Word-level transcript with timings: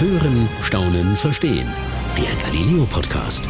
Hören, 0.00 0.48
Staunen, 0.62 1.14
Verstehen. 1.14 1.70
Der 2.16 2.34
Galileo 2.42 2.86
Podcast. 2.86 3.44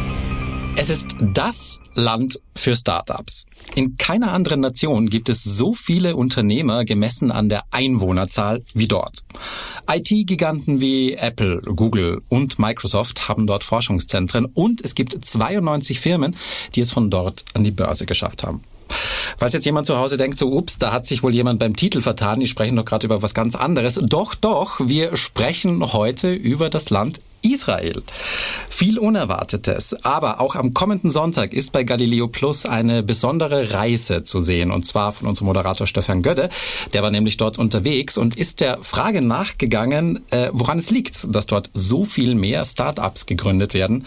Es 0.75 0.89
ist 0.89 1.15
das 1.33 1.79
Land 1.93 2.41
für 2.57 2.75
Startups. 2.75 3.45
In 3.75 3.95
keiner 3.95 4.33
anderen 4.33 4.59
Nation 4.59 5.09
gibt 5.09 5.29
es 5.29 5.45
so 5.45 5.73
viele 5.73 6.17
Unternehmer 6.17 6.83
gemessen 6.83 7.31
an 7.31 7.47
der 7.47 7.63
Einwohnerzahl 7.71 8.65
wie 8.73 8.89
dort. 8.89 9.23
IT-Giganten 9.89 10.81
wie 10.81 11.13
Apple, 11.13 11.61
Google 11.61 12.21
und 12.27 12.59
Microsoft 12.59 13.29
haben 13.29 13.47
dort 13.47 13.63
Forschungszentren 13.63 14.43
und 14.43 14.83
es 14.83 14.93
gibt 14.93 15.23
92 15.23 16.01
Firmen, 16.01 16.35
die 16.75 16.81
es 16.81 16.91
von 16.91 17.09
dort 17.09 17.45
an 17.53 17.63
die 17.63 17.71
Börse 17.71 18.05
geschafft 18.05 18.43
haben. 18.43 18.61
Falls 19.37 19.53
jetzt 19.53 19.65
jemand 19.65 19.87
zu 19.87 19.97
Hause 19.97 20.17
denkt, 20.17 20.37
so 20.37 20.51
ups, 20.51 20.77
da 20.77 20.91
hat 20.91 21.07
sich 21.07 21.23
wohl 21.23 21.33
jemand 21.33 21.59
beim 21.59 21.75
Titel 21.75 22.01
vertan, 22.01 22.39
die 22.39 22.47
sprechen 22.47 22.75
doch 22.75 22.85
gerade 22.85 23.05
über 23.05 23.21
was 23.21 23.33
ganz 23.33 23.55
anderes. 23.55 23.99
Doch, 24.03 24.35
doch, 24.35 24.79
wir 24.79 25.17
sprechen 25.17 25.93
heute 25.93 26.33
über 26.33 26.69
das 26.69 26.89
Land 26.89 27.21
Israel. 27.41 28.03
Viel 28.69 28.97
Unerwartetes, 28.97 30.05
aber 30.05 30.41
auch 30.41 30.55
am 30.55 30.73
kommenden 30.73 31.11
Sonntag 31.11 31.53
ist 31.53 31.71
bei 31.71 31.83
Galileo 31.83 32.27
Plus 32.27 32.65
eine 32.65 33.03
besondere 33.03 33.71
Reise 33.71 34.23
zu 34.23 34.39
sehen 34.39 34.71
und 34.71 34.87
zwar 34.87 35.13
von 35.13 35.27
unserem 35.27 35.47
Moderator 35.47 35.87
Stefan 35.87 36.21
Gödde. 36.21 36.49
Der 36.93 37.03
war 37.03 37.11
nämlich 37.11 37.37
dort 37.37 37.57
unterwegs 37.57 38.17
und 38.17 38.37
ist 38.37 38.59
der 38.59 38.79
Frage 38.81 39.21
nachgegangen, 39.21 40.21
äh, 40.31 40.49
woran 40.51 40.79
es 40.79 40.89
liegt, 40.89 41.27
dass 41.33 41.45
dort 41.45 41.69
so 41.73 42.05
viel 42.05 42.35
mehr 42.35 42.65
Startups 42.65 43.25
gegründet 43.25 43.73
werden 43.73 44.05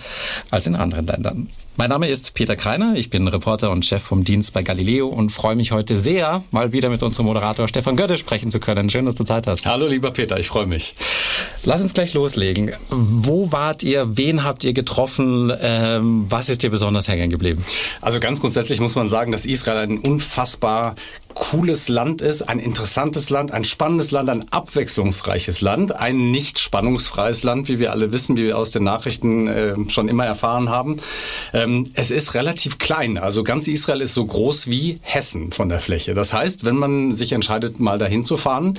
als 0.50 0.66
in 0.66 0.76
anderen 0.76 1.06
Ländern. 1.06 1.48
Mein 1.76 1.90
Name 1.90 2.06
ist 2.06 2.34
Peter 2.34 2.54
Kreiner, 2.54 2.94
ich 2.94 3.10
bin 3.10 3.26
Reporter 3.26 3.72
und 3.72 3.84
Chef 3.84 4.00
vom 4.00 4.22
Dienst 4.22 4.52
bei 4.52 4.62
Galileo 4.62 5.08
und 5.08 5.30
freue 5.30 5.56
mich 5.56 5.72
heute 5.72 5.96
sehr, 5.96 6.44
mal 6.52 6.72
wieder 6.72 6.88
mit 6.88 7.02
unserem 7.02 7.26
Moderator 7.26 7.66
Stefan 7.66 7.96
Götte 7.96 8.16
sprechen 8.16 8.52
zu 8.52 8.60
können. 8.60 8.88
Schön, 8.90 9.06
dass 9.06 9.16
du 9.16 9.24
Zeit 9.24 9.48
hast. 9.48 9.66
Hallo 9.66 9.88
lieber 9.88 10.12
Peter, 10.12 10.38
ich 10.38 10.46
freue 10.46 10.66
mich. 10.66 10.94
Lass 11.64 11.82
uns 11.82 11.92
gleich 11.92 12.14
loslegen. 12.14 12.74
Wo 13.26 13.52
wart 13.52 13.82
ihr? 13.82 14.16
Wen 14.16 14.44
habt 14.44 14.64
ihr 14.64 14.72
getroffen? 14.72 15.52
Ähm, 15.60 16.26
was 16.28 16.48
ist 16.48 16.62
dir 16.62 16.70
besonders 16.70 17.08
hängen 17.08 17.30
geblieben? 17.30 17.64
Also 18.00 18.20
ganz 18.20 18.40
grundsätzlich 18.40 18.80
muss 18.80 18.94
man 18.94 19.08
sagen, 19.08 19.32
dass 19.32 19.46
Israel 19.46 19.78
ein 19.78 19.98
unfassbar 19.98 20.94
cooles 21.34 21.88
Land 21.88 22.22
ist, 22.22 22.42
ein 22.42 22.58
interessantes 22.58 23.30
Land, 23.30 23.52
ein 23.52 23.64
spannendes 23.64 24.10
Land, 24.10 24.28
ein 24.28 24.46
abwechslungsreiches 24.50 25.60
Land, 25.60 25.94
ein 25.94 26.30
nicht 26.30 26.58
spannungsfreies 26.58 27.42
Land, 27.42 27.68
wie 27.68 27.78
wir 27.78 27.92
alle 27.92 28.12
wissen, 28.12 28.36
wie 28.36 28.44
wir 28.44 28.58
aus 28.58 28.70
den 28.70 28.84
Nachrichten 28.84 29.48
äh, 29.48 29.74
schon 29.88 30.08
immer 30.08 30.24
erfahren 30.24 30.68
haben. 30.68 30.98
Ähm, 31.52 31.90
es 31.94 32.10
ist 32.10 32.34
relativ 32.34 32.78
klein, 32.78 33.18
also 33.18 33.42
ganz 33.42 33.68
Israel 33.68 34.00
ist 34.00 34.14
so 34.14 34.24
groß 34.24 34.68
wie 34.68 34.98
Hessen 35.02 35.50
von 35.50 35.68
der 35.68 35.80
Fläche. 35.80 36.14
Das 36.14 36.32
heißt, 36.32 36.64
wenn 36.64 36.76
man 36.76 37.12
sich 37.12 37.32
entscheidet, 37.32 37.80
mal 37.80 37.98
dahin 37.98 38.24
zu 38.24 38.36
fahren, 38.36 38.74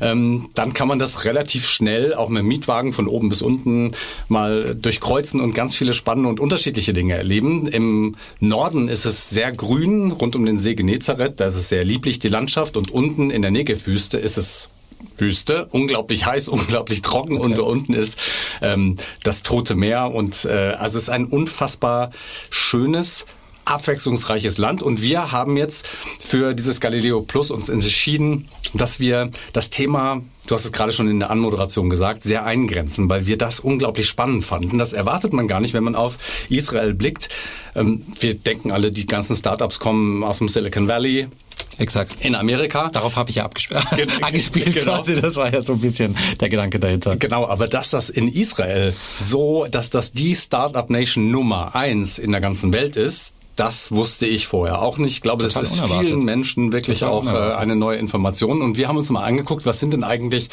ähm, 0.00 0.48
dann 0.54 0.72
kann 0.72 0.88
man 0.88 0.98
das 0.98 1.24
relativ 1.24 1.66
schnell 1.68 2.14
auch 2.14 2.28
mit 2.28 2.40
dem 2.40 2.48
Mietwagen 2.48 2.92
von 2.92 3.08
oben 3.08 3.28
bis 3.28 3.42
unten 3.42 3.90
mal 4.28 4.74
durchkreuzen 4.74 5.40
und 5.40 5.54
ganz 5.54 5.74
viele 5.74 5.94
spannende 5.94 6.28
und 6.28 6.40
unterschiedliche 6.40 6.92
Dinge 6.92 7.14
erleben. 7.14 7.66
Im 7.66 8.16
Norden 8.40 8.88
ist 8.88 9.04
es 9.04 9.30
sehr 9.30 9.52
grün, 9.52 10.12
rund 10.12 10.36
um 10.36 10.44
den 10.44 10.58
See 10.58 10.74
Genezareth, 10.74 11.40
da 11.40 11.46
ist 11.46 11.56
es 11.56 11.68
sehr 11.68 11.84
lieblich 11.96 12.18
die 12.18 12.28
Landschaft 12.28 12.76
und 12.76 12.90
unten 12.90 13.30
in 13.30 13.40
der 13.40 13.50
Negevwüste 13.50 14.18
ist 14.18 14.36
es 14.36 14.68
Wüste, 15.16 15.66
unglaublich 15.70 16.26
heiß, 16.26 16.48
unglaublich 16.58 17.00
trocken 17.00 17.38
und 17.38 17.58
unten 17.58 17.94
ist 17.94 18.18
ähm, 18.60 18.96
das 19.22 19.42
Tote 19.42 19.74
Meer 19.74 20.12
und 20.12 20.44
äh, 20.44 20.74
also 20.78 20.98
es 20.98 21.04
ist 21.04 21.08
ein 21.08 21.24
unfassbar 21.24 22.10
schönes 22.50 23.24
abwechslungsreiches 23.64 24.58
Land 24.58 24.82
und 24.82 25.00
wir 25.00 25.32
haben 25.32 25.56
jetzt 25.56 25.88
für 26.20 26.52
dieses 26.52 26.80
Galileo 26.80 27.22
Plus 27.22 27.50
uns 27.50 27.70
entschieden, 27.70 28.48
dass 28.74 29.00
wir 29.00 29.30
das 29.54 29.70
Thema 29.70 30.22
du 30.46 30.54
hast 30.54 30.64
es 30.64 30.72
gerade 30.72 30.92
schon 30.92 31.08
in 31.08 31.20
der 31.20 31.30
Anmoderation 31.30 31.90
gesagt, 31.90 32.22
sehr 32.22 32.44
eingrenzen, 32.44 33.08
weil 33.08 33.26
wir 33.26 33.36
das 33.36 33.60
unglaublich 33.60 34.08
spannend 34.08 34.44
fanden. 34.44 34.78
Das 34.78 34.92
erwartet 34.92 35.32
man 35.32 35.48
gar 35.48 35.60
nicht, 35.60 35.74
wenn 35.74 35.84
man 35.84 35.94
auf 35.94 36.18
Israel 36.48 36.94
blickt. 36.94 37.28
Ähm, 37.74 38.02
wir 38.20 38.34
denken 38.34 38.70
alle, 38.70 38.92
die 38.92 39.06
ganzen 39.06 39.36
Startups 39.36 39.80
kommen 39.80 40.22
aus 40.22 40.38
dem 40.38 40.48
Silicon 40.48 40.88
Valley, 40.88 41.28
Exakt. 41.78 42.16
In 42.20 42.34
Amerika. 42.34 42.88
Darauf 42.88 43.16
habe 43.16 43.30
ich 43.30 43.36
ja 43.36 43.50
angespielt 44.22 44.74
genau. 44.74 44.96
quasi. 44.96 45.20
Das 45.20 45.36
war 45.36 45.52
ja 45.52 45.60
so 45.60 45.74
ein 45.74 45.80
bisschen 45.80 46.16
der 46.40 46.48
Gedanke 46.48 46.78
dahinter. 46.80 47.16
Genau, 47.16 47.46
aber 47.46 47.68
dass 47.68 47.90
das 47.90 48.08
in 48.10 48.28
Israel 48.28 48.94
so, 49.16 49.66
dass 49.70 49.90
das 49.90 50.12
die 50.12 50.34
Startup 50.34 50.88
Nation 50.88 51.30
Nummer 51.30 51.74
eins 51.74 52.18
in 52.18 52.32
der 52.32 52.40
ganzen 52.40 52.72
Welt 52.72 52.96
ist, 52.96 53.34
das 53.56 53.90
wusste 53.90 54.26
ich 54.26 54.46
vorher 54.46 54.82
auch 54.82 54.98
nicht. 54.98 55.12
Ich 55.14 55.20
glaube, 55.22 55.44
Total 55.44 55.62
das 55.62 55.72
ist 55.72 55.78
unerwartet. 55.80 56.06
vielen 56.08 56.24
Menschen 56.24 56.72
wirklich 56.72 57.00
Total 57.00 57.14
auch 57.14 57.24
äh, 57.24 57.28
unerwartet. 57.28 57.58
eine 57.58 57.76
neue 57.76 57.96
Information. 57.98 58.60
Und 58.62 58.76
wir 58.76 58.88
haben 58.88 58.98
uns 58.98 59.08
mal 59.10 59.24
angeguckt, 59.24 59.64
was 59.64 59.80
sind 59.80 59.92
denn 59.92 60.04
eigentlich, 60.04 60.48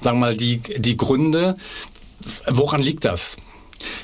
sagen 0.00 0.18
wir 0.18 0.26
mal, 0.26 0.36
die, 0.36 0.58
die 0.58 0.96
Gründe, 0.96 1.56
woran 2.48 2.82
liegt 2.82 3.04
das? 3.04 3.36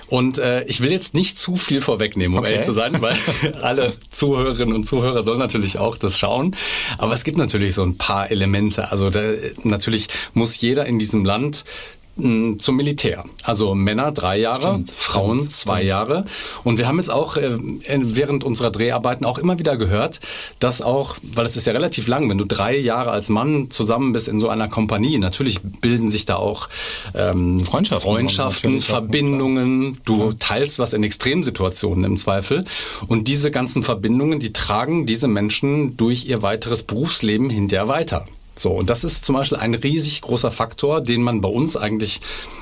Und 0.08 0.38
äh, 0.38 0.64
ich 0.64 0.80
will 0.80 0.90
jetzt 0.90 1.14
nicht 1.14 1.38
zu 1.38 1.56
viel 1.56 1.80
vorwegnehmen, 1.80 2.36
um 2.36 2.42
okay. 2.42 2.52
ehrlich 2.52 2.66
zu 2.66 2.72
sein, 2.72 3.00
weil 3.00 3.16
alle 3.62 3.92
Zuhörerinnen 4.10 4.74
und 4.74 4.84
Zuhörer 4.84 5.22
sollen 5.22 5.38
natürlich 5.38 5.78
auch 5.78 5.96
das 5.96 6.18
schauen. 6.18 6.56
Aber 6.96 7.12
es 7.12 7.24
gibt 7.24 7.36
natürlich 7.36 7.74
so 7.74 7.82
ein 7.82 7.96
paar 7.96 8.30
Elemente. 8.30 8.90
Also 8.90 9.10
da, 9.10 9.20
natürlich 9.62 10.08
muss 10.32 10.60
jeder 10.60 10.86
in 10.86 10.98
diesem 10.98 11.24
Land 11.24 11.64
zum 12.18 12.76
Militär. 12.76 13.24
Also 13.42 13.74
Männer 13.74 14.12
drei 14.12 14.38
Jahre, 14.38 14.72
stimmt, 14.72 14.90
Frauen 14.90 15.38
stimmt, 15.38 15.52
zwei 15.52 15.76
stimmt. 15.76 15.88
Jahre. 15.88 16.24
Und 16.64 16.78
wir 16.78 16.88
haben 16.88 16.98
jetzt 16.98 17.10
auch 17.10 17.36
äh, 17.36 17.56
während 17.86 18.44
unserer 18.44 18.70
Dreharbeiten 18.70 19.24
auch 19.24 19.38
immer 19.38 19.58
wieder 19.58 19.76
gehört, 19.76 20.20
dass 20.58 20.82
auch, 20.82 21.16
weil 21.22 21.46
es 21.46 21.56
ist 21.56 21.66
ja 21.66 21.72
relativ 21.72 22.08
lang, 22.08 22.28
wenn 22.28 22.38
du 22.38 22.44
drei 22.44 22.76
Jahre 22.76 23.10
als 23.10 23.28
Mann 23.28 23.70
zusammen 23.70 24.12
bist 24.12 24.28
in 24.28 24.38
so 24.38 24.48
einer 24.48 24.68
Kompanie, 24.68 25.18
natürlich 25.18 25.60
bilden 25.62 26.10
sich 26.10 26.24
da 26.24 26.36
auch 26.36 26.68
ähm, 27.14 27.60
Freundschaften, 27.60 28.10
Freundschaften 28.10 28.80
Verbindungen. 28.80 29.98
Du 30.04 30.32
teilst 30.32 30.78
was 30.78 30.92
in 30.92 31.04
Extremsituationen 31.04 32.04
im 32.04 32.16
Zweifel. 32.16 32.64
Und 33.06 33.28
diese 33.28 33.50
ganzen 33.50 33.82
Verbindungen, 33.82 34.40
die 34.40 34.52
tragen 34.52 35.06
diese 35.06 35.28
Menschen 35.28 35.96
durch 35.96 36.26
ihr 36.26 36.42
weiteres 36.42 36.82
Berufsleben 36.82 37.50
hinterher 37.50 37.88
weiter. 37.88 38.26
So, 38.58 38.70
und 38.70 38.90
das 38.90 39.04
ist 39.04 39.24
zum 39.24 39.36
Beispiel 39.36 39.58
ein 39.58 39.74
riesig 39.74 40.20
großer 40.20 40.50
Faktor, 40.50 41.00
den 41.00 41.22
man 41.22 41.40
bei 41.40 41.48
uns 41.48 41.76
eigentlich 41.76 42.20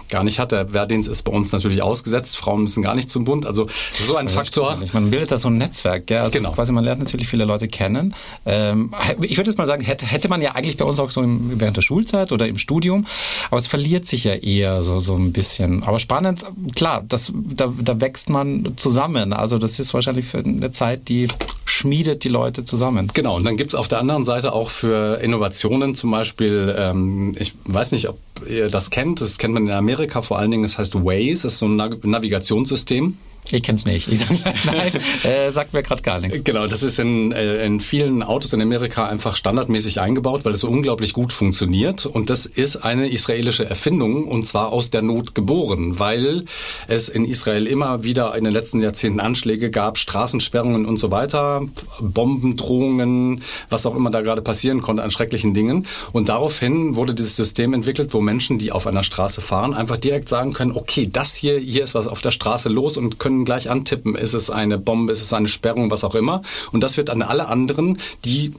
gar 0.09 0.25
nicht 0.25 0.39
hat. 0.39 0.53
Der 0.53 0.73
Wehrdienst 0.73 1.09
ist 1.09 1.23
bei 1.23 1.33
uns 1.33 1.53
natürlich 1.53 1.83
ausgesetzt. 1.83 2.37
Frauen 2.37 2.63
müssen 2.63 2.83
gar 2.83 2.95
nicht 2.95 3.11
zum 3.11 3.25
Bund. 3.25 3.47
Also 3.47 3.67
so 3.93 4.17
ein 4.17 4.29
Faktor. 4.29 4.79
Man 4.93 5.11
bildet 5.11 5.31
da 5.31 5.39
so 5.39 5.49
ein 5.49 5.59
Netzwerk. 5.59 6.07
Gell? 6.07 6.19
Also 6.19 6.39
genau. 6.39 6.53
quasi, 6.53 6.73
man 6.73 6.85
lernt 6.85 7.01
natürlich 7.01 7.29
viele 7.29 7.45
Leute 7.45 7.69
kennen. 7.69 8.15
Ähm, 8.45 8.93
ich 9.23 9.37
würde 9.37 9.51
jetzt 9.51 9.59
mal 9.59 9.67
sagen, 9.67 9.83
hätte, 9.83 10.07
hätte 10.07 10.29
man 10.29 10.43
ja 10.43 10.53
eigentlich 10.53 10.77
bei 10.77 10.85
uns 10.85 11.01
auch 11.01 11.11
so 11.11 11.23
im, 11.23 11.61
während 11.61 11.77
der 11.77 11.83
Schulzeit 11.83 12.33
oder 12.33 12.47
im 12.47 12.59
Studium. 12.59 13.07
Aber 13.51 13.59
es 13.59 13.67
verliert 13.67 14.07
sich 14.07 14.25
ja 14.25 14.35
eher 14.35 14.83
so, 14.83 15.01
so 15.01 15.17
ein 15.17 15.33
bisschen. 15.33 15.83
Aber 15.83 15.99
spannend, 15.99 16.45
klar, 16.75 17.05
das, 17.07 17.33
da, 17.35 17.73
da 17.77 18.01
wächst 18.01 18.29
man 18.29 18.75
zusammen. 18.77 19.33
Also 19.33 19.59
das 19.59 19.79
ist 19.79 19.93
wahrscheinlich 19.95 20.27
für 20.27 20.39
eine 20.39 20.71
Zeit, 20.71 21.09
die 21.09 21.29
schmiedet 21.67 22.25
die 22.25 22.29
Leute 22.29 22.65
zusammen. 22.65 23.11
Genau, 23.13 23.37
und 23.37 23.45
dann 23.45 23.57
gibt's 23.57 23.75
auf 23.75 23.89
der 23.89 23.99
anderen 23.99 24.25
Seite 24.25 24.53
auch 24.53 24.71
für 24.71 25.21
Innovationen 25.21 25.95
zum 25.95 26.11
Beispiel, 26.11 26.75
ähm, 26.79 27.33
ich 27.39 27.55
weiß 27.67 27.93
nicht, 27.93 28.09
ob 28.09 28.19
ihr 28.49 28.69
das 28.69 28.91
kennt, 28.91 29.21
das 29.21 29.37
kennt 29.39 29.55
man 29.55 29.67
in 29.67 29.73
Amerika 29.73 30.23
vor 30.23 30.39
allen 30.39 30.51
Dingen, 30.51 30.63
das 30.63 30.79
heißt 30.79 30.95
Waze, 30.95 31.43
das 31.43 31.45
ist 31.53 31.59
so 31.59 31.67
ein 31.67 31.77
Navigationssystem. 31.77 33.19
Ich 33.51 33.63
kenn's 33.63 33.85
nicht. 33.85 34.09
Ich 34.09 34.19
sag, 34.19 34.31
nein, 34.65 34.93
äh, 35.23 35.51
sagt 35.53 35.73
mir 35.73 35.83
gerade 35.83 36.03
gar 36.03 36.21
nichts. 36.21 36.43
Genau, 36.43 36.67
das 36.67 36.83
ist 36.83 36.99
in, 36.99 37.33
äh, 37.33 37.65
in 37.65 37.81
vielen 37.81 38.23
Autos 38.23 38.53
in 38.53 38.61
Amerika 38.61 39.07
einfach 39.07 39.37
standardmäßig 39.37 40.01
eingebaut, 40.01 40.45
weil 40.45 40.55
es 40.55 40.61
so 40.61 40.69
unglaublich 40.69 41.13
gut 41.13 41.33
funktioniert. 41.33 42.07
Und 42.07 42.31
das 42.31 42.47
ist 42.47 42.77
eine 42.77 43.09
israelische 43.09 43.69
Erfindung 43.69 44.25
und 44.25 44.45
zwar 44.45 44.73
aus 44.73 44.91
der 44.91 45.03
Not 45.03 45.35
geboren, 45.35 45.99
weil 45.99 46.45
es 46.89 47.09
in 47.09 47.25
Israel 47.25 47.67
immer 47.67 48.03
wieder 48.03 48.37
in 48.37 48.45
den 48.45 48.53
letzten 48.53 48.81
Jahrzehnten 48.81 49.21
Anschläge 49.21 49.71
gab, 49.71 49.99
Straßensperrungen 49.99 50.85
und 50.85 50.97
so 50.97 51.11
weiter, 51.11 51.63
Bombendrohungen, 52.01 53.43
was 53.71 53.87
auch 53.87 53.95
immer 53.95 54.11
da 54.11 54.23
gerade 54.23 54.43
passieren 54.43 54.83
konnte 54.83 55.03
an 55.03 55.11
schrecklichen 55.11 55.55
Dingen. 55.55 55.87
Und 56.13 56.29
daraufhin 56.29 56.97
wurde 56.97 57.15
dieses 57.15 57.37
System 57.37 57.75
entwickelt, 57.75 58.13
wo 58.13 58.21
Menschen, 58.21 58.59
die 58.59 58.73
auf 58.73 58.87
einer 58.87 59.03
Straße 59.03 59.41
fahren, 59.41 59.75
einfach 59.75 59.97
direkt 59.97 60.29
sagen 60.29 60.53
können, 60.53 60.73
okay, 60.73 61.09
das 61.11 61.35
hier, 61.35 61.59
hier 61.59 61.85
ist 61.85 61.95
was 61.95 62.09
auf 62.09 62.21
der 62.21 62.31
Straße 62.33 62.69
los 62.69 62.97
und 62.97 63.19
können 63.19 63.36
können 63.37 63.45
gleich 63.45 63.71
antippen, 63.71 64.15
ist 64.15 64.33
es 64.33 64.51
eine 64.51 64.79
Bombe, 64.79 65.13
ist 65.13 65.23
es 65.23 65.33
eine 65.33 65.49
Sperrung, 65.49 65.91
was 65.91 66.05
auch 66.05 66.15
immer. 66.15 66.43
Und 66.73 66.81
das 66.81 66.97
wird 66.97 67.11
an 67.11 67.23
alle 67.23 67.49
anderen, 67.49 67.99
die 68.25 68.53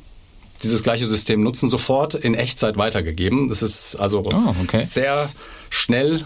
dieses 0.64 0.84
gleiche 0.84 1.06
System 1.06 1.42
nutzen, 1.44 1.70
sofort 1.70 2.16
in 2.16 2.34
Echtzeit 2.34 2.78
weitergegeben. 2.78 3.50
Das 3.50 3.62
ist 3.62 3.96
also 3.96 4.24
oh, 4.26 4.56
okay. 4.64 4.84
sehr 4.84 5.30
schnell 5.70 6.26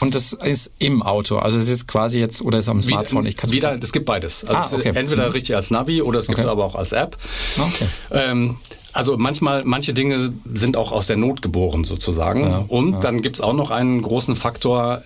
und 0.00 0.14
das 0.14 0.32
ist 0.32 0.72
im 0.78 1.02
Auto, 1.02 1.38
also 1.38 1.58
es 1.58 1.68
ist 1.68 1.88
quasi 1.88 2.20
jetzt 2.20 2.40
oder 2.40 2.60
ist 2.60 2.68
am 2.68 2.80
Smartphone. 2.80 3.26
Ich 3.26 3.36
kann 3.36 3.50
wieder, 3.50 3.76
es 3.82 3.92
gibt 3.92 4.06
beides. 4.06 4.44
Also 4.44 4.76
ah, 4.76 4.78
okay. 4.78 4.92
entweder 4.94 5.26
mhm. 5.26 5.32
richtig 5.32 5.56
als 5.56 5.70
Navi 5.70 6.02
oder 6.02 6.20
es 6.20 6.28
gibt 6.28 6.38
es 6.38 6.44
okay. 6.44 6.52
aber 6.52 6.64
auch 6.64 6.76
als 6.76 6.92
App. 6.92 7.16
Okay. 7.58 7.88
Ähm, 8.12 8.58
Also 8.92 9.16
manchmal, 9.18 9.64
manche 9.64 9.92
Dinge 9.92 10.32
sind 10.54 10.76
auch 10.76 10.92
aus 10.92 11.06
der 11.06 11.16
Not 11.16 11.42
geboren 11.42 11.84
sozusagen. 11.84 12.42
Ja, 12.42 12.64
und 12.68 12.92
ja. 12.92 13.00
dann 13.00 13.22
gibt's 13.22 13.40
auch 13.40 13.52
noch 13.52 13.70
einen 13.70 14.02
großen 14.02 14.34
Faktor. 14.34 15.02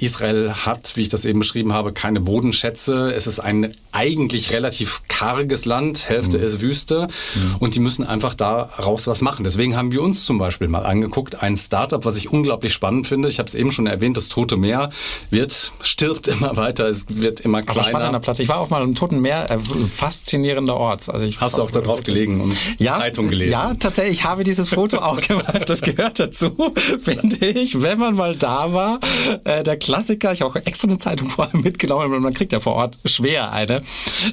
Israel 0.00 0.52
hat, 0.52 0.96
wie 0.96 1.02
ich 1.02 1.08
das 1.08 1.24
eben 1.24 1.40
beschrieben 1.40 1.72
habe, 1.72 1.92
keine 1.92 2.20
Bodenschätze. 2.20 3.12
Es 3.14 3.26
ist 3.26 3.40
ein 3.40 3.74
eigentlich 3.96 4.52
relativ 4.52 5.02
karges 5.08 5.64
Land, 5.64 6.08
Hälfte 6.08 6.36
mhm. 6.36 6.44
ist 6.44 6.60
Wüste. 6.60 7.08
Mhm. 7.34 7.56
Und 7.60 7.74
die 7.74 7.80
müssen 7.80 8.04
einfach 8.04 8.34
daraus 8.34 9.06
was 9.06 9.22
machen. 9.22 9.44
Deswegen 9.44 9.74
haben 9.76 9.90
wir 9.90 10.02
uns 10.02 10.26
zum 10.26 10.36
Beispiel 10.36 10.68
mal 10.68 10.84
angeguckt, 10.84 11.42
ein 11.42 11.56
Startup, 11.56 12.04
was 12.04 12.18
ich 12.18 12.30
unglaublich 12.30 12.74
spannend 12.74 13.06
finde. 13.06 13.28
Ich 13.28 13.38
habe 13.38 13.48
es 13.48 13.54
eben 13.54 13.72
schon 13.72 13.86
erwähnt, 13.86 14.16
das 14.18 14.28
Tote 14.28 14.58
Meer 14.58 14.90
wird, 15.30 15.72
stirbt 15.80 16.28
immer 16.28 16.56
weiter, 16.56 16.86
es 16.88 17.06
wird 17.08 17.40
immer 17.40 17.62
kleiner. 17.62 17.80
Aber 17.80 17.88
spannender 17.88 18.20
Platz. 18.20 18.38
Ich 18.38 18.48
war 18.48 18.58
auch 18.58 18.68
mal 18.68 18.82
im 18.82 18.94
Toten 18.94 19.20
Meer, 19.20 19.50
äh, 19.50 19.58
faszinierender 19.58 20.76
Ort. 20.76 21.08
Also 21.08 21.24
ich 21.24 21.40
Hast 21.40 21.56
du 21.56 21.62
auch 21.62 21.70
da 21.70 21.80
drauf 21.80 22.02
gelegen 22.02 22.40
und 22.42 22.54
ja, 22.78 22.98
Zeitung 22.98 23.30
gelesen? 23.30 23.52
Ja, 23.52 23.72
tatsächlich. 23.74 24.18
Ich 24.18 24.24
habe 24.24 24.44
dieses 24.44 24.68
Foto 24.68 24.98
auch 24.98 25.20
gemacht. 25.22 25.68
Das 25.68 25.80
gehört 25.80 26.20
dazu, 26.20 26.50
finde 27.02 27.46
ich. 27.46 27.80
Wenn 27.80 27.98
man 27.98 28.14
mal 28.14 28.36
da 28.36 28.74
war, 28.74 29.00
äh, 29.44 29.62
der 29.62 29.78
Klassiker. 29.78 30.34
Ich 30.34 30.42
habe 30.42 30.50
auch 30.50 30.66
extra 30.66 30.88
eine 30.88 30.98
Zeitung 30.98 31.30
vor 31.30 31.48
allem 31.48 31.62
mitgenommen, 31.62 32.10
weil 32.12 32.20
man 32.20 32.34
kriegt 32.34 32.52
ja 32.52 32.60
vor 32.60 32.74
Ort 32.74 32.98
schwer 33.06 33.52
eine. 33.52 33.82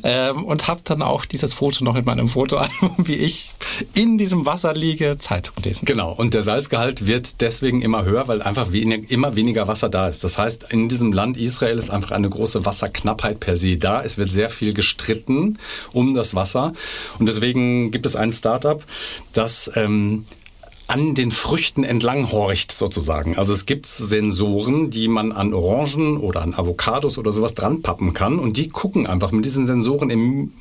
Ähm, 0.04 0.44
und 0.44 0.68
habe 0.68 0.82
dann 0.84 1.02
auch 1.02 1.26
dieses 1.26 1.54
Foto 1.54 1.84
noch 1.84 1.96
in 1.96 2.06
meinem 2.06 2.28
Fotoalbum, 2.28 2.96
wie 2.98 3.16
ich 3.16 3.52
in 3.94 4.18
diesem 4.18 4.46
Wasser 4.46 4.74
liege, 4.74 5.18
Zeitung 5.20 5.56
lesen. 5.64 5.86
Genau. 5.86 6.12
Und 6.12 6.34
der 6.34 6.44
Salzgehalt 6.44 7.08
wird 7.08 7.42
deswegen 7.42 7.82
immer 7.82 8.06
höher, 8.06 8.28
weil 8.28 8.42
einfach 8.42 8.72
wenig, 8.72 9.12
immer 9.12 9.36
weniger 9.36 9.68
Wasser 9.68 9.90
da 9.90 10.08
ist. 10.08 10.24
Das 10.24 10.38
heißt, 10.38 10.68
in 10.72 10.90
diesem 10.90 11.12
Land 11.12 11.38
Israel 11.38 11.78
ist 11.78 11.90
einfach 11.90 12.12
eine 12.12 12.30
große 12.30 12.66
Wasserknappheit 12.66 13.40
per 13.40 13.58
se 13.58 13.78
da. 13.78 14.04
Es 14.04 14.18
wird 14.18 14.32
sehr 14.32 14.50
viel 14.50 14.74
gestritten 14.74 15.58
um 15.92 16.14
das 16.14 16.36
Wasser. 16.36 16.74
Und 17.20 17.28
deswegen 17.28 17.92
gibt 17.92 18.06
es 18.06 18.16
ein 18.16 18.32
Startup, 18.32 18.84
das 19.34 19.72
ähm, 19.76 20.26
an 20.88 21.15
den 21.15 21.31
Früchten 21.31 21.83
entlang 21.83 22.31
horcht 22.31 22.71
sozusagen. 22.71 23.38
Also 23.38 23.53
es 23.53 23.65
gibt 23.65 23.88
Sensoren, 23.88 24.89
die 24.89 25.07
man 25.07 25.31
an 25.31 25.53
Orangen 25.53 26.18
oder 26.18 26.41
an 26.41 26.53
Avocados 26.53 27.18
oder 27.18 27.31
sowas 27.31 27.53
dran 27.53 27.81
pappen 27.81 28.13
kann 28.13 28.38
und 28.39 28.57
die 28.57 28.69
gucken 28.69 29.07
einfach 29.07 29.31
mit 29.31 29.45
diesen 29.45 29.65
Sensoren 29.65 30.09
im 30.09 30.53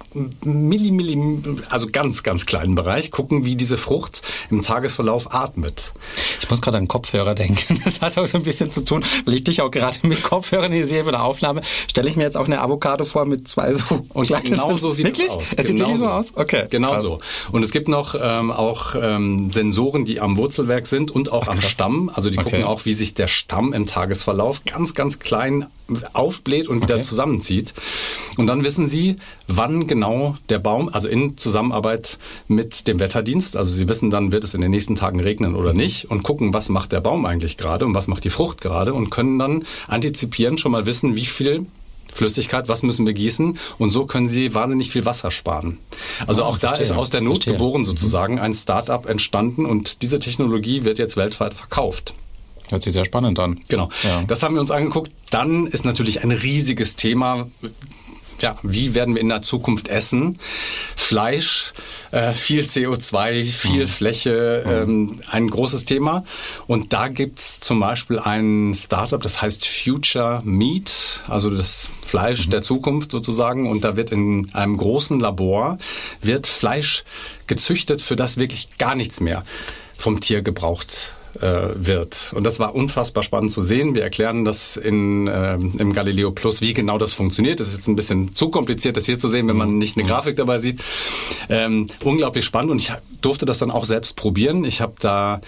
Milli, 0.45 0.91
Milli, 0.91 1.43
also 1.71 1.87
ganz, 1.91 2.23
ganz 2.23 2.47
kleinen 2.47 2.75
Bereich, 2.75 3.11
gucken, 3.11 3.45
wie 3.45 3.57
diese 3.57 3.77
Frucht 3.77 4.23
im 4.51 4.63
Tagesverlauf 4.63 5.35
atmet. 5.35 5.93
Ich 6.41 6.49
muss 6.49 6.63
gerade 6.63 6.79
an 6.79 6.89
Kopfhörer 6.89 7.35
denken. 7.35 7.81
Das 7.85 8.01
hat 8.01 8.17
auch 8.17 8.27
so 8.27 8.39
ein 8.39 8.45
bisschen 8.45 8.71
zu 8.71 8.83
tun, 8.83 9.05
weil 9.25 9.35
ich 9.35 9.45
dich 9.45 9.61
auch 9.61 9.71
gerade 9.71 9.99
mit 10.03 10.23
Kopfhörern 10.23 10.73
hier 10.73 10.87
sehe 10.87 11.03
bei 11.05 11.11
der 11.11 11.25
Aufnahme. 11.25 11.63
Stelle 11.89 12.09
ich 12.09 12.17
mir 12.17 12.23
jetzt 12.23 12.37
auch 12.37 12.47
eine 12.47 12.61
Avocado 12.61 13.05
vor 13.05 13.25
mit 13.25 13.49
zwei 13.49 13.75
so 13.75 13.85
und 14.11 14.29
genau 14.45 14.77
so 14.77 14.93
sieht 14.93 15.07
wirklich? 15.07 15.29
es 15.29 15.35
aus. 15.35 15.53
Es 15.57 15.67
sieht 15.67 15.77
genau 15.77 15.89
wirklich 15.89 16.01
so 16.01 16.09
aus? 16.09 16.33
Okay. 16.37 16.67
Genau 16.71 17.01
so. 17.01 17.21
Und 17.51 17.65
es 17.65 17.73
gibt 17.73 17.89
noch 17.89 18.15
ähm, 18.21 18.51
auch 18.51 18.95
ähm, 18.95 19.51
Sensoren, 19.51 20.05
die 20.05 20.12
am 20.21 20.37
Wurzelwerk 20.37 20.87
sind 20.87 21.11
und 21.11 21.33
auch 21.33 21.45
Ach, 21.47 21.53
am 21.53 21.61
Stamm. 21.61 22.11
Also 22.13 22.31
die 22.31 22.39
okay. 22.39 22.51
gucken 22.51 22.65
auch, 22.65 22.85
wie 22.85 22.93
sich 22.93 23.15
der 23.15 23.29
Stamm 23.29 23.73
im 23.73 23.87
Tagesverlauf 23.87 24.65
ganz, 24.65 24.95
ganz 24.95 25.19
klein 25.19 25.67
aufbläht 26.13 26.69
und 26.69 26.83
wieder 26.83 26.95
okay. 26.95 27.03
zusammenzieht. 27.03 27.75
Und 28.37 28.47
dann 28.47 28.65
wissen 28.65 28.87
sie, 28.87 29.17
wann 29.47 29.87
genau 29.87 30.37
der 30.49 30.59
Baum, 30.59 30.89
also 30.89 31.09
in 31.09 31.37
Zusammenarbeit 31.37 32.19
mit 32.49 32.89
dem 32.89 32.99
Wetterdienst, 32.99 33.57
also 33.57 33.71
sie 33.71 33.89
wissen 33.89 34.11
dann, 34.11 34.33
wird 34.33 34.45
es 34.45 34.55
in 34.55 34.61
den 34.61 34.71
nächsten 34.71 34.95
Tagen 34.95 35.21
regnen 35.21 35.55
oder 35.55 35.73
nicht 35.75 36.11
und 36.11 36.23
gucken, 36.23 36.55
was 36.55 36.69
macht 36.69 36.93
der 36.93 37.01
Baum 37.01 37.27
eigentlich 37.27 37.57
gerade 37.57 37.85
und 37.85 37.95
was 37.95 38.09
macht 38.09 38.25
die 38.25 38.31
Frucht 38.31 38.61
gerade 38.61 38.95
und 38.95 39.11
können 39.11 39.39
dann 39.39 39.65
antizipieren, 39.89 40.59
schon 40.59 40.73
mal 40.73 40.87
wissen, 40.87 41.15
wie 41.15 41.27
viel 41.27 41.67
Flüssigkeit, 42.13 42.69
was 42.69 42.83
müssen 42.83 43.07
wir 43.07 43.15
gießen? 43.15 43.59
Und 43.79 43.91
so 43.91 44.07
können 44.07 44.29
sie 44.29 44.55
wahnsinnig 44.55 44.91
viel 44.91 45.05
Wasser 45.05 45.31
sparen. 45.31 45.79
Also 46.27 46.43
oh, 46.43 46.47
auch 46.47 46.59
verstehe. 46.59 46.79
da 46.79 46.83
ist 46.83 46.93
aus 46.93 47.11
der 47.11 47.21
Not 47.21 47.45
verstehe. 47.45 47.55
geboren 47.55 47.85
sozusagen 47.85 48.39
ein 48.39 48.55
Start-up 48.55 49.07
entstanden 49.07 49.67
und 49.67 50.03
diese 50.03 50.19
Technologie 50.19 50.85
wird 50.85 50.99
jetzt 50.99 51.17
weltweit 51.17 51.55
verkauft. 51.55 52.15
Hört 52.71 52.83
sich 52.83 52.95
sehr 52.95 53.05
spannend 53.05 53.39
an. 53.39 53.61
Genau. 53.69 53.91
Ja. 54.03 54.23
Das 54.27 54.43
haben 54.43 54.55
wir 54.55 54.61
uns 54.61 54.71
angeguckt. 54.71 55.13
Dann 55.31 55.67
ist 55.67 55.85
natürlich 55.85 56.25
ein 56.25 56.31
riesiges 56.31 56.97
Thema 56.97 57.49
ja, 58.43 58.57
wie 58.63 58.95
werden 58.95 59.15
wir 59.15 59.23
in 59.23 59.29
der 59.29 59.43
Zukunft 59.43 59.89
essen? 59.89 60.39
Fleisch, 60.97 61.73
äh, 62.11 62.33
viel 62.33 62.65
CO2, 62.65 63.45
viel 63.45 63.85
mhm. 63.85 63.89
Fläche, 63.89 64.63
mhm. 64.65 64.73
ähm, 64.73 65.21
ein 65.31 65.49
großes 65.49 65.85
Thema. 65.85 66.25
Und 66.67 66.93
da 66.93 67.09
gibt's 67.09 67.61
zum 67.61 67.81
Beispiel 67.81 68.19
ein 68.19 68.75
Startup, 68.75 69.23
das 69.23 69.41
heißt 69.41 69.67
Future 69.67 70.43
Meat, 70.45 71.21
also 71.29 71.51
das 71.51 71.91
Fleisch 72.03 72.47
mhm. 72.47 72.51
der 72.51 72.63
Zukunft 72.63 73.13
sozusagen. 73.13 73.71
Und 73.71 73.85
da 73.85 73.97
wird 73.97 74.13
in 74.13 74.51
einem 74.53 74.77
großen 74.77 75.21
Labor 75.21 75.79
wird 76.21 76.47
Fleisch 76.47 77.05
gezüchtet, 77.47 78.03
für 78.03 78.17
das 78.17 78.37
wirklich 78.37 78.69
gar 78.79 78.95
nichts 78.95 79.21
mehr 79.21 79.43
vom 79.97 80.21
Tier 80.21 80.43
gebraucht 80.43 81.15
äh, 81.17 81.22
wird. 81.41 82.33
Und 82.35 82.45
das 82.45 82.59
war 82.59 82.75
unfassbar 82.75 83.23
spannend 83.23 83.53
zu 83.53 83.63
sehen. 83.63 83.95
Wir 83.95 84.03
erklären 84.03 84.45
das 84.45 84.77
in, 84.77 85.29
äh, 85.29 85.55
im 85.55 85.93
Galileo 85.93 86.31
Plus, 86.31 86.61
wie 86.61 86.75
genau 86.75 86.99
das 86.99 87.13
funktioniert. 87.13 87.61
Das 87.61 87.69
ist 87.69 87.75
jetzt 87.75 87.89
ein 87.89 87.97
bisschen 87.97 88.35
zu 88.35 88.49
kompliziert, 88.49 88.97
das 88.97 89.07
hier 89.07 89.19
zu 89.19 89.29
sehen, 89.29 89.49
wenn 89.49 89.57
man 89.57 89.79
nicht 89.79 89.97
eine 89.97 90.07
Grafik 90.07 90.37
dabei 90.37 90.59
sieht. 90.59 90.81
Ähm, 91.49 91.89
unglaublich 92.03 92.45
spannend 92.45 92.71
und 92.71 92.79
ich 92.79 92.93
durfte 93.21 93.47
das 93.47 93.59
dann 93.59 93.71
auch 93.71 93.85
selbst 93.85 94.17
probieren. 94.17 94.65
Ich 94.65 94.81
habe 94.81 94.95
da 95.01 95.41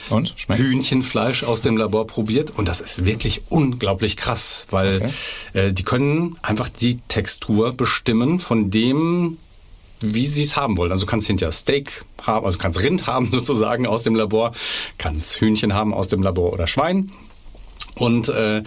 Hühnchenfleisch 0.49 1.45
aus 1.45 1.61
dem 1.61 1.77
Labor 1.77 2.07
probiert 2.07 2.53
und 2.57 2.69
das 2.69 2.81
ist 2.81 3.05
wirklich 3.05 3.43
unglaublich 3.49 4.17
krass, 4.17 4.67
weil 4.71 4.97
okay. 4.97 5.69
äh, 5.69 5.73
die 5.73 5.83
können 5.83 6.39
einfach 6.43 6.69
die 6.69 6.99
Textur 7.09 7.73
bestimmen 7.73 8.39
von 8.39 8.71
dem, 8.71 9.39
wie 10.13 10.27
sie 10.27 10.43
es 10.43 10.57
haben 10.57 10.77
wollen. 10.77 10.93
Also 10.93 11.07
du 11.07 11.11
kannst 11.11 11.27
hinterher 11.27 11.53
Steak 11.53 12.05
haben, 12.23 12.45
also 12.45 12.59
kannst 12.59 12.83
Rind 12.83 13.07
haben 13.07 13.31
sozusagen 13.31 13.87
aus 13.87 14.03
dem 14.03 14.15
Labor, 14.15 14.53
kannst 14.99 15.41
Hühnchen 15.41 15.73
haben 15.73 15.95
aus 15.95 16.09
dem 16.09 16.23
Labor 16.23 16.53
oder 16.53 16.67
Schwein. 16.67 17.13
Und 17.97 18.29
äh, 18.29 18.63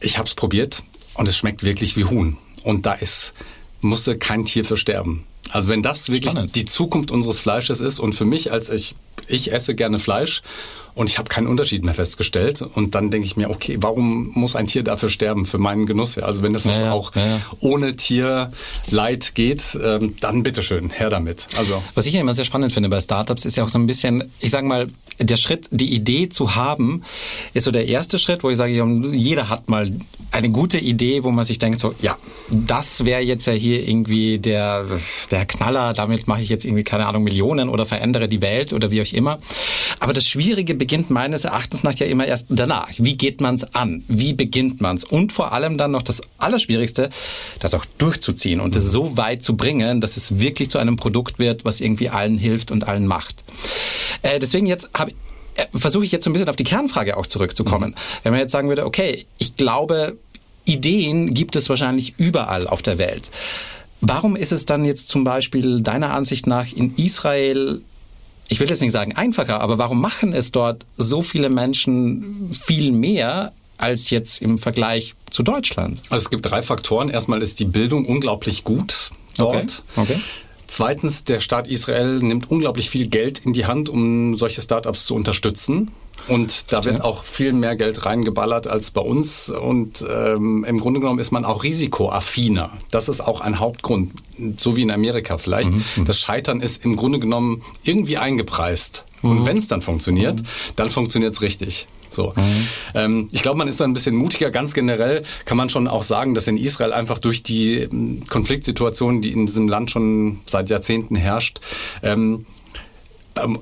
ich 0.00 0.18
habe 0.18 0.26
es 0.26 0.34
probiert 0.34 0.82
und 1.14 1.28
es 1.28 1.36
schmeckt 1.36 1.62
wirklich 1.62 1.96
wie 1.96 2.04
Huhn. 2.04 2.36
Und 2.64 2.86
da 2.86 2.94
ist 2.94 3.34
musste 3.80 4.18
kein 4.18 4.44
Tier 4.44 4.64
versterben. 4.64 5.24
Also 5.50 5.68
wenn 5.68 5.82
das 5.82 6.08
wirklich 6.08 6.32
Spannend. 6.32 6.54
die 6.54 6.64
Zukunft 6.64 7.10
unseres 7.10 7.40
Fleisches 7.40 7.80
ist 7.80 7.98
und 7.98 8.14
für 8.14 8.24
mich 8.24 8.52
als 8.52 8.68
ich 8.68 8.94
ich 9.26 9.52
esse 9.52 9.74
gerne 9.74 9.98
Fleisch 9.98 10.42
und 10.94 11.08
ich 11.08 11.18
habe 11.18 11.28
keinen 11.28 11.46
Unterschied 11.46 11.84
mehr 11.84 11.94
festgestellt. 11.94 12.62
Und 12.62 12.94
dann 12.94 13.10
denke 13.10 13.26
ich 13.26 13.36
mir, 13.36 13.50
okay, 13.50 13.78
warum 13.80 14.30
muss 14.34 14.56
ein 14.56 14.66
Tier 14.66 14.82
dafür 14.82 15.08
sterben 15.08 15.44
für 15.44 15.58
meinen 15.58 15.86
Genuss? 15.86 16.18
Also 16.18 16.42
wenn 16.42 16.52
das 16.52 16.64
ja, 16.64 16.80
ja, 16.80 16.92
auch 16.92 17.14
ja, 17.14 17.40
ohne 17.60 17.96
Tierleid 17.96 19.34
geht, 19.34 19.78
ähm, 19.82 20.16
dann 20.20 20.42
bitteschön, 20.42 20.90
her 20.90 21.10
damit. 21.10 21.46
Also 21.56 21.82
was 21.94 22.06
ich 22.06 22.14
ja 22.14 22.20
immer 22.20 22.34
sehr 22.34 22.44
spannend 22.44 22.72
finde 22.72 22.88
bei 22.88 23.00
Startups 23.00 23.44
ist 23.44 23.56
ja 23.56 23.64
auch 23.64 23.68
so 23.68 23.78
ein 23.78 23.86
bisschen, 23.86 24.30
ich 24.40 24.50
sage 24.50 24.66
mal, 24.66 24.88
der 25.18 25.36
Schritt, 25.36 25.68
die 25.70 25.94
Idee 25.94 26.28
zu 26.28 26.54
haben, 26.54 27.04
ist 27.52 27.64
so 27.64 27.70
der 27.70 27.86
erste 27.86 28.18
Schritt, 28.18 28.42
wo 28.42 28.50
ich 28.50 28.56
sage, 28.56 28.72
jeder 29.12 29.48
hat 29.48 29.68
mal 29.68 29.92
eine 30.32 30.50
gute 30.50 30.78
Idee, 30.78 31.24
wo 31.24 31.30
man 31.30 31.44
sich 31.44 31.58
denkt, 31.58 31.80
so 31.80 31.94
ja, 32.00 32.16
das 32.48 33.04
wäre 33.04 33.20
jetzt 33.20 33.46
ja 33.46 33.52
hier 33.52 33.86
irgendwie 33.86 34.38
der 34.38 34.86
der 35.30 35.44
Knaller. 35.46 35.92
Damit 35.92 36.26
mache 36.26 36.42
ich 36.42 36.48
jetzt 36.48 36.64
irgendwie 36.64 36.84
keine 36.84 37.06
Ahnung 37.06 37.24
Millionen 37.24 37.68
oder 37.68 37.86
verändere 37.86 38.28
die 38.28 38.40
Welt 38.40 38.72
oder 38.72 38.90
wie 38.90 39.02
auch 39.02 39.12
immer. 39.12 39.40
Aber 39.98 40.12
das 40.12 40.26
Schwierige 40.26 40.74
beginnt 40.80 41.10
meines 41.10 41.44
Erachtens 41.44 41.82
nach 41.82 41.94
ja 41.96 42.06
immer 42.06 42.26
erst 42.26 42.46
danach. 42.48 42.88
Wie 42.96 43.14
geht 43.14 43.42
man 43.42 43.56
es 43.56 43.74
an? 43.74 44.02
Wie 44.08 44.32
beginnt 44.32 44.80
man 44.80 44.96
es? 44.96 45.04
Und 45.04 45.30
vor 45.30 45.52
allem 45.52 45.76
dann 45.76 45.90
noch 45.90 46.00
das 46.00 46.22
Allerschwierigste, 46.38 47.10
das 47.58 47.74
auch 47.74 47.84
durchzuziehen 47.98 48.60
und 48.60 48.74
es 48.74 48.90
so 48.90 49.18
weit 49.18 49.44
zu 49.44 49.58
bringen, 49.58 50.00
dass 50.00 50.16
es 50.16 50.38
wirklich 50.38 50.70
zu 50.70 50.78
einem 50.78 50.96
Produkt 50.96 51.38
wird, 51.38 51.66
was 51.66 51.82
irgendwie 51.82 52.08
allen 52.08 52.38
hilft 52.38 52.70
und 52.70 52.88
allen 52.88 53.06
macht. 53.06 53.44
Äh, 54.22 54.38
deswegen 54.38 54.64
jetzt 54.64 54.88
habe 54.94 55.12
äh, 55.56 55.66
versuche 55.76 56.06
ich 56.06 56.12
jetzt 56.12 56.24
so 56.24 56.30
ein 56.30 56.32
bisschen 56.32 56.48
auf 56.48 56.56
die 56.56 56.64
Kernfrage 56.64 57.18
auch 57.18 57.26
zurückzukommen. 57.26 57.90
Mhm. 57.90 57.94
Wenn 58.22 58.32
man 58.32 58.40
jetzt 58.40 58.52
sagen 58.52 58.70
würde, 58.70 58.86
okay, 58.86 59.26
ich 59.36 59.56
glaube, 59.56 60.16
Ideen 60.64 61.34
gibt 61.34 61.56
es 61.56 61.68
wahrscheinlich 61.68 62.14
überall 62.16 62.66
auf 62.66 62.80
der 62.80 62.96
Welt. 62.96 63.30
Warum 64.00 64.34
ist 64.34 64.50
es 64.50 64.64
dann 64.64 64.86
jetzt 64.86 65.08
zum 65.08 65.24
Beispiel 65.24 65.82
deiner 65.82 66.14
Ansicht 66.14 66.46
nach 66.46 66.72
in 66.72 66.94
Israel 66.96 67.82
ich 68.50 68.58
will 68.58 68.68
jetzt 68.68 68.82
nicht 68.82 68.92
sagen 68.92 69.14
einfacher, 69.14 69.60
aber 69.60 69.78
warum 69.78 70.00
machen 70.00 70.32
es 70.32 70.52
dort 70.52 70.84
so 70.98 71.22
viele 71.22 71.48
Menschen 71.48 72.50
viel 72.52 72.92
mehr 72.92 73.52
als 73.78 74.10
jetzt 74.10 74.42
im 74.42 74.58
Vergleich 74.58 75.14
zu 75.30 75.42
Deutschland? 75.42 76.02
Also 76.10 76.24
es 76.24 76.30
gibt 76.30 76.50
drei 76.50 76.60
Faktoren. 76.60 77.08
Erstmal 77.08 77.42
ist 77.42 77.60
die 77.60 77.64
Bildung 77.64 78.04
unglaublich 78.04 78.64
gut 78.64 79.12
dort. 79.38 79.82
Okay. 79.96 80.14
okay. 80.14 80.20
Zweitens, 80.66 81.24
der 81.24 81.40
Staat 81.40 81.68
Israel 81.68 82.18
nimmt 82.18 82.50
unglaublich 82.50 82.90
viel 82.90 83.06
Geld 83.06 83.38
in 83.44 83.52
die 83.52 83.66
Hand, 83.66 83.88
um 83.88 84.36
solche 84.36 84.60
Startups 84.62 85.06
zu 85.06 85.14
unterstützen. 85.14 85.92
Und 86.28 86.72
da 86.72 86.84
wird 86.84 87.02
auch 87.02 87.24
viel 87.24 87.52
mehr 87.52 87.76
Geld 87.76 88.06
reingeballert 88.06 88.66
als 88.66 88.90
bei 88.90 89.00
uns. 89.00 89.50
Und 89.50 90.04
ähm, 90.08 90.64
im 90.64 90.78
Grunde 90.78 91.00
genommen 91.00 91.18
ist 91.18 91.32
man 91.32 91.44
auch 91.44 91.64
risikoaffiner. 91.64 92.72
Das 92.90 93.08
ist 93.08 93.20
auch 93.20 93.40
ein 93.40 93.58
Hauptgrund, 93.58 94.12
so 94.56 94.76
wie 94.76 94.82
in 94.82 94.90
Amerika 94.90 95.38
vielleicht. 95.38 95.72
Mhm. 95.72 95.84
mhm. 95.96 96.04
Das 96.04 96.18
Scheitern 96.18 96.60
ist 96.60 96.84
im 96.84 96.96
Grunde 96.96 97.18
genommen 97.18 97.62
irgendwie 97.82 98.18
eingepreist. 98.18 99.04
Mhm. 99.22 99.30
Und 99.30 99.46
wenn 99.46 99.56
es 99.56 99.66
dann 99.66 99.82
funktioniert, 99.82 100.40
mhm. 100.40 100.46
dann 100.76 100.90
funktioniert 100.90 101.34
es 101.34 101.42
richtig. 101.42 101.88
So. 102.10 102.32
Mhm. 102.36 102.66
Ähm, 102.94 103.28
ich 103.32 103.42
glaube, 103.42 103.58
man 103.58 103.68
ist 103.68 103.80
da 103.80 103.84
ein 103.84 103.92
bisschen 103.92 104.16
mutiger. 104.16 104.50
Ganz 104.50 104.74
generell 104.74 105.22
kann 105.44 105.56
man 105.56 105.68
schon 105.68 105.88
auch 105.88 106.02
sagen, 106.02 106.34
dass 106.34 106.46
in 106.48 106.56
Israel 106.56 106.92
einfach 106.92 107.18
durch 107.18 107.42
die 107.42 107.78
ähm, 107.78 108.22
Konfliktsituation, 108.28 109.22
die 109.22 109.32
in 109.32 109.46
diesem 109.46 109.68
Land 109.68 109.90
schon 109.90 110.40
seit 110.46 110.70
Jahrzehnten 110.70 111.16
herrscht, 111.16 111.60
ähm, 112.02 112.20
ähm, 112.20 112.46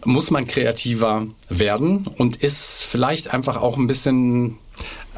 muss 0.04 0.30
man 0.30 0.46
kreativer 0.46 1.26
werden 1.48 2.06
und 2.16 2.37
ist 2.37 2.84
vielleicht 2.84 3.32
einfach 3.32 3.56
auch 3.56 3.76
ein 3.76 3.87
bisschen 3.87 4.58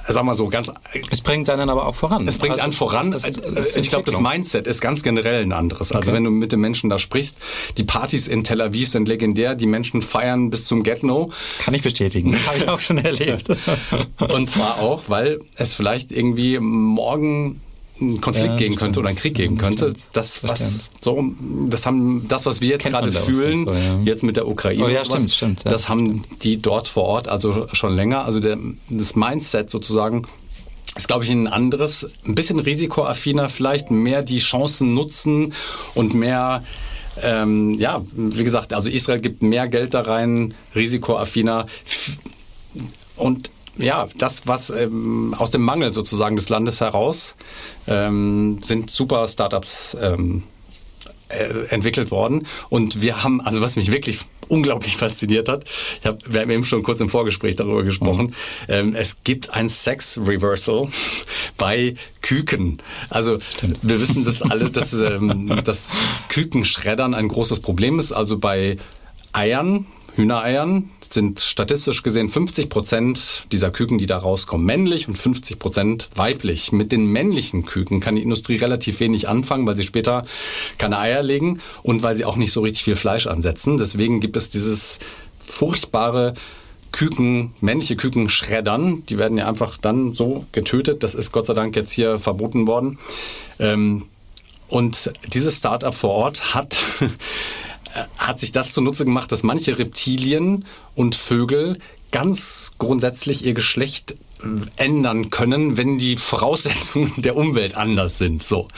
sag 0.08 0.24
mal 0.24 0.34
so 0.34 0.48
ganz. 0.48 0.70
Es 1.10 1.20
bringt 1.20 1.48
einen 1.50 1.68
aber 1.68 1.86
auch 1.86 1.94
voran. 1.94 2.26
Es 2.26 2.38
bringt 2.38 2.52
also, 2.52 2.64
einen 2.64 2.72
voran. 2.72 3.10
Das, 3.10 3.22
das 3.22 3.76
ich 3.76 3.90
glaube, 3.90 4.10
das 4.10 4.20
Mindset 4.20 4.66
ist 4.66 4.80
ganz 4.80 5.02
generell 5.02 5.42
ein 5.42 5.52
anderes. 5.52 5.92
Also 5.92 6.10
okay. 6.10 6.16
wenn 6.16 6.24
du 6.24 6.30
mit 6.30 6.52
den 6.52 6.60
Menschen 6.60 6.90
da 6.90 6.98
sprichst, 6.98 7.36
die 7.76 7.84
Partys 7.84 8.28
in 8.28 8.44
Tel 8.44 8.60
Aviv 8.60 8.88
sind 8.88 9.08
legendär, 9.08 9.54
die 9.54 9.66
Menschen 9.66 10.02
feiern 10.02 10.50
bis 10.50 10.64
zum 10.64 10.82
Get-No. 10.82 11.30
Kann 11.58 11.74
ich 11.74 11.82
bestätigen. 11.82 12.36
Habe 12.46 12.58
ich 12.58 12.68
auch 12.68 12.80
schon 12.80 12.98
erlebt. 12.98 13.48
Und 14.18 14.48
zwar 14.48 14.78
auch, 14.78 15.04
weil 15.08 15.40
es 15.56 15.74
vielleicht 15.74 16.12
irgendwie 16.12 16.58
morgen 16.58 17.60
einen 18.00 18.20
Konflikt 18.20 18.48
ja, 18.48 18.56
geben 18.56 18.76
könnte 18.76 19.00
oder 19.00 19.08
einen 19.08 19.18
Krieg 19.18 19.34
geben 19.34 19.58
könnte. 19.58 19.92
Das, 20.12 20.42
was 20.46 20.90
so, 21.00 21.24
das 21.68 21.86
haben, 21.86 22.26
das, 22.28 22.46
was 22.46 22.60
wir 22.60 22.70
jetzt 22.70 22.86
gerade 22.86 23.12
fühlen, 23.12 23.64
so, 23.64 23.72
ja. 23.72 24.00
jetzt 24.04 24.22
mit 24.22 24.36
der 24.36 24.48
Ukraine, 24.48 24.84
oh, 24.84 24.88
ja, 24.88 25.04
stimmt, 25.04 25.30
stimmt, 25.30 25.60
das 25.64 25.88
haben 25.88 26.24
die 26.42 26.60
dort 26.60 26.88
vor 26.88 27.04
Ort 27.04 27.28
also 27.28 27.68
schon 27.72 27.94
länger. 27.94 28.24
Also 28.24 28.40
der, 28.40 28.58
das 28.88 29.14
Mindset 29.16 29.70
sozusagen 29.70 30.22
ist, 30.96 31.08
glaube 31.08 31.24
ich, 31.24 31.30
ein 31.30 31.46
anderes, 31.46 32.08
ein 32.26 32.34
bisschen 32.34 32.58
risikoaffiner, 32.58 33.48
vielleicht 33.48 33.90
mehr 33.90 34.22
die 34.22 34.38
Chancen 34.38 34.94
nutzen 34.94 35.52
und 35.94 36.14
mehr 36.14 36.62
ähm, 37.22 37.74
ja, 37.74 38.02
wie 38.12 38.44
gesagt, 38.44 38.72
also 38.72 38.88
Israel 38.88 39.20
gibt 39.20 39.42
mehr 39.42 39.68
Geld 39.68 39.94
da 39.94 40.02
rein, 40.02 40.54
risikoaffiner 40.74 41.66
und 43.16 43.50
ja, 43.80 44.08
das, 44.16 44.46
was 44.46 44.70
ähm, 44.70 45.34
aus 45.38 45.50
dem 45.50 45.62
Mangel 45.62 45.92
sozusagen 45.92 46.36
des 46.36 46.48
Landes 46.48 46.80
heraus 46.80 47.34
ähm, 47.86 48.58
sind 48.62 48.90
super 48.90 49.26
Startups 49.28 49.96
ähm, 50.00 50.44
äh, 51.28 51.66
entwickelt 51.68 52.10
worden. 52.10 52.46
Und 52.68 53.02
wir 53.02 53.22
haben, 53.22 53.40
also 53.40 53.60
was 53.60 53.76
mich 53.76 53.92
wirklich 53.92 54.18
unglaublich 54.48 54.96
fasziniert 54.98 55.48
hat, 55.48 55.64
ich 56.00 56.06
hab, 56.06 56.20
wir 56.32 56.40
haben 56.40 56.50
eben 56.50 56.64
schon 56.64 56.82
kurz 56.82 57.00
im 57.00 57.08
Vorgespräch 57.08 57.56
darüber 57.56 57.84
gesprochen, 57.84 58.26
mhm. 58.26 58.34
ähm, 58.68 58.94
es 58.96 59.16
gibt 59.24 59.50
ein 59.50 59.68
Sex-Reversal 59.68 60.88
bei 61.56 61.94
Küken. 62.20 62.78
Also 63.08 63.38
Stimmt. 63.56 63.78
wir 63.82 64.00
wissen 64.00 64.24
das 64.24 64.42
alle, 64.42 64.70
dass, 64.70 64.92
ähm, 64.92 65.62
dass 65.64 65.90
Kükenschreddern 66.28 67.14
ein 67.14 67.28
großes 67.28 67.60
Problem 67.60 67.98
ist. 67.98 68.12
Also 68.12 68.38
bei 68.38 68.76
Eiern, 69.32 69.86
Hühnereiern 70.16 70.90
sind 71.12 71.40
statistisch 71.40 72.02
gesehen 72.02 72.28
50 72.28 72.68
Prozent 72.68 73.46
dieser 73.52 73.70
Küken, 73.70 73.98
die 73.98 74.06
da 74.06 74.18
rauskommen, 74.18 74.66
männlich 74.66 75.08
und 75.08 75.16
50 75.16 75.58
Prozent 75.58 76.08
weiblich. 76.14 76.72
Mit 76.72 76.92
den 76.92 77.06
männlichen 77.06 77.64
Küken 77.64 78.00
kann 78.00 78.16
die 78.16 78.22
Industrie 78.22 78.56
relativ 78.56 79.00
wenig 79.00 79.28
anfangen, 79.28 79.66
weil 79.66 79.76
sie 79.76 79.82
später 79.82 80.24
keine 80.78 80.98
Eier 80.98 81.22
legen 81.22 81.60
und 81.82 82.02
weil 82.02 82.14
sie 82.14 82.24
auch 82.24 82.36
nicht 82.36 82.52
so 82.52 82.60
richtig 82.60 82.84
viel 82.84 82.96
Fleisch 82.96 83.26
ansetzen. 83.26 83.76
Deswegen 83.76 84.20
gibt 84.20 84.36
es 84.36 84.50
dieses 84.50 84.98
furchtbare 85.44 86.34
Küken, 86.92 87.54
männliche 87.60 87.96
Küken 87.96 88.28
schreddern. 88.28 89.04
Die 89.08 89.18
werden 89.18 89.38
ja 89.38 89.48
einfach 89.48 89.78
dann 89.78 90.14
so 90.14 90.44
getötet. 90.52 91.02
Das 91.02 91.14
ist 91.14 91.32
Gott 91.32 91.46
sei 91.46 91.54
Dank 91.54 91.76
jetzt 91.76 91.92
hier 91.92 92.18
verboten 92.18 92.66
worden. 92.66 92.98
Ähm, 93.58 94.06
und 94.68 95.12
dieses 95.32 95.58
Startup 95.58 95.94
vor 95.94 96.10
Ort 96.10 96.54
hat 96.54 96.78
hat 98.16 98.40
sich 98.40 98.52
das 98.52 98.72
zunutze 98.72 99.04
gemacht, 99.04 99.32
dass 99.32 99.42
manche 99.42 99.78
Reptilien 99.78 100.64
und 100.94 101.16
Vögel 101.16 101.78
ganz 102.12 102.72
grundsätzlich 102.78 103.44
ihr 103.44 103.54
Geschlecht 103.54 104.16
ändern 104.76 105.30
können, 105.30 105.76
wenn 105.76 105.98
die 105.98 106.16
Voraussetzungen 106.16 107.12
der 107.18 107.36
Umwelt 107.36 107.76
anders 107.76 108.18
sind. 108.18 108.42
So, 108.42 108.68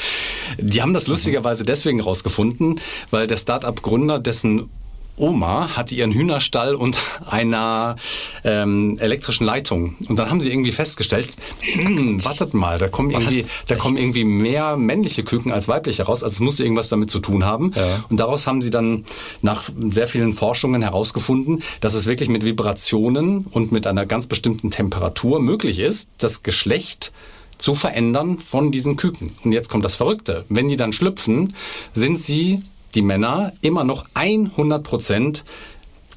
die 0.58 0.82
haben 0.82 0.94
das 0.94 1.06
lustigerweise 1.06 1.64
deswegen 1.64 2.00
rausgefunden, 2.00 2.80
weil 3.10 3.26
der 3.26 3.36
Start-up-Gründer, 3.36 4.18
dessen 4.18 4.68
Oma 5.16 5.76
hatte 5.76 5.94
ihren 5.94 6.12
Hühnerstall 6.12 6.74
und 6.74 6.98
einer 7.26 7.96
ähm, 8.44 8.96
elektrischen 8.98 9.44
Leitung. 9.44 9.96
Und 10.08 10.18
dann 10.18 10.30
haben 10.30 10.40
sie 10.40 10.50
irgendwie 10.50 10.72
festgestellt, 10.72 11.28
hm, 11.60 12.24
wartet 12.24 12.54
mal, 12.54 12.78
da 12.78 12.88
kommen 12.88 13.10
irgendwie, 13.10 13.44
da 13.66 13.76
kommen 13.76 13.96
irgendwie 13.96 14.24
mehr 14.24 14.76
männliche 14.76 15.22
Küken 15.24 15.52
als 15.52 15.68
weibliche 15.68 16.04
raus. 16.04 16.22
Also 16.22 16.34
es 16.34 16.40
muss 16.40 16.60
irgendwas 16.60 16.88
damit 16.88 17.10
zu 17.10 17.20
tun 17.20 17.44
haben. 17.44 17.72
Ja. 17.74 18.04
Und 18.08 18.20
daraus 18.20 18.46
haben 18.46 18.62
sie 18.62 18.70
dann 18.70 19.04
nach 19.42 19.68
sehr 19.90 20.06
vielen 20.06 20.32
Forschungen 20.32 20.82
herausgefunden, 20.82 21.62
dass 21.80 21.94
es 21.94 22.06
wirklich 22.06 22.28
mit 22.28 22.44
Vibrationen 22.44 23.46
und 23.50 23.72
mit 23.72 23.86
einer 23.86 24.06
ganz 24.06 24.26
bestimmten 24.26 24.70
Temperatur 24.70 25.40
möglich 25.40 25.78
ist, 25.78 26.08
das 26.18 26.42
Geschlecht 26.42 27.12
zu 27.58 27.74
verändern 27.74 28.38
von 28.38 28.72
diesen 28.72 28.96
Küken. 28.96 29.30
Und 29.44 29.52
jetzt 29.52 29.68
kommt 29.68 29.84
das 29.84 29.94
Verrückte. 29.94 30.44
Wenn 30.48 30.68
die 30.68 30.76
dann 30.76 30.92
schlüpfen, 30.92 31.54
sind 31.92 32.18
sie 32.18 32.62
die 32.94 33.02
Männer 33.02 33.52
immer 33.60 33.84
noch 33.84 34.04
100 34.14 34.82
Prozent 34.82 35.44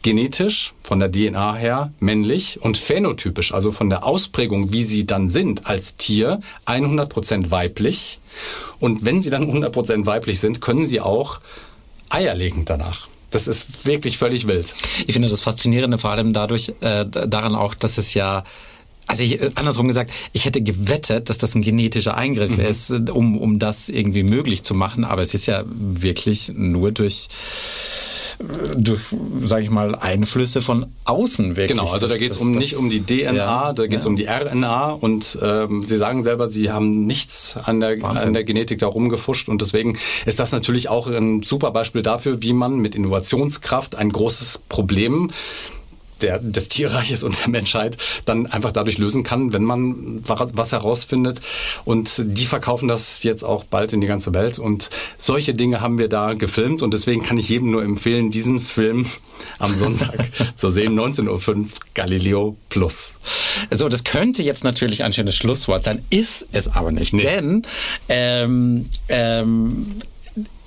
genetisch 0.05 0.73
von 0.83 0.99
der 0.99 1.11
DNA 1.11 1.55
her 1.55 1.91
männlich 1.99 2.61
und 2.61 2.77
phänotypisch, 2.77 3.53
also 3.53 3.71
von 3.71 3.89
der 3.89 4.03
Ausprägung, 4.03 4.71
wie 4.71 4.83
sie 4.83 5.07
dann 5.07 5.29
sind 5.29 5.65
als 5.65 5.97
Tier, 5.97 6.41
100 6.65 7.09
Prozent 7.09 7.49
weiblich. 7.49 8.19
Und 8.79 9.03
wenn 9.03 9.23
sie 9.23 9.31
dann 9.31 9.43
100 9.43 9.73
Prozent 9.73 10.05
weiblich 10.05 10.39
sind, 10.39 10.61
können 10.61 10.85
sie 10.85 11.01
auch 11.01 11.39
Eier 12.09 12.35
legen 12.35 12.65
danach. 12.65 13.07
Das 13.31 13.47
ist 13.47 13.87
wirklich 13.87 14.19
völlig 14.19 14.45
wild. 14.45 14.75
Ich 15.07 15.13
finde 15.13 15.27
das 15.27 15.41
Faszinierende 15.41 15.97
vor 15.97 16.11
allem 16.11 16.33
dadurch, 16.33 16.73
äh, 16.81 17.05
daran 17.05 17.55
auch, 17.55 17.73
dass 17.73 17.97
es 17.97 18.13
ja 18.13 18.43
also 19.07 19.23
ich, 19.23 19.41
äh, 19.41 19.51
andersrum 19.55 19.87
gesagt, 19.87 20.11
ich 20.33 20.45
hätte 20.45 20.61
gewettet, 20.61 21.29
dass 21.29 21.37
das 21.37 21.55
ein 21.55 21.61
genetischer 21.61 22.15
Eingriff 22.15 22.57
mhm. 22.57 22.59
ist, 22.59 22.91
um, 23.09 23.37
um 23.37 23.59
das 23.59 23.89
irgendwie 23.89 24.23
möglich 24.23 24.63
zu 24.63 24.73
machen. 24.73 25.03
Aber 25.03 25.21
es 25.21 25.33
ist 25.33 25.45
ja 25.45 25.63
wirklich 25.67 26.51
nur 26.55 26.91
durch 26.91 27.27
durch, 28.75 29.01
sage 29.41 29.63
ich 29.63 29.69
mal, 29.69 29.95
Einflüsse 29.95 30.61
von 30.61 30.87
außen 31.05 31.55
wirklich. 31.55 31.77
Genau, 31.77 31.91
also 31.91 32.07
da 32.07 32.17
geht 32.17 32.31
es 32.31 32.37
um, 32.37 32.51
nicht 32.51 32.75
um 32.75 32.89
die 32.89 33.01
DNA, 33.01 33.33
ja, 33.33 33.73
da 33.73 33.87
geht 33.87 33.99
es 33.99 34.05
ja. 34.05 34.09
um 34.09 34.15
die 34.15 34.25
RNA 34.27 34.91
und 34.91 35.37
ähm, 35.41 35.83
Sie 35.83 35.97
sagen 35.97 36.23
selber, 36.23 36.49
Sie 36.49 36.71
haben 36.71 37.05
nichts 37.05 37.55
an 37.55 37.79
der, 37.79 38.03
an 38.03 38.33
der 38.33 38.43
Genetik 38.43 38.79
da 38.79 38.87
rumgefuscht 38.87 39.47
und 39.47 39.61
deswegen 39.61 39.97
ist 40.25 40.39
das 40.39 40.51
natürlich 40.51 40.89
auch 40.89 41.07
ein 41.07 41.43
super 41.43 41.71
Beispiel 41.71 42.01
dafür, 42.01 42.41
wie 42.41 42.53
man 42.53 42.77
mit 42.77 42.95
Innovationskraft 42.95 43.95
ein 43.95 44.11
großes 44.11 44.59
Problem 44.67 45.29
der, 46.25 46.39
des 46.39 46.67
Tierreiches 46.69 47.23
und 47.23 47.39
der 47.39 47.49
Menschheit 47.49 47.97
dann 48.25 48.47
einfach 48.47 48.71
dadurch 48.71 48.97
lösen 48.97 49.23
kann, 49.23 49.53
wenn 49.53 49.63
man 49.63 50.21
was 50.27 50.71
herausfindet. 50.71 51.39
Und 51.85 52.09
die 52.17 52.45
verkaufen 52.45 52.87
das 52.87 53.23
jetzt 53.23 53.43
auch 53.43 53.63
bald 53.63 53.93
in 53.93 54.01
die 54.01 54.07
ganze 54.07 54.33
Welt. 54.33 54.57
Und 54.57 54.89
solche 55.17 55.53
Dinge 55.53 55.81
haben 55.81 55.99
wir 55.99 56.09
da 56.09 56.33
gefilmt. 56.33 56.81
Und 56.81 56.93
deswegen 56.93 57.23
kann 57.23 57.37
ich 57.37 57.49
jedem 57.49 57.71
nur 57.71 57.83
empfehlen, 57.83 58.31
diesen 58.31 58.59
Film 58.59 59.05
am 59.59 59.73
Sonntag 59.73 60.15
zu 60.55 60.69
sehen, 60.69 60.99
19.05 60.99 61.57
Uhr, 61.57 61.65
Galileo 61.93 62.57
Plus. 62.69 63.17
So, 63.71 63.87
das 63.87 64.03
könnte 64.03 64.41
jetzt 64.41 64.63
natürlich 64.63 65.03
ein 65.03 65.13
schönes 65.13 65.35
Schlusswort 65.35 65.83
sein, 65.83 66.03
ist 66.09 66.47
es 66.51 66.67
aber 66.67 66.91
nicht. 66.91 67.13
Nee. 67.13 67.21
Denn 67.21 67.61
ähm, 68.09 68.89
ähm, 69.09 69.95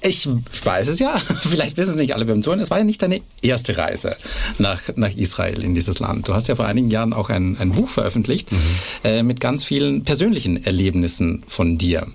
ich 0.00 0.28
weiß 0.64 0.88
es 0.88 0.98
ja, 0.98 1.18
vielleicht 1.42 1.76
wissen 1.76 1.90
es 1.90 1.96
nicht 1.96 2.14
alle 2.14 2.24
beim 2.24 2.42
Zuhören, 2.42 2.60
es 2.60 2.70
war 2.70 2.78
ja 2.78 2.84
nicht 2.84 3.02
deine 3.02 3.20
erste 3.42 3.76
Reise 3.76 4.16
nach, 4.58 4.80
nach 4.96 5.14
Israel 5.14 5.62
in 5.62 5.74
dieses 5.74 5.98
Land. 5.98 6.28
Du 6.28 6.34
hast 6.34 6.48
ja 6.48 6.54
vor 6.54 6.66
einigen 6.66 6.90
Jahren 6.90 7.12
auch 7.12 7.30
ein, 7.30 7.56
ein 7.58 7.72
Buch 7.72 7.88
veröffentlicht 7.88 8.52
mhm. 8.52 8.58
äh, 9.04 9.22
mit 9.22 9.40
ganz 9.40 9.64
vielen 9.64 10.04
persönlichen 10.04 10.64
Erlebnissen 10.64 11.42
von 11.46 11.78
dir. 11.78 12.06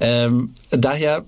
Ähm, 0.00 0.52
daher 0.70 1.24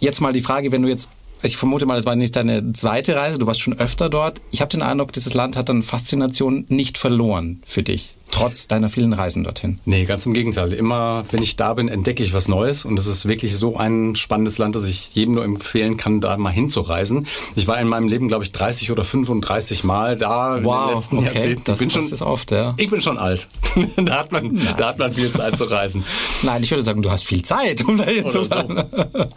jetzt 0.00 0.20
mal 0.20 0.32
die 0.32 0.42
Frage, 0.42 0.72
wenn 0.72 0.82
du 0.82 0.88
jetzt 0.88 1.08
ich 1.42 1.56
vermute 1.56 1.86
mal, 1.86 1.98
es 1.98 2.06
war 2.06 2.16
nicht 2.16 2.36
deine 2.36 2.72
zweite 2.72 3.16
Reise, 3.16 3.38
du 3.38 3.46
warst 3.46 3.60
schon 3.60 3.78
öfter 3.78 4.08
dort. 4.08 4.40
Ich 4.50 4.60
habe 4.60 4.70
den 4.70 4.82
Eindruck, 4.82 5.12
dieses 5.12 5.34
Land 5.34 5.56
hat 5.56 5.68
dann 5.68 5.82
Faszination 5.82 6.64
nicht 6.68 6.98
verloren 6.98 7.62
für 7.66 7.82
dich, 7.82 8.14
trotz 8.30 8.68
deiner 8.68 8.88
vielen 8.88 9.12
Reisen 9.12 9.42
dorthin. 9.44 9.78
Nee, 9.84 10.04
ganz 10.04 10.24
im 10.24 10.34
Gegenteil. 10.34 10.72
Immer, 10.72 11.24
wenn 11.30 11.42
ich 11.42 11.56
da 11.56 11.74
bin, 11.74 11.88
entdecke 11.88 12.22
ich 12.22 12.32
was 12.32 12.48
Neues 12.48 12.84
und 12.84 12.98
es 12.98 13.06
ist 13.06 13.26
wirklich 13.26 13.56
so 13.56 13.76
ein 13.76 14.14
spannendes 14.14 14.58
Land, 14.58 14.76
dass 14.76 14.84
ich 14.86 15.14
jedem 15.14 15.34
nur 15.34 15.44
empfehlen 15.44 15.96
kann, 15.96 16.20
da 16.20 16.36
mal 16.36 16.50
hinzureisen. 16.50 17.26
Ich 17.56 17.66
war 17.66 17.80
in 17.80 17.88
meinem 17.88 18.08
Leben, 18.08 18.28
glaube 18.28 18.44
ich, 18.44 18.52
30 18.52 18.92
oder 18.92 19.04
35 19.04 19.84
Mal 19.84 20.16
da 20.16 20.62
wow, 20.62 20.82
in 20.82 20.88
den 20.88 20.94
letzten 20.94 21.18
okay. 21.18 21.26
Jahrzehnten. 21.26 21.64
Das, 21.64 21.78
bin 21.78 21.88
das 21.88 21.94
schon, 21.94 22.12
ist 22.12 22.22
oft, 22.22 22.50
ja. 22.52 22.74
Ich 22.78 22.90
bin 22.90 23.00
schon 23.00 23.18
alt. 23.18 23.48
da, 23.96 24.20
hat 24.20 24.32
man, 24.32 24.60
da 24.76 24.88
hat 24.88 24.98
man 24.98 25.12
viel 25.12 25.30
Zeit 25.30 25.56
zu 25.56 25.64
reisen. 25.64 26.04
Nein, 26.42 26.62
ich 26.62 26.70
würde 26.70 26.82
sagen, 26.82 27.02
du 27.02 27.10
hast 27.10 27.24
viel 27.24 27.42
Zeit, 27.42 27.84
um 27.86 27.98
da 27.98 28.04
hinzufahren. 28.04 28.84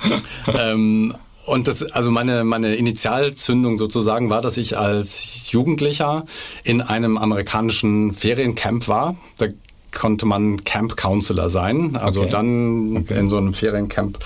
So. 0.06 0.52
ähm, 0.58 1.16
und 1.46 1.68
das, 1.68 1.84
also 1.84 2.12
meine, 2.12 2.44
meine 2.44 2.76
Initialzündung 2.76 3.78
sozusagen 3.78 4.30
war, 4.30 4.42
dass 4.42 4.58
ich 4.58 4.78
als 4.78 5.52
Jugendlicher 5.52 6.26
in 6.64 6.82
einem 6.82 7.18
amerikanischen 7.18 8.14
Feriencamp 8.14 8.88
war. 8.88 9.16
Da 9.38 9.48
konnte 9.96 10.26
man 10.26 10.64
Camp 10.64 10.96
Counselor 10.96 11.50
sein. 11.50 11.96
Also 11.96 12.22
okay. 12.22 12.30
dann 12.30 12.98
okay. 12.98 13.18
in 13.18 13.28
so 13.28 13.38
einem 13.38 13.54
Feriencamp 13.54 14.20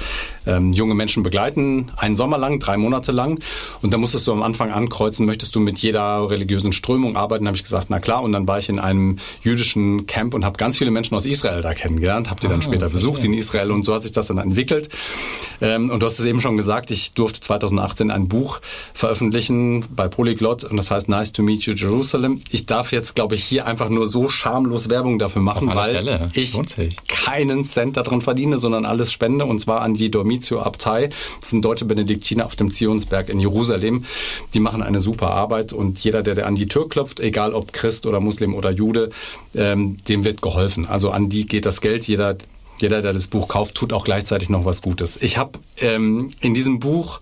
ähm, 0.49 0.73
junge 0.73 0.95
Menschen 0.95 1.23
begleiten, 1.23 1.91
einen 1.95 2.15
Sommer 2.15 2.37
lang, 2.37 2.59
drei 2.59 2.77
Monate 2.77 3.11
lang. 3.11 3.39
Und 3.81 3.93
da 3.93 3.97
musstest 3.97 4.27
du 4.27 4.33
am 4.33 4.41
Anfang 4.41 4.71
ankreuzen, 4.71 5.25
möchtest 5.25 5.55
du 5.55 5.59
mit 5.59 5.77
jeder 5.77 6.29
religiösen 6.29 6.73
Strömung 6.73 7.15
arbeiten? 7.15 7.45
Da 7.45 7.49
habe 7.49 7.57
ich 7.57 7.63
gesagt, 7.63 7.87
na 7.89 7.99
klar. 7.99 8.23
Und 8.23 8.33
dann 8.33 8.47
war 8.47 8.59
ich 8.59 8.69
in 8.69 8.79
einem 8.79 9.17
jüdischen 9.41 10.07
Camp 10.07 10.33
und 10.33 10.43
habe 10.43 10.57
ganz 10.57 10.77
viele 10.77 10.91
Menschen 10.91 11.15
aus 11.15 11.25
Israel 11.25 11.61
da 11.61 11.73
kennengelernt, 11.73 12.29
habe 12.29 12.41
die 12.41 12.47
dann 12.47 12.59
ah, 12.59 12.63
später 12.63 12.89
besucht 12.89 13.23
in 13.23 13.33
Israel 13.33 13.71
und 13.71 13.85
so 13.85 13.93
hat 13.93 14.03
sich 14.03 14.11
das 14.11 14.27
dann 14.27 14.37
entwickelt. 14.39 14.89
Ähm, 15.61 15.89
und 15.89 16.01
du 16.01 16.05
hast 16.05 16.19
es 16.19 16.25
eben 16.25 16.41
schon 16.41 16.57
gesagt, 16.57 16.91
ich 16.91 17.13
durfte 17.13 17.39
2018 17.41 18.11
ein 18.11 18.27
Buch 18.27 18.59
veröffentlichen 18.93 19.85
bei 19.95 20.07
Polyglot 20.07 20.63
und 20.63 20.77
das 20.77 20.91
heißt 20.91 21.09
Nice 21.09 21.31
to 21.31 21.43
Meet 21.43 21.63
You 21.63 21.73
Jerusalem. 21.73 22.41
Ich 22.49 22.65
darf 22.65 22.91
jetzt, 22.91 23.15
glaube 23.15 23.35
ich, 23.35 23.43
hier 23.43 23.67
einfach 23.67 23.89
nur 23.89 24.05
so 24.05 24.29
schamlos 24.29 24.89
Werbung 24.89 25.19
dafür 25.19 25.41
machen, 25.41 25.58
weil 25.67 25.95
Fälle. 25.95 26.31
ich 26.33 26.57
keinen 27.07 27.63
Cent 27.63 27.97
daran 27.97 28.21
verdiene, 28.21 28.57
sondern 28.57 28.85
alles 28.85 29.11
spende 29.11 29.45
und 29.45 29.59
zwar 29.59 29.81
an 29.81 29.93
die 29.93 30.11
Dormitio 30.11 30.61
Abtei. 30.61 31.09
Das 31.39 31.49
sind 31.49 31.63
deutsche 31.63 31.85
Benediktiner 31.85 32.45
auf 32.45 32.55
dem 32.55 32.71
Zionsberg 32.71 33.29
in 33.29 33.39
Jerusalem. 33.39 34.05
Die 34.53 34.59
machen 34.59 34.81
eine 34.81 34.99
super 34.99 35.31
Arbeit 35.31 35.73
und 35.73 35.99
jeder, 35.99 36.23
der, 36.23 36.35
der 36.35 36.47
an 36.47 36.55
die 36.55 36.67
Tür 36.67 36.89
klopft, 36.89 37.19
egal 37.19 37.53
ob 37.53 37.73
Christ 37.73 38.05
oder 38.05 38.19
Muslim 38.19 38.53
oder 38.53 38.71
Jude, 38.71 39.09
ähm, 39.55 39.97
dem 40.07 40.23
wird 40.23 40.41
geholfen. 40.41 40.85
Also 40.85 41.09
an 41.11 41.29
die 41.29 41.45
geht 41.45 41.65
das 41.65 41.81
Geld. 41.81 42.07
Jeder, 42.07 42.37
jeder, 42.81 43.01
der 43.01 43.13
das 43.13 43.27
Buch 43.27 43.47
kauft, 43.47 43.75
tut 43.75 43.93
auch 43.93 44.05
gleichzeitig 44.05 44.49
noch 44.49 44.65
was 44.65 44.81
Gutes. 44.81 45.17
Ich 45.21 45.37
habe 45.37 45.59
ähm, 45.77 46.31
in 46.41 46.53
diesem 46.53 46.79
Buch 46.79 47.19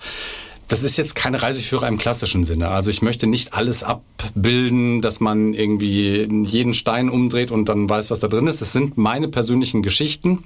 das 0.67 0.83
ist 0.83 0.97
jetzt 0.97 1.15
keine 1.15 1.41
Reiseführer 1.41 1.88
im 1.88 1.97
klassischen 1.97 2.43
Sinne. 2.43 2.69
Also 2.69 2.89
ich 2.89 3.01
möchte 3.01 3.25
nicht 3.25 3.53
alles 3.53 3.83
abbilden, 3.83 5.01
dass 5.01 5.19
man 5.19 5.53
irgendwie 5.53 6.27
jeden 6.43 6.74
Stein 6.74 7.09
umdreht 7.09 7.51
und 7.51 7.69
dann 7.69 7.89
weiß, 7.89 8.12
was 8.12 8.19
da 8.19 8.27
drin 8.27 8.47
ist. 8.47 8.62
Es 8.62 8.74
sind 8.74 8.97
meine 8.97 9.29
persönlichen 9.29 9.81
Geschichten. 9.81 10.43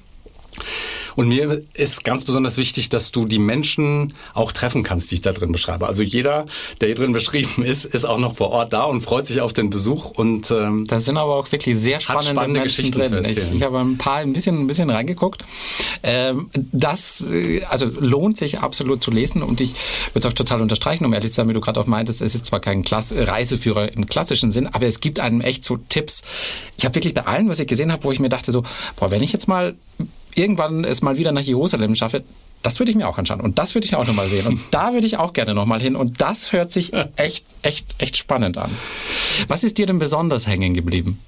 Und 1.16 1.28
mir 1.28 1.62
ist 1.74 2.04
ganz 2.04 2.24
besonders 2.24 2.58
wichtig, 2.58 2.90
dass 2.90 3.12
du 3.12 3.26
die 3.26 3.40
Menschen 3.40 4.14
auch 4.34 4.52
treffen 4.52 4.84
kannst, 4.84 5.12
die 5.12 5.16
ich 5.16 5.22
da 5.22 5.32
drin 5.32 5.52
beschreibe. 5.52 5.88
Also 5.88 6.04
jeder, 6.04 6.46
der 6.80 6.90
hier 6.90 6.96
drin 6.96 7.12
beschrieben 7.12 7.64
ist, 7.64 7.86
ist 7.86 8.06
auch 8.06 8.18
noch 8.18 8.36
vor 8.36 8.52
Ort 8.52 8.74
da 8.74 8.84
und 8.84 9.02
freut 9.02 9.28
sich 9.28 9.42
auf 9.42 9.54
den 9.54 9.70
Besuch. 9.70 10.12
Und 10.12 10.52
ähm, 10.52 10.86
das 10.88 11.06
sind 11.06 11.18
aber 11.18 11.36
auch 11.36 11.52
wirklich 11.52 11.78
sehr 11.78 12.00
spannende, 12.00 12.32
spannende 12.32 12.60
Menschen 12.62 12.92
Geschichten 12.92 13.14
drin. 13.14 13.26
Ich, 13.26 13.54
ich 13.54 13.64
habe 13.64 13.80
ein 13.80 13.98
paar 13.98 14.18
ein 14.18 14.34
bisschen 14.34 14.60
ein 14.60 14.68
bisschen 14.68 14.90
reingeguckt. 14.90 15.44
Ähm, 16.04 16.50
das 16.72 17.22
äh, 17.22 17.64
also 17.66 17.86
lohnt 18.00 18.38
sich 18.38 18.60
absolut 18.60 19.04
zu 19.04 19.12
lesen 19.12 19.44
und 19.44 19.62
ich 19.62 19.74
würde 20.14 20.20
es 20.20 20.26
auch 20.26 20.34
total 20.34 20.62
unterstreichen, 20.62 21.06
um 21.06 21.14
ehrlich 21.14 21.32
zu 21.32 21.38
sein, 21.38 21.50
wie 21.50 21.54
du 21.54 21.62
gerade 21.62 21.80
auch 21.80 21.88
meintest, 21.88 22.22
es 22.22 22.36
ist 22.36 22.46
zwar 22.46 22.60
kein 22.60 22.84
Klass 22.84 23.14
Reiseführer 23.16 23.92
im 23.94 24.06
klassischen 24.06 24.52
Sinn, 24.52 24.68
aber 24.68 24.88
es 24.88 25.00
gibt 25.00 25.20
einem 25.20 25.42
echt 25.42 25.64
so 25.64 25.78
Tipps. 25.78 26.24
Ich 26.78 26.86
habe 26.86 26.96
wirklich 26.96 27.14
bei 27.14 27.26
allen, 27.26 27.50
was 27.50 27.60
ich 27.60 27.68
gesehen 27.68 27.92
habe, 27.92 28.04
wo 28.04 28.12
ich 28.12 28.20
mir 28.20 28.30
dachte 28.30 28.52
so, 28.52 28.64
boah, 28.96 29.12
wenn 29.12 29.24
ich 29.24 29.34
jetzt 29.34 29.48
mal 29.48 29.76
irgendwann 30.36 30.84
es 30.84 31.02
mal 31.02 31.18
wieder 31.18 31.32
nach 31.32 31.42
Jerusalem 31.42 31.96
schaffe, 31.96 32.24
das 32.62 32.80
würde 32.80 32.92
ich 32.92 32.98
mir 32.98 33.08
auch 33.08 33.18
anschauen. 33.18 33.42
Und 33.42 33.58
das 33.58 33.74
würde 33.76 33.86
ich 33.86 33.96
auch 33.96 34.06
nochmal 34.06 34.28
sehen. 34.28 34.46
Und 34.46 34.60
da 34.72 34.94
würde 34.94 35.08
ich 35.08 35.18
auch 35.18 35.34
gerne 35.34 35.54
nochmal 35.54 35.82
hin. 35.82 35.96
Und 35.96 36.22
das 36.22 36.52
hört 36.52 36.72
sich 36.72 36.92
echt, 37.16 37.46
echt, 37.62 37.96
echt 37.98 38.18
spannend 38.18 38.58
an. 38.58 38.70
Was 39.48 39.64
ist 39.64 39.78
dir 39.78 39.86
denn 39.86 40.00
besonders 40.00 40.48
hängen 40.48 40.74
geblieben? 40.74 41.20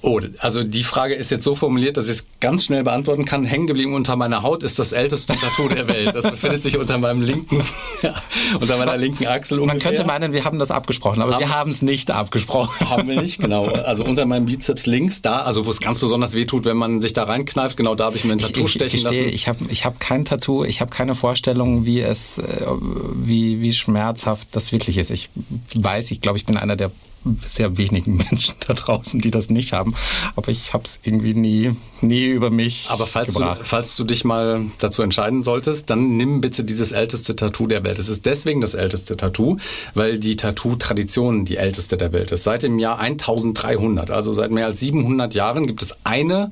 Oh, 0.00 0.20
also 0.38 0.62
die 0.62 0.84
Frage 0.84 1.14
ist 1.14 1.30
jetzt 1.30 1.42
so 1.42 1.56
formuliert, 1.56 1.96
dass 1.96 2.06
ich 2.06 2.18
es 2.18 2.26
ganz 2.40 2.64
schnell 2.64 2.84
beantworten 2.84 3.24
kann. 3.24 3.44
Hängen 3.44 3.66
geblieben 3.66 3.94
unter 3.94 4.14
meiner 4.14 4.42
Haut 4.42 4.62
ist 4.62 4.78
das 4.78 4.92
älteste 4.92 5.34
Tattoo 5.34 5.68
der 5.68 5.88
Welt. 5.88 6.14
Das 6.14 6.30
befindet 6.30 6.62
sich 6.62 6.78
unter 6.78 6.98
meinem 6.98 7.20
linken, 7.20 7.64
unter 8.60 8.76
meiner 8.76 8.96
linken 8.96 9.26
Achsel 9.26 9.58
ungefähr. 9.58 9.74
Man 9.74 9.82
könnte 9.82 10.04
meinen, 10.04 10.32
wir 10.32 10.44
haben 10.44 10.60
das 10.60 10.70
abgesprochen, 10.70 11.20
aber 11.20 11.32
haben, 11.34 11.40
wir 11.40 11.52
haben 11.52 11.70
es 11.70 11.82
nicht 11.82 12.12
abgesprochen. 12.12 12.88
Haben 12.88 13.08
wir 13.08 13.20
nicht, 13.20 13.40
genau. 13.40 13.66
Also 13.66 14.04
unter 14.04 14.24
meinem 14.24 14.46
Bizeps 14.46 14.86
links, 14.86 15.20
da, 15.20 15.42
also 15.42 15.66
wo 15.66 15.70
es 15.70 15.80
ganz 15.80 15.98
besonders 15.98 16.34
wehtut, 16.34 16.64
wenn 16.64 16.76
man 16.76 17.00
sich 17.00 17.12
da 17.12 17.24
reinkneift, 17.24 17.76
genau 17.76 17.96
da 17.96 18.04
habe 18.04 18.16
ich 18.16 18.24
mir 18.24 18.34
ein 18.34 18.38
Tattoo 18.38 18.66
ich, 18.66 18.72
stechen 18.72 18.98
ich, 18.98 19.02
lassen. 19.02 19.28
Ich 19.28 19.48
habe 19.48 19.64
ich 19.68 19.84
hab 19.84 19.98
kein 19.98 20.24
Tattoo, 20.24 20.64
ich 20.64 20.80
habe 20.80 20.92
keine 20.92 21.16
Vorstellung, 21.16 21.84
wie 21.84 22.00
es, 22.00 22.38
äh, 22.38 22.66
wie, 23.14 23.60
wie 23.60 23.72
schmerzhaft 23.72 24.46
das 24.52 24.70
wirklich 24.70 24.96
ist. 24.96 25.10
Ich 25.10 25.28
weiß, 25.74 26.12
ich 26.12 26.20
glaube, 26.20 26.38
ich 26.38 26.46
bin 26.46 26.56
einer 26.56 26.76
der 26.76 26.92
sehr 27.34 27.76
wenigen 27.76 28.16
Menschen 28.16 28.54
da 28.66 28.74
draußen, 28.74 29.20
die 29.20 29.30
das 29.30 29.50
nicht 29.50 29.72
haben. 29.72 29.94
Aber 30.36 30.48
ich 30.48 30.72
habe 30.72 30.84
es 30.84 30.98
irgendwie 31.02 31.34
nie, 31.34 31.74
nie 32.00 32.26
über 32.26 32.50
mich. 32.50 32.86
Aber 32.88 33.06
falls 33.06 33.34
du, 33.34 33.44
falls 33.62 33.96
du 33.96 34.04
dich 34.04 34.24
mal 34.24 34.66
dazu 34.78 35.02
entscheiden 35.02 35.42
solltest, 35.42 35.90
dann 35.90 36.16
nimm 36.16 36.40
bitte 36.40 36.64
dieses 36.64 36.92
älteste 36.92 37.36
Tattoo 37.36 37.66
der 37.66 37.84
Welt. 37.84 37.98
Es 37.98 38.08
ist 38.08 38.26
deswegen 38.26 38.60
das 38.60 38.74
älteste 38.74 39.16
Tattoo, 39.16 39.58
weil 39.94 40.18
die 40.18 40.36
Tattoo-Tradition 40.36 41.44
die 41.44 41.56
älteste 41.56 41.96
der 41.96 42.12
Welt 42.12 42.32
ist. 42.32 42.44
Seit 42.44 42.62
dem 42.62 42.78
Jahr 42.78 42.98
1300, 42.98 44.10
also 44.10 44.32
seit 44.32 44.50
mehr 44.50 44.66
als 44.66 44.80
700 44.80 45.34
Jahren, 45.34 45.66
gibt 45.66 45.82
es 45.82 45.94
eine 46.04 46.50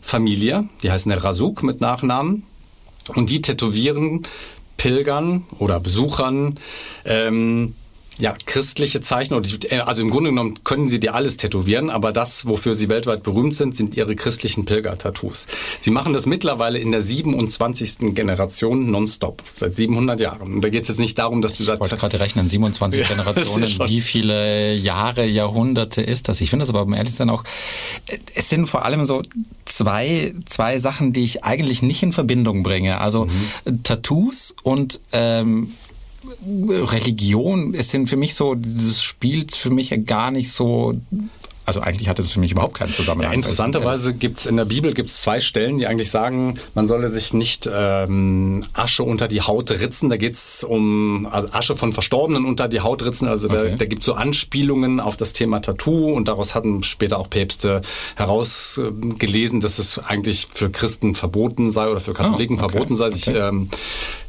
Familie, 0.00 0.68
die 0.82 0.90
heißt 0.90 1.06
eine 1.06 1.22
Rasuk 1.22 1.62
mit 1.62 1.80
Nachnamen. 1.80 2.44
Und 3.14 3.30
die 3.30 3.40
tätowieren 3.40 4.26
Pilgern 4.76 5.44
oder 5.58 5.80
Besuchern 5.80 6.58
ähm, 7.04 7.74
ja, 8.18 8.36
christliche 8.46 9.00
Zeichen. 9.00 9.34
Äh, 9.70 9.78
also 9.80 10.02
im 10.02 10.10
Grunde 10.10 10.30
genommen 10.30 10.54
können 10.64 10.88
sie 10.88 11.00
dir 11.00 11.14
alles 11.14 11.36
tätowieren, 11.36 11.90
aber 11.90 12.12
das, 12.12 12.46
wofür 12.46 12.74
sie 12.74 12.88
weltweit 12.88 13.22
berühmt 13.22 13.54
sind, 13.54 13.76
sind 13.76 13.96
ihre 13.96 14.16
christlichen 14.16 14.64
Pilger-Tattoos. 14.64 15.46
Sie 15.80 15.90
machen 15.90 16.12
das 16.12 16.26
mittlerweile 16.26 16.78
in 16.78 16.92
der 16.92 17.02
27. 17.02 18.14
Generation 18.14 18.90
nonstop, 18.90 19.42
seit 19.50 19.74
700 19.74 20.20
Jahren. 20.20 20.54
Und 20.54 20.62
da 20.62 20.68
geht 20.68 20.82
es 20.82 20.88
jetzt 20.88 20.98
nicht 20.98 21.18
darum, 21.18 21.42
dass 21.42 21.56
du 21.56 21.62
Ich 21.62 21.68
wollte 21.68 21.96
gerade 21.96 22.20
rechnen, 22.20 22.48
27 22.48 23.00
ja, 23.08 23.08
Generationen, 23.08 23.68
wie 23.86 24.00
viele 24.00 24.74
Jahre, 24.74 25.26
Jahrhunderte 25.26 26.02
ist 26.02 26.28
das? 26.28 26.40
Ich 26.40 26.50
finde 26.50 26.64
das 26.64 26.70
aber, 26.70 26.82
um 26.82 26.94
ehrlich 26.94 27.12
zu 27.12 27.18
sein, 27.18 27.30
auch, 27.30 27.44
äh, 28.06 28.18
es 28.34 28.48
sind 28.48 28.66
vor 28.66 28.84
allem 28.84 29.04
so 29.04 29.22
zwei, 29.64 30.34
zwei 30.46 30.78
Sachen, 30.78 31.12
die 31.12 31.24
ich 31.24 31.44
eigentlich 31.44 31.82
nicht 31.82 32.02
in 32.02 32.12
Verbindung 32.12 32.62
bringe. 32.62 32.98
Also 33.00 33.26
mhm. 33.26 33.82
Tattoos 33.82 34.54
und 34.62 35.00
ähm, 35.12 35.72
Religion, 36.46 37.74
es 37.74 37.90
sind 37.90 38.08
für 38.08 38.16
mich 38.16 38.34
so, 38.34 38.54
dieses 38.54 39.02
spielt 39.02 39.54
für 39.54 39.70
mich 39.70 39.94
gar 40.04 40.30
nicht 40.30 40.52
so 40.52 40.94
also 41.66 41.80
eigentlich 41.80 42.08
hatte 42.08 42.22
das 42.22 42.30
für 42.30 42.40
mich 42.40 42.52
überhaupt 42.52 42.74
keinen 42.74 42.92
Zusammenhang. 42.92 43.32
Ja, 43.32 43.34
interessanterweise 43.34 44.14
gibt 44.14 44.38
es 44.38 44.46
in 44.46 44.56
der 44.56 44.64
Bibel 44.64 44.94
gibt's 44.94 45.20
zwei 45.20 45.40
Stellen, 45.40 45.78
die 45.78 45.88
eigentlich 45.88 46.12
sagen, 46.12 46.54
man 46.74 46.86
solle 46.86 47.10
sich 47.10 47.32
nicht 47.32 47.68
ähm, 47.72 48.64
Asche 48.72 49.02
unter 49.02 49.26
die 49.26 49.42
Haut 49.42 49.72
ritzen. 49.72 50.08
Da 50.08 50.16
geht's 50.16 50.62
um 50.62 51.26
also 51.30 51.48
Asche 51.50 51.74
von 51.74 51.92
Verstorbenen 51.92 52.44
unter 52.44 52.68
die 52.68 52.80
Haut 52.80 53.04
ritzen. 53.04 53.26
Also 53.26 53.48
okay. 53.48 53.70
da, 53.70 53.76
da 53.76 53.84
gibt 53.84 54.04
so 54.04 54.14
Anspielungen 54.14 55.00
auf 55.00 55.16
das 55.16 55.32
Thema 55.32 55.60
Tattoo 55.60 56.12
und 56.12 56.28
daraus 56.28 56.54
hatten 56.54 56.84
später 56.84 57.18
auch 57.18 57.28
Päpste 57.28 57.82
herausgelesen, 58.14 59.60
dass 59.60 59.80
es 59.80 59.98
eigentlich 59.98 60.46
für 60.54 60.70
Christen 60.70 61.16
verboten 61.16 61.72
sei 61.72 61.88
oder 61.88 62.00
für 62.00 62.12
Katholiken 62.12 62.58
oh, 62.58 62.62
okay. 62.62 62.72
verboten 62.72 62.94
sei, 62.94 63.10
sich 63.10 63.28
okay. 63.28 63.38
ähm, 63.38 63.68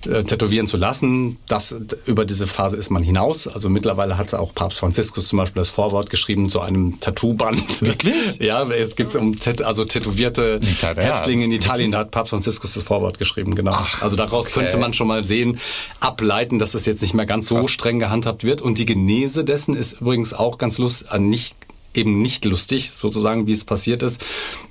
äh, 0.05 0.23
tätowieren 0.23 0.67
zu 0.67 0.77
lassen. 0.77 1.37
Das 1.47 1.75
über 2.07 2.25
diese 2.25 2.47
Phase 2.47 2.77
ist 2.77 2.89
man 2.89 3.03
hinaus. 3.03 3.47
Also 3.47 3.69
mittlerweile 3.69 4.17
hat 4.17 4.33
auch 4.33 4.55
Papst 4.55 4.79
Franziskus 4.79 5.27
zum 5.27 5.37
Beispiel 5.37 5.59
das 5.59 5.69
Vorwort 5.69 6.09
geschrieben 6.09 6.49
zu 6.49 6.61
einem 6.61 6.97
Tattoo 6.99 7.26
Tattoo-Band. 7.27 7.81
Wirklich? 7.81 8.39
Ja, 8.39 8.63
es 8.69 8.95
gibt 8.95 9.15
um 9.15 9.35
also 9.63 9.85
tätowierte 9.85 10.59
Häftlinge 10.61 11.45
in 11.45 11.51
Italien, 11.51 11.91
da 11.91 11.99
hat 11.99 12.11
Papst 12.11 12.31
Franziskus 12.31 12.73
das 12.73 12.83
Vorwort 12.83 13.19
geschrieben, 13.19 13.55
genau. 13.55 13.71
Ach, 13.73 14.01
also 14.01 14.15
daraus 14.15 14.47
okay. 14.47 14.61
könnte 14.61 14.77
man 14.77 14.93
schon 14.93 15.07
mal 15.07 15.23
sehen, 15.23 15.59
ableiten, 15.99 16.59
dass 16.59 16.73
es 16.73 16.85
jetzt 16.85 17.01
nicht 17.01 17.13
mehr 17.13 17.25
ganz 17.25 17.47
so 17.47 17.55
Krass. 17.55 17.71
streng 17.71 17.99
gehandhabt 17.99 18.43
wird. 18.43 18.61
Und 18.61 18.77
die 18.77 18.85
Genese 18.85 19.43
dessen 19.43 19.75
ist 19.75 20.01
übrigens 20.01 20.33
auch 20.33 20.57
ganz 20.57 20.77
lustig, 20.77 21.11
äh, 21.11 21.19
nicht 21.19 21.55
eben 21.93 22.21
nicht 22.21 22.45
lustig, 22.45 22.91
sozusagen, 22.91 23.47
wie 23.47 23.53
es 23.53 23.63
passiert 23.63 24.03
ist, 24.03 24.23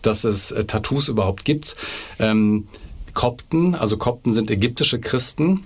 dass 0.03 0.23
es 0.23 0.53
äh, 0.53 0.65
Tattoos 0.65 1.09
überhaupt 1.09 1.45
gibt. 1.45 1.75
Ähm, 2.21 2.69
Kopten, 3.15 3.75
also 3.75 3.97
Kopten 3.97 4.33
sind 4.33 4.51
ägyptische 4.51 5.01
Christen, 5.01 5.65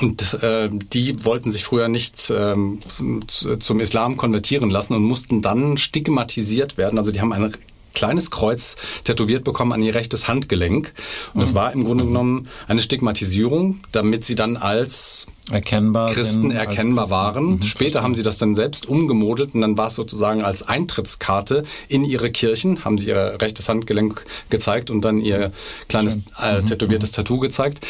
und 0.00 0.42
äh, 0.42 0.68
die 0.70 1.24
wollten 1.24 1.50
sich 1.50 1.64
früher 1.64 1.88
nicht 1.88 2.32
ähm, 2.34 2.80
zum 3.28 3.80
Islam 3.80 4.16
konvertieren 4.16 4.70
lassen 4.70 4.94
und 4.94 5.02
mussten 5.02 5.42
dann 5.42 5.76
stigmatisiert 5.76 6.76
werden. 6.78 6.98
Also 6.98 7.12
die 7.12 7.20
haben 7.20 7.32
ein 7.32 7.52
kleines 7.94 8.30
Kreuz 8.30 8.76
tätowiert 9.04 9.44
bekommen 9.44 9.72
an 9.72 9.82
ihr 9.82 9.94
rechtes 9.94 10.28
Handgelenk. 10.28 10.92
Und 11.34 11.40
das 11.40 11.52
mhm. 11.52 11.56
war 11.56 11.72
im 11.72 11.84
Grunde 11.84 12.04
genommen 12.04 12.48
eine 12.68 12.80
Stigmatisierung, 12.80 13.80
damit 13.92 14.24
sie 14.24 14.34
dann 14.34 14.56
als 14.56 15.26
erkennbar 15.50 16.12
Christen 16.12 16.42
sind, 16.42 16.52
erkennbar 16.52 17.10
waren. 17.10 17.56
Mhm. 17.56 17.62
Später 17.62 18.02
haben 18.02 18.14
sie 18.14 18.22
das 18.22 18.38
dann 18.38 18.54
selbst 18.54 18.86
umgemodelt 18.86 19.54
und 19.54 19.60
dann 19.60 19.76
war 19.76 19.88
es 19.88 19.96
sozusagen 19.96 20.42
als 20.42 20.62
Eintrittskarte 20.62 21.64
in 21.88 22.04
ihre 22.04 22.30
Kirchen, 22.30 22.84
haben 22.84 22.98
sie 22.98 23.08
ihr 23.08 23.38
rechtes 23.40 23.68
Handgelenk 23.68 24.24
gezeigt 24.50 24.90
und 24.90 25.04
dann 25.04 25.18
ihr 25.18 25.52
kleines 25.88 26.20
äh, 26.40 26.60
mhm. 26.60 26.66
tätowiertes 26.66 27.10
Tattoo 27.10 27.38
gezeigt. 27.38 27.84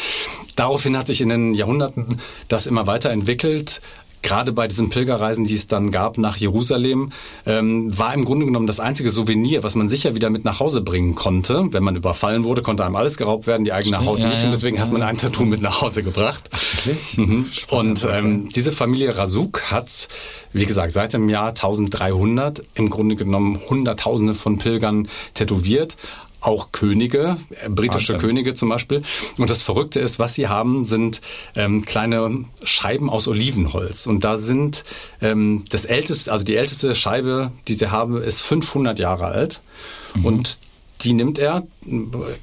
Daraufhin 0.55 0.97
hat 0.97 1.07
sich 1.07 1.21
in 1.21 1.29
den 1.29 1.53
Jahrhunderten 1.53 2.19
das 2.47 2.67
immer 2.67 2.85
weiterentwickelt 2.87 3.81
gerade 4.23 4.51
bei 4.51 4.67
diesen 4.67 4.89
Pilgerreisen, 4.89 5.45
die 5.45 5.53
es 5.53 5.67
dann 5.67 5.91
gab 5.91 6.17
nach 6.17 6.37
Jerusalem, 6.37 7.11
ähm, 7.45 7.95
war 7.97 8.13
im 8.13 8.25
Grunde 8.25 8.45
genommen 8.45 8.65
das 8.65 8.79
einzige 8.79 9.11
Souvenir, 9.11 9.63
was 9.63 9.75
man 9.75 9.87
sicher 9.87 10.15
wieder 10.15 10.29
mit 10.29 10.45
nach 10.45 10.59
Hause 10.59 10.81
bringen 10.81 11.13
konnte. 11.13 11.67
Wenn 11.71 11.83
man 11.83 11.95
überfallen 11.95 12.43
wurde, 12.43 12.61
konnte 12.61 12.85
einem 12.85 12.95
alles 12.95 13.17
geraubt 13.17 13.45
werden, 13.45 13.63
die 13.65 13.73
eigene 13.73 13.95
Stimmt, 13.95 14.09
Haut 14.09 14.19
ja, 14.19 14.29
nicht. 14.29 14.39
Ja, 14.39 14.45
und 14.45 14.51
deswegen 14.51 14.77
ja. 14.77 14.83
hat 14.83 14.91
man 14.91 15.03
ein 15.03 15.17
Tattoo 15.17 15.45
mit 15.45 15.61
nach 15.61 15.81
Hause 15.81 16.03
gebracht. 16.03 16.49
Ach, 16.51 16.87
mhm. 17.17 17.47
Und 17.69 18.07
ähm, 18.09 18.49
diese 18.49 18.71
Familie 18.71 19.17
Rasuk 19.17 19.71
hat, 19.71 20.07
wie 20.53 20.65
gesagt, 20.65 20.93
seit 20.93 21.13
dem 21.13 21.29
Jahr 21.29 21.49
1300 21.49 22.63
im 22.75 22.89
Grunde 22.89 23.15
genommen 23.15 23.59
Hunderttausende 23.69 24.33
von 24.33 24.57
Pilgern 24.57 25.07
tätowiert 25.33 25.97
auch 26.43 26.71
Könige, 26.71 27.37
äh, 27.49 27.69
britische 27.69 28.13
Wahnsinn. 28.13 28.29
Könige 28.29 28.53
zum 28.53 28.69
Beispiel. 28.69 29.03
Und 29.37 29.49
das 29.49 29.63
Verrückte 29.63 29.99
ist, 29.99 30.19
was 30.19 30.35
sie 30.35 30.47
haben, 30.47 30.83
sind 30.83 31.21
ähm, 31.55 31.83
kleine 31.85 32.45
Scheiben 32.63 33.09
aus 33.09 33.27
Olivenholz. 33.27 34.07
Und 34.07 34.23
da 34.23 34.37
sind 34.37 34.83
ähm, 35.21 35.63
das 35.69 35.85
älteste, 35.85 36.31
also 36.31 36.43
die 36.43 36.55
älteste 36.55 36.93
Scheibe, 36.95 37.51
die 37.67 37.73
sie 37.73 37.91
haben, 37.91 38.21
ist 38.21 38.41
500 38.41 38.99
Jahre 38.99 39.25
alt. 39.25 39.61
Mhm. 40.15 40.25
Und 40.25 40.57
die 41.01 41.13
nimmt 41.13 41.37
er, 41.37 41.63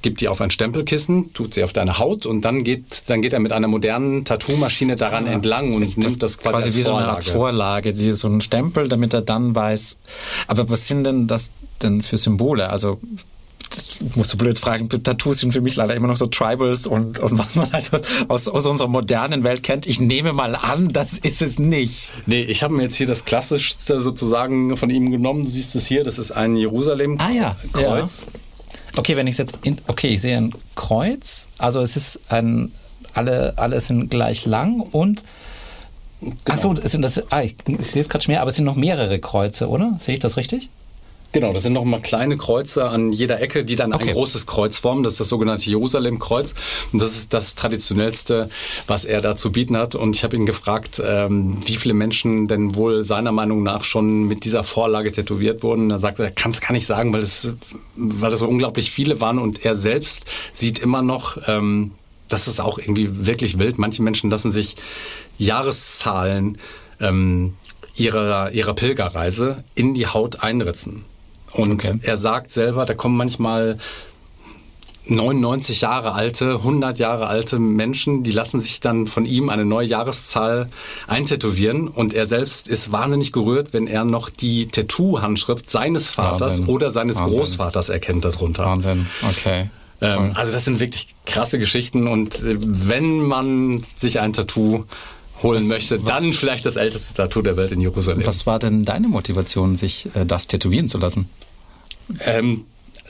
gibt 0.03 0.21
die 0.21 0.29
auf 0.29 0.41
ein 0.41 0.51
Stempelkissen, 0.51 1.33
tut 1.33 1.55
sie 1.55 1.65
auf 1.65 1.73
deine 1.73 1.99
Haut 1.99 2.27
und 2.27 2.43
dann 2.43 2.63
geht, 2.63 2.85
dann 3.07 3.23
geht 3.23 3.33
er 3.33 3.41
mit 3.41 3.53
einer 3.53 3.69
modernen 3.69 4.25
Tattoo-Maschine 4.25 4.97
daran 4.97 5.27
ja, 5.27 5.33
entlang 5.33 5.73
und 5.73 5.97
nimmt 5.97 6.23
das 6.23 6.39
quasi, 6.39 6.53
quasi 6.53 6.79
wie 6.79 6.83
Vorlage. 6.83 6.85
so 6.85 6.93
eine 6.93 7.09
Art 7.09 7.25
Vorlage, 7.25 7.93
die, 7.95 8.13
so 8.13 8.29
ein 8.29 8.41
Stempel, 8.41 8.89
damit 8.89 9.15
er 9.15 9.23
dann 9.23 9.55
weiß. 9.55 9.99
Aber 10.47 10.69
was 10.69 10.87
sind 10.87 11.05
denn 11.05 11.27
das 11.27 11.53
denn 11.83 12.03
für 12.03 12.19
Symbole? 12.19 12.69
Also 12.69 13.01
musst 14.15 14.33
du 14.33 14.37
blöd 14.37 14.59
fragen, 14.59 14.89
Tattoos 14.89 15.39
sind 15.39 15.53
für 15.53 15.61
mich 15.61 15.77
leider 15.77 15.95
immer 15.95 16.09
noch 16.09 16.17
so 16.17 16.27
Tribals 16.27 16.87
und, 16.87 17.19
und 17.19 17.39
was 17.39 17.55
man 17.57 17.73
halt 17.73 17.91
aus, 18.29 18.49
aus 18.49 18.67
unserer 18.67 18.89
modernen 18.89 19.45
Welt 19.45 19.63
kennt. 19.63 19.87
Ich 19.87 20.01
nehme 20.01 20.33
mal 20.33 20.57
an, 20.57 20.93
das 20.93 21.15
ist 21.15 21.43
es 21.43 21.59
nicht. 21.59 22.11
Nee, 22.27 22.43
ich 22.43 22.63
habe 22.63 22.75
mir 22.75 22.83
jetzt 22.83 22.97
hier 22.97 23.07
das 23.07 23.25
Klassischste 23.25 24.01
sozusagen 24.01 24.77
von 24.77 24.91
ihm 24.91 25.11
genommen. 25.11 25.45
Du 25.45 25.51
siehst 25.51 25.75
es 25.77 25.87
hier, 25.87 26.05
das 26.05 26.19
ist 26.19 26.33
ein 26.33 26.57
Jerusalem-Kreuz. 26.57 27.29
Ah, 27.29 27.33
ja. 27.33 27.57
ja. 27.83 28.09
Okay, 28.97 29.17
wenn 29.17 29.27
ich 29.27 29.39
jetzt, 29.39 29.59
in, 29.63 29.77
okay, 29.87 30.09
ich 30.09 30.21
sehe 30.21 30.37
ein 30.37 30.53
Kreuz, 30.75 31.49
also 31.59 31.81
es 31.81 31.97
ist 31.97 32.21
ein, 32.29 32.73
alle, 33.15 33.55
alle 33.57 33.81
sind 33.81 34.11
gleich 34.11 34.47
lang 34.47 34.81
und 34.81 35.25
Genau. 36.21 36.35
Achso, 36.51 36.75
sind 36.77 37.01
das, 37.01 37.23
ah, 37.33 37.43
ich, 37.43 37.57
ich 37.67 37.87
sehe 37.87 38.03
es 38.03 38.09
gerade 38.11 38.23
schon 38.23 38.33
mehr, 38.33 38.43
aber 38.43 38.51
es 38.51 38.57
sind 38.57 38.67
noch 38.67 38.77
mehrere 38.77 39.19
Kreuze, 39.19 39.69
oder? 39.71 39.97
Sehe 40.01 40.15
ich 40.15 40.21
das 40.21 40.37
richtig? 40.37 40.69
Genau, 41.33 41.53
das 41.53 41.63
sind 41.63 41.75
noch 41.75 41.85
mal 41.85 42.01
kleine 42.01 42.37
Kreuze 42.37 42.89
an 42.89 43.13
jeder 43.13 43.41
Ecke, 43.41 43.65
die 43.65 43.77
dann 43.77 43.93
okay. 43.93 44.09
ein 44.09 44.15
großes 44.15 44.47
Kreuz 44.47 44.79
formen. 44.79 45.05
Das 45.05 45.15
ist 45.15 45.21
das 45.21 45.29
sogenannte 45.29 45.71
Jerusalem-Kreuz. 45.71 46.55
Und 46.93 47.01
das 47.01 47.13
ist 47.17 47.33
das 47.33 47.55
traditionellste, 47.55 48.51
was 48.89 49.05
er 49.05 49.21
da 49.21 49.37
zu 49.37 49.53
bieten 49.53 49.77
hat. 49.77 49.95
Und 49.95 50.17
ich 50.17 50.25
habe 50.25 50.35
ihn 50.35 50.45
gefragt, 50.45 51.01
ähm, 51.05 51.57
wie 51.65 51.77
viele 51.77 51.95
Menschen 51.95 52.49
denn 52.49 52.75
wohl 52.75 53.05
seiner 53.05 53.31
Meinung 53.31 53.63
nach 53.63 53.85
schon 53.85 54.25
mit 54.25 54.45
dieser 54.45 54.65
Vorlage 54.65 55.13
tätowiert 55.13 55.63
wurden. 55.63 55.91
Er 55.93 56.01
sagt, 56.01 56.19
er 56.19 56.33
kann 56.33 56.51
es 56.51 56.61
gar 56.61 56.73
nicht 56.73 56.87
sagen, 56.87 57.13
weil 57.13 57.23
es, 57.23 57.55
weil 57.95 58.33
es 58.33 58.41
so 58.41 58.49
unglaublich 58.49 58.91
viele 58.91 59.21
waren. 59.21 59.39
Und 59.39 59.65
er 59.65 59.77
selbst 59.77 60.25
sieht 60.53 60.81
immer 60.81 61.01
noch, 61.01 61.39
ähm, 61.47 61.93
das 62.27 62.49
ist 62.49 62.59
auch 62.59 62.79
irgendwie 62.79 63.27
wirklich 63.27 63.57
wild. 63.57 63.79
Manche 63.79 64.03
Menschen 64.03 64.31
lassen 64.31 64.51
sich 64.51 64.75
Jahreszahlen 65.39 66.59
ähm, 66.99 67.55
ihrer, 67.95 68.51
ihrer 68.51 68.75
Pilgerreise 68.75 69.63
in 69.77 69.95
die 69.95 70.09
Haut 70.09 70.43
einritzen. 70.43 71.05
Und 71.53 71.73
okay. 71.73 71.99
er 72.03 72.17
sagt 72.17 72.53
selber, 72.53 72.85
da 72.87 72.95
kommen 72.95 73.17
manchmal 73.17 73.79
99 75.07 75.81
Jahre 75.81 76.13
alte, 76.13 76.57
100 76.57 76.99
Jahre 76.99 77.27
alte 77.27 77.59
Menschen, 77.59 78.23
die 78.23 78.31
lassen 78.31 78.61
sich 78.61 78.81
dann 78.81 79.07
von 79.07 79.25
ihm 79.25 79.49
eine 79.49 79.65
neue 79.65 79.87
Jahreszahl 79.87 80.69
eintätowieren 81.07 81.89
und 81.89 82.15
er 82.15 82.27
selbst 82.27 82.69
ist 82.69 82.93
wahnsinnig 82.93 83.33
gerührt, 83.33 83.73
wenn 83.73 83.87
er 83.87 84.05
noch 84.05 84.31
die 84.31 84.69
Tattoo-Handschrift 84.69 85.69
seines 85.69 86.09
Vaters 86.09 86.61
Wahnsinn. 86.61 86.67
oder 86.67 86.91
seines 86.91 87.19
Wahnsinn. 87.19 87.39
Großvaters 87.39 87.89
erkennt 87.89 88.25
darunter. 88.25 88.67
Wahnsinn, 88.67 89.07
okay. 89.29 89.71
Ähm, 90.01 90.33
also 90.35 90.53
das 90.53 90.65
sind 90.65 90.81
wirklich 90.81 91.09
krasse 91.27 91.59
Geschichten 91.59 92.07
und 92.07 92.37
äh, 92.37 92.57
wenn 92.59 93.21
man 93.21 93.83
sich 93.97 94.21
ein 94.21 94.33
Tattoo 94.33 94.85
holen 95.43 95.63
was, 95.63 95.69
möchte, 95.69 96.03
was, 96.05 96.09
dann 96.09 96.33
vielleicht 96.33 96.67
das 96.67 96.77
älteste 96.77 97.15
Tattoo 97.15 97.43
der 97.43 97.57
Welt 97.57 97.73
in 97.73 97.81
Jerusalem. 97.81 98.25
Was 98.27 98.47
war 98.47 98.59
denn 98.59 98.85
deine 98.85 99.09
Motivation, 99.09 99.77
sich 99.77 100.09
äh, 100.15 100.25
das 100.25 100.47
tätowieren 100.47 100.89
zu 100.89 100.99
lassen? 100.99 101.29
Ähm, 102.25 102.65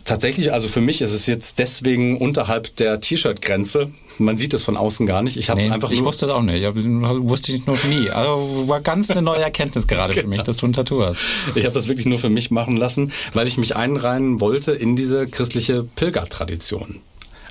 tatsächlich, 0.04 0.52
also 0.52 0.68
für 0.68 0.80
mich 0.80 1.00
ist 1.02 1.12
es 1.12 1.26
jetzt 1.26 1.58
deswegen 1.58 2.18
unterhalb 2.18 2.74
der 2.76 3.00
T-Shirt-Grenze. 3.00 3.90
Man 4.18 4.36
sieht 4.36 4.52
es 4.52 4.64
von 4.64 4.76
außen 4.76 5.06
gar 5.06 5.22
nicht. 5.22 5.36
Ich 5.36 5.48
habe 5.50 5.62
nee, 5.62 5.70
einfach 5.70 5.90
Ich 5.90 6.04
wusste 6.04 6.26
es 6.26 6.32
auch 6.32 6.42
nicht. 6.42 6.62
Ich 6.62 6.74
wusste 6.74 7.52
ich 7.52 7.66
noch 7.66 7.82
nie. 7.84 8.10
Also 8.10 8.68
war 8.68 8.80
ganz 8.80 9.10
eine 9.10 9.22
neue 9.22 9.40
Erkenntnis 9.40 9.86
gerade 9.86 10.12
für 10.12 10.26
mich, 10.26 10.42
dass 10.42 10.58
du 10.58 10.66
ein 10.66 10.72
Tattoo 10.72 11.04
hast. 11.04 11.18
Ich 11.54 11.64
habe 11.64 11.74
das 11.74 11.88
wirklich 11.88 12.06
nur 12.06 12.18
für 12.18 12.30
mich 12.30 12.50
machen 12.50 12.76
lassen, 12.76 13.12
weil 13.32 13.46
ich 13.46 13.56
mich 13.56 13.76
einreihen 13.76 14.40
wollte 14.40 14.72
in 14.72 14.96
diese 14.96 15.26
christliche 15.26 15.84
Pilgertradition. 15.84 17.00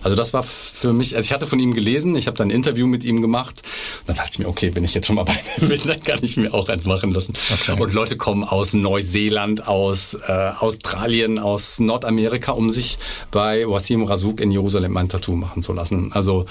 Also 0.04 0.16
das 0.16 0.34
war 0.34 0.44
für 0.44 0.94
mich, 0.94 1.16
also 1.16 1.26
ich 1.26 1.34
hatte 1.34 1.48
von 1.48 1.60
ihm 1.60 1.74
gelesen, 1.74 2.16
ich 2.16 2.28
habe 2.28 2.38
dann 2.38 2.50
ein 2.50 2.52
Interview 2.52 2.88
mit 2.88 3.04
ihm 3.04 3.22
gemacht. 3.22 3.62
Dann 4.06 4.16
dachte 4.16 4.30
ich 4.34 4.40
mir, 4.40 4.48
okay, 4.48 4.72
wenn 4.74 4.84
ich 4.84 4.94
jetzt 4.94 5.08
schon 5.08 5.16
mal 5.16 5.24
bei 5.24 5.40
ihm 5.58 5.70
bin, 5.70 5.82
dann 5.86 6.00
kann 6.00 6.20
ich 6.22 6.38
mir 6.38 6.54
auch 6.54 6.70
eins 6.70 6.86
machen 6.86 7.14
lassen. 7.14 7.34
Okay. 7.54 7.80
Und 7.80 7.94
Leute 7.94 8.18
kommen 8.18 8.44
aus 8.44 8.74
Neuseeland, 8.74 9.68
aus 9.68 10.14
äh, 10.14 10.52
Australien, 10.60 11.40
aus 11.40 11.80
Nordamerika, 11.80 12.52
um 12.54 12.70
sich 12.70 12.98
bei 13.32 13.68
Wasim 13.68 14.04
Razuk 14.04 14.40
in 14.42 14.52
Jerusalem 14.52 14.96
ein 14.98 15.10
Tattoo 15.10 15.36
machen 15.36 15.62
zu 15.62 15.74
lassen. 15.74 16.12
Also 16.14 16.46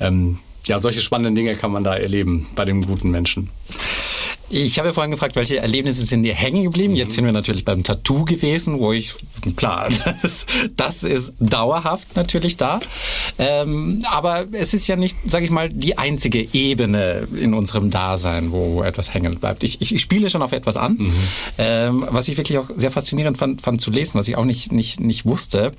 ähm, 0.00 0.38
ja, 0.68 0.78
solche 0.78 1.00
spannenden 1.00 1.34
Dinge 1.34 1.56
kann 1.56 1.72
man 1.72 1.84
da 1.84 1.94
erleben 1.94 2.46
bei 2.54 2.64
dem 2.64 2.86
guten 2.86 3.10
Menschen. 3.10 3.50
Ich 4.50 4.78
habe 4.78 4.88
ja 4.88 4.94
vorhin 4.94 5.10
gefragt, 5.10 5.36
welche 5.36 5.58
Erlebnisse 5.58 6.04
sind 6.04 6.22
dir 6.22 6.34
hängen 6.34 6.64
geblieben? 6.64 6.96
Jetzt 6.96 7.14
sind 7.14 7.26
wir 7.26 7.32
natürlich 7.32 7.66
beim 7.66 7.84
Tattoo 7.84 8.24
gewesen, 8.24 8.78
wo 8.78 8.92
ich, 8.92 9.14
klar, 9.56 9.90
das, 10.22 10.46
das 10.74 11.02
ist 11.02 11.34
dauerhaft 11.38 12.16
natürlich 12.16 12.56
da. 12.56 12.80
Ähm, 13.38 14.00
aber 14.10 14.46
es 14.52 14.72
ist 14.72 14.86
ja 14.86 14.96
nicht, 14.96 15.16
sage 15.26 15.44
ich 15.44 15.50
mal, 15.50 15.68
die 15.68 15.98
einzige 15.98 16.48
Ebene 16.54 17.28
in 17.38 17.52
unserem 17.52 17.90
Dasein, 17.90 18.50
wo, 18.50 18.76
wo 18.76 18.82
etwas 18.82 19.12
hängen 19.12 19.38
bleibt. 19.38 19.64
Ich, 19.64 19.82
ich, 19.82 20.00
spiele 20.00 20.30
schon 20.30 20.40
auf 20.40 20.52
etwas 20.52 20.78
an, 20.78 20.94
mhm. 20.94 21.12
ähm, 21.58 22.06
was 22.08 22.28
ich 22.28 22.38
wirklich 22.38 22.56
auch 22.56 22.70
sehr 22.74 22.90
faszinierend 22.90 23.36
fand, 23.36 23.60
fand 23.60 23.82
zu 23.82 23.90
lesen, 23.90 24.18
was 24.18 24.28
ich 24.28 24.36
auch 24.36 24.46
nicht, 24.46 24.72
nicht, 24.72 24.98
nicht 24.98 25.26
wusste 25.26 25.72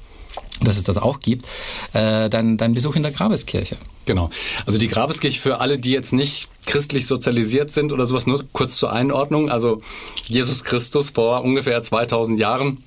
dass 0.62 0.78
es 0.78 0.84
das 0.84 0.98
auch 0.98 1.20
gibt, 1.20 1.46
äh, 1.94 2.30
dein, 2.30 2.58
dein 2.58 2.74
Besuch 2.74 2.96
in 2.96 3.04
der 3.04 3.12
Grabeskirche. 3.12 3.78
Genau. 4.06 4.30
Also 4.66 4.80
die 4.80 4.88
Grabeskirche 4.88 5.40
für 5.40 5.60
alle, 5.60 5.78
die 5.78 5.92
jetzt 5.92 6.14
nicht 6.14 6.50
christlich 6.66 7.08
sozialisiert 7.08 7.72
sind 7.72 7.92
oder 7.92 8.06
sowas, 8.06 8.28
nur 8.28 8.44
kurz 8.54 8.76
zur 8.78 8.92
Einordnung. 8.92 9.50
Also 9.50 9.82
Jesus 10.26 10.64
Christus 10.64 11.12
vor 11.12 11.44
ungefähr 11.44 11.82
2000 11.82 12.40
Jahren 12.40 12.84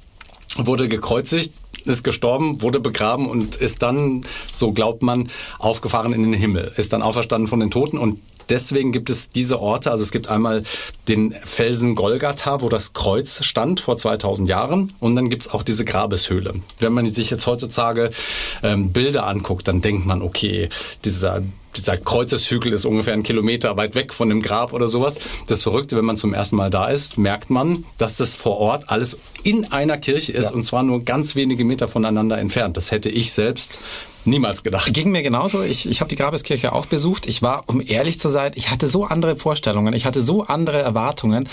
wurde 0.57 0.89
gekreuzigt, 0.89 1.53
ist 1.85 2.05
gestorben, 2.05 2.63
wurde 2.63 2.81
begraben 2.81 3.27
und 3.27 3.57
ist 3.57 3.83
dann, 3.83 4.23
so 4.53 4.73
glaubt 4.73 5.03
man, 5.03 5.31
aufgefahren 5.59 6.13
in 6.13 6.23
den 6.23 6.33
Himmel, 6.35 6.73
ist 6.77 6.93
dann 6.93 7.03
auferstanden 7.03 7.49
von 7.49 7.61
den 7.61 7.71
Toten 7.71 7.99
und 7.99 8.21
deswegen 8.53 8.93
gibt 8.93 9.11
es 9.11 9.31
diese 9.31 9.61
Orte. 9.61 9.91
Also 9.91 10.05
es 10.05 10.13
gibt 10.13 10.29
einmal 10.29 10.63
den 11.09 11.35
Felsen 11.45 11.95
Golgatha, 11.95 12.61
wo 12.61 12.69
das 12.69 12.93
Kreuz 12.93 13.43
stand 13.45 13.81
vor 13.81 13.97
2000 13.97 14.49
Jahren. 14.49 14.93
Und 15.01 15.17
dann 15.17 15.31
gibt 15.31 15.47
es 15.47 15.53
auch 15.53 15.63
diese 15.63 15.85
Grabeshöhle. 15.85 16.55
Wenn 16.79 16.93
man 16.93 17.09
sich 17.09 17.31
jetzt 17.31 17.47
heutzutage 17.47 18.11
ähm, 18.63 18.93
Bilder 18.93 19.27
anguckt, 19.27 19.67
dann 19.67 19.81
denkt 19.81 20.07
man, 20.07 20.23
okay, 20.23 20.69
dieser 21.05 21.43
dieser 21.75 21.97
Kreuzeshügel 21.97 22.71
ist 22.75 22.85
ungefähr 22.85 23.15
einen 23.15 23.23
Kilometer 23.23 23.79
weit 23.79 23.95
weg 23.95 24.13
von 24.13 24.29
dem 24.29 24.43
Grab 24.43 24.75
oder 24.75 24.89
sowas. 24.89 25.19
Das 25.47 25.63
Verrückte, 25.63 25.97
wenn 25.97 26.05
man 26.05 26.19
zum 26.19 26.35
ersten 26.35 26.57
Mal 26.57 26.69
da 26.69 26.89
ist, 26.89 27.17
merkt 27.17 27.49
man, 27.49 27.87
dass 27.97 28.19
das 28.19 28.35
vor 28.35 28.59
Ort 28.59 28.91
alles 28.91 29.17
in 29.43 29.73
einer 29.73 29.97
Kirche 29.97 30.33
ist 30.33 30.51
ja. 30.51 30.53
und 30.55 30.65
zwar 30.65 30.83
nur 30.83 31.03
ganz 31.03 31.35
wenige 31.35 31.65
Meter 31.65 31.89
voneinander 31.89 32.37
entfernt. 32.37 32.77
Das 32.77 32.91
hätte 32.91 33.09
ich 33.09 33.33
selbst 33.33 33.81
Niemals 34.25 34.63
gedacht. 34.63 34.93
Ging 34.95 35.11
mir 35.11 35.23
genauso. 35.23 35.63
Ich, 35.63 35.89
ich 35.89 36.01
habe 36.01 36.09
die 36.09 36.17
Grabeskirche 36.17 36.73
auch 36.73 36.87
besucht. 36.87 37.27
Ich 37.27 37.43
war, 37.43 37.65
um 37.67 37.83
ehrlich 37.85 38.21
zu 38.21 38.29
sein, 38.29 38.53
ich 38.55 38.71
hatte 38.71 38.87
so 38.87 39.05
andere 39.05 39.37
Vorstellungen, 39.37 39.95
ich 39.95 40.07
hatte 40.07 40.23
so 40.23 40.45
andere 40.45 40.79
Erwartungen. 40.79 41.49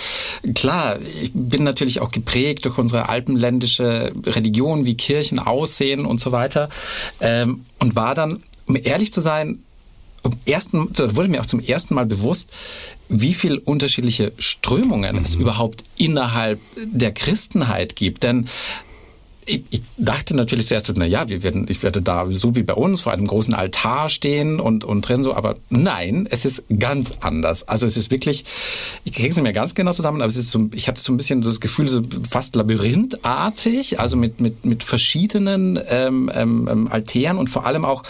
Klar, 0.53 0.99
ich 1.21 1.31
bin 1.33 1.63
natürlich 1.63 1.99
auch 1.99 2.11
geprägt 2.11 2.65
durch 2.65 2.77
unsere 2.77 3.09
alpenländische 3.09 4.13
Religion, 4.25 4.85
wie 4.85 4.95
Kirchen 4.95 5.39
aussehen 5.39 6.05
und 6.05 6.21
so 6.21 6.31
weiter. 6.31 6.69
Ähm, 7.19 7.65
und 7.79 7.95
war 7.95 8.13
dann, 8.13 8.43
um 8.67 8.75
ehrlich 8.75 9.11
zu 9.11 9.21
sein, 9.21 9.63
um 10.21 10.33
ersten, 10.45 10.89
wurde 11.15 11.29
mir 11.29 11.41
auch 11.41 11.45
zum 11.45 11.61
ersten 11.61 11.95
Mal 11.95 12.05
bewusst, 12.05 12.49
wie 13.07 13.33
viel 13.33 13.57
unterschiedliche 13.57 14.33
Strömungen 14.37 15.15
mhm. 15.15 15.23
es 15.23 15.35
überhaupt 15.35 15.83
innerhalb 15.97 16.59
der 16.77 17.11
Christenheit 17.13 17.95
gibt. 17.95 18.23
Denn 18.23 18.47
ich, 19.49 19.63
ich 19.71 19.81
dachte 19.97 20.35
natürlich 20.35 20.67
zuerst, 20.67 20.91
na 20.95 21.05
ja, 21.05 21.27
wir 21.27 21.41
werden, 21.43 21.65
ich 21.69 21.81
werde 21.81 22.01
da 22.01 22.27
so 22.29 22.55
wie 22.55 22.63
bei 22.63 22.75
uns 22.75 23.01
vor 23.01 23.11
einem 23.11 23.25
großen 23.25 23.53
Altar 23.53 24.09
stehen 24.09 24.59
und, 24.59 24.83
und 24.83 25.07
drin 25.07 25.23
so, 25.23 25.33
aber 25.33 25.57
nein, 25.69 26.27
es 26.29 26.45
ist 26.45 26.63
ganz 26.77 27.15
anders. 27.19 27.67
Also 27.67 27.85
es 27.85 27.97
ist 27.97 28.11
wirklich, 28.11 28.45
ich 29.03 29.13
kriege 29.13 29.29
es 29.29 29.35
nicht 29.35 29.43
mehr 29.43 29.53
ganz 29.53 29.73
genau 29.73 29.91
zusammen, 29.91 30.21
aber 30.21 30.29
es 30.29 30.37
ist 30.37 30.51
so, 30.51 30.69
ich 30.73 30.87
hatte 30.87 31.01
so 31.01 31.11
ein 31.11 31.17
bisschen 31.17 31.41
das 31.41 31.59
Gefühl, 31.59 31.87
so 31.87 32.01
fast 32.29 32.55
labyrinthartig, 32.55 33.99
also 33.99 34.17
mit, 34.17 34.39
mit, 34.39 34.65
mit 34.65 34.83
verschiedenen 34.83 35.79
ähm, 35.89 36.31
ähm, 36.33 36.69
ähm 36.71 36.87
Altären 36.89 37.37
und 37.37 37.49
vor 37.49 37.65
allem 37.65 37.85
auch 37.85 38.03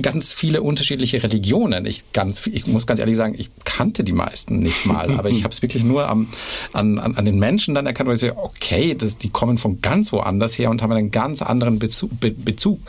ganz 0.00 0.32
viele 0.32 0.62
unterschiedliche 0.62 1.22
Religionen. 1.22 1.86
Ich, 1.86 2.12
ganz, 2.12 2.46
ich 2.46 2.66
muss 2.66 2.86
ganz 2.86 2.98
ehrlich 2.98 3.16
sagen, 3.16 3.34
ich 3.38 3.50
kannte 3.64 4.02
die 4.04 4.12
meisten 4.12 4.58
nicht 4.58 4.86
mal, 4.86 5.12
aber 5.12 5.30
ich 5.30 5.44
habe 5.44 5.52
es 5.52 5.62
wirklich 5.62 5.84
nur 5.84 6.08
am, 6.08 6.28
an, 6.72 6.98
an, 6.98 7.14
an 7.14 7.24
den 7.24 7.38
Menschen 7.38 7.74
dann 7.74 7.86
erkannt, 7.86 8.08
weil 8.08 8.16
ich 8.16 8.20
so, 8.20 8.32
okay, 8.36 8.94
das, 8.94 9.16
die 9.16 9.30
kommen 9.30 9.58
von 9.58 9.80
ganz 9.80 10.12
woanders 10.12 10.58
her 10.58 10.71
und 10.72 10.82
haben 10.82 10.92
einen 10.92 11.10
ganz 11.10 11.42
anderen 11.42 11.78
Bezug. 11.78 12.10
Bezug. 12.20 12.80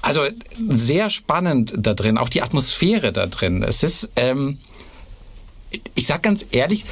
Also 0.00 0.22
sehr 0.68 1.10
spannend 1.10 1.74
da 1.76 1.94
drin, 1.94 2.16
auch 2.16 2.28
die 2.28 2.42
Atmosphäre 2.42 3.12
da 3.12 3.26
drin. 3.26 3.62
Es 3.62 3.82
ist, 3.82 4.08
ähm, 4.16 4.58
ich 5.94 6.06
sag 6.06 6.22
ganz 6.22 6.46
ehrlich, 6.52 6.84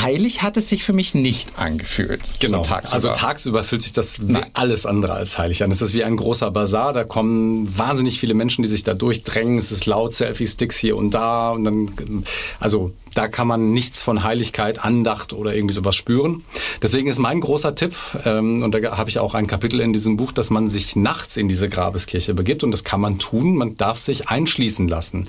heilig 0.00 0.42
hat 0.42 0.56
es 0.56 0.68
sich 0.68 0.84
für 0.84 0.92
mich 0.92 1.14
nicht 1.14 1.58
angefühlt. 1.58 2.22
Genau. 2.40 2.62
So 2.62 2.70
tagsüber. 2.70 2.94
Also 2.94 3.08
tagsüber 3.08 3.62
fühlt 3.62 3.82
sich 3.82 3.92
das 3.92 4.20
wie 4.20 4.32
Nein. 4.32 4.46
alles 4.52 4.86
andere 4.86 5.14
als 5.14 5.38
heilig 5.38 5.62
an. 5.62 5.70
Es 5.70 5.82
ist 5.82 5.94
wie 5.94 6.04
ein 6.04 6.16
großer 6.16 6.50
Bazar. 6.50 6.92
Da 6.92 7.04
kommen 7.04 7.66
wahnsinnig 7.76 8.20
viele 8.20 8.34
Menschen, 8.34 8.62
die 8.62 8.68
sich 8.68 8.84
da 8.84 8.94
durchdrängen. 8.94 9.58
Es 9.58 9.72
ist 9.72 9.86
laut, 9.86 10.14
Selfie-Sticks 10.14 10.78
hier 10.78 10.96
und 10.96 11.14
da. 11.14 11.50
Und 11.50 11.64
dann, 11.64 12.24
also 12.60 12.92
da 13.14 13.28
kann 13.28 13.46
man 13.46 13.72
nichts 13.72 14.02
von 14.02 14.22
Heiligkeit, 14.22 14.84
Andacht 14.84 15.32
oder 15.32 15.54
irgendwie 15.54 15.74
sowas 15.74 15.96
spüren. 15.96 16.44
Deswegen 16.80 17.08
ist 17.08 17.18
mein 17.18 17.40
großer 17.40 17.74
Tipp, 17.74 17.94
ähm, 18.24 18.62
und 18.62 18.74
da 18.74 18.96
habe 18.96 19.10
ich 19.10 19.18
auch 19.18 19.34
ein 19.34 19.46
Kapitel 19.46 19.80
in 19.80 19.92
diesem 19.92 20.16
Buch, 20.16 20.32
dass 20.32 20.50
man 20.50 20.70
sich 20.70 20.96
nachts 20.96 21.36
in 21.36 21.48
diese 21.48 21.68
Grabeskirche 21.68 22.34
begibt. 22.34 22.64
Und 22.64 22.70
das 22.70 22.84
kann 22.84 23.00
man 23.00 23.18
tun. 23.18 23.56
Man 23.56 23.76
darf 23.76 23.98
sich 23.98 24.28
einschließen 24.28 24.88
lassen. 24.88 25.24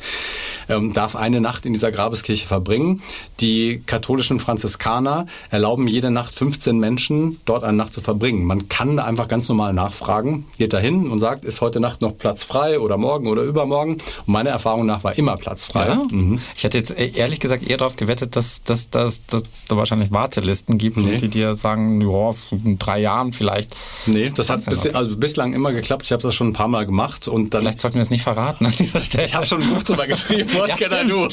Ähm, 0.70 0.94
darf 0.94 1.16
eine 1.16 1.42
Nacht 1.42 1.66
in 1.66 1.74
dieser 1.74 1.92
Grabeskirche 1.92 2.48
verbringen. 2.48 3.02
Die 3.40 3.84
katholischen 3.86 4.40
Franziskaner 4.40 5.28
erlauben 5.50 5.88
jede 5.88 6.12
Nacht 6.12 6.34
15 6.34 6.78
Menschen 6.78 7.40
dort 7.46 7.64
eine 7.64 7.78
Nacht 7.78 7.94
zu 7.94 8.02
verbringen. 8.02 8.46
Man 8.46 8.70
kann 8.70 9.00
einfach 9.00 9.28
ganz 9.28 9.50
normal 9.50 9.74
nachfragen, 9.74 10.46
geht 10.58 10.74
dahin 10.74 11.08
und 11.08 11.20
sagt, 11.20 11.46
ist 11.46 11.62
heute 11.62 11.80
Nacht 11.80 12.02
noch 12.02 12.18
Platz 12.18 12.44
frei 12.44 12.80
oder 12.80 12.98
morgen 12.98 13.28
oder 13.28 13.44
übermorgen. 13.44 13.94
Und 13.94 14.28
meiner 14.28 14.52
Erfahrung 14.52 14.86
nach 14.86 15.04
war 15.04 15.18
immer 15.18 15.38
Platz 15.38 15.66
frei. 15.66 15.88
Ja? 15.88 16.08
Mhm. 16.10 16.40
Ich 16.56 16.64
hätte 16.64 16.78
jetzt 16.78 16.92
ehrlich 16.92 17.40
gesagt 17.40 17.64
eher 17.74 17.78
darauf 17.78 17.96
gewettet, 17.96 18.36
dass, 18.36 18.64
dass, 18.64 18.90
dass, 18.90 19.26
dass 19.26 19.44
da 19.68 19.76
wahrscheinlich 19.76 20.12
Wartelisten 20.12 20.78
gibt, 20.78 20.98
nee. 20.98 21.18
die 21.18 21.28
dir 21.28 21.56
sagen, 21.56 22.02
ja, 22.02 22.36
in 22.52 22.78
drei 22.80 23.00
Jahren 23.00 23.34
vielleicht. 23.34 23.76
Nee, 24.06 24.32
das 24.34 24.50
hat 24.50 24.66
bis, 24.66 24.88
also 24.88 25.18
bislang 25.18 25.54
immer 25.54 25.74
geklappt. 25.74 26.06
Ich 26.06 26.12
habe 26.12 26.22
das 26.22 26.36
schon 26.36 26.50
ein 26.50 26.54
paar 26.54 26.68
Mal 26.68 26.86
gemacht 26.86 27.28
und 27.28 27.54
dann. 27.54 27.64
Vielleicht 27.64 27.80
sollten 27.80 27.96
wir 27.96 28.04
es 28.04 28.10
nicht 28.10 28.24
verraten 28.24 28.66
an 28.66 28.74
dieser 28.78 29.00
Stelle. 29.00 29.26
Ich 29.26 29.36
habe 29.36 29.46
schon 29.46 29.62
ein 29.62 29.70
Buch 29.70 29.84
drüber 29.84 30.08
geschrieben, 30.08 30.54
What 30.54 30.70
ja, 30.70 30.76
can 30.76 31.08
I 31.08 31.10
do? 31.10 31.28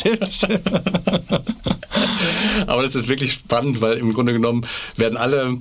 Aber 2.67 2.83
das 2.83 2.95
ist 2.95 3.09
wirklich 3.09 3.33
spannend, 3.35 3.81
weil 3.81 3.99
im 3.99 4.13
Grunde 4.13 4.33
genommen 4.33 4.67
werden 4.97 5.17
alle 5.17 5.59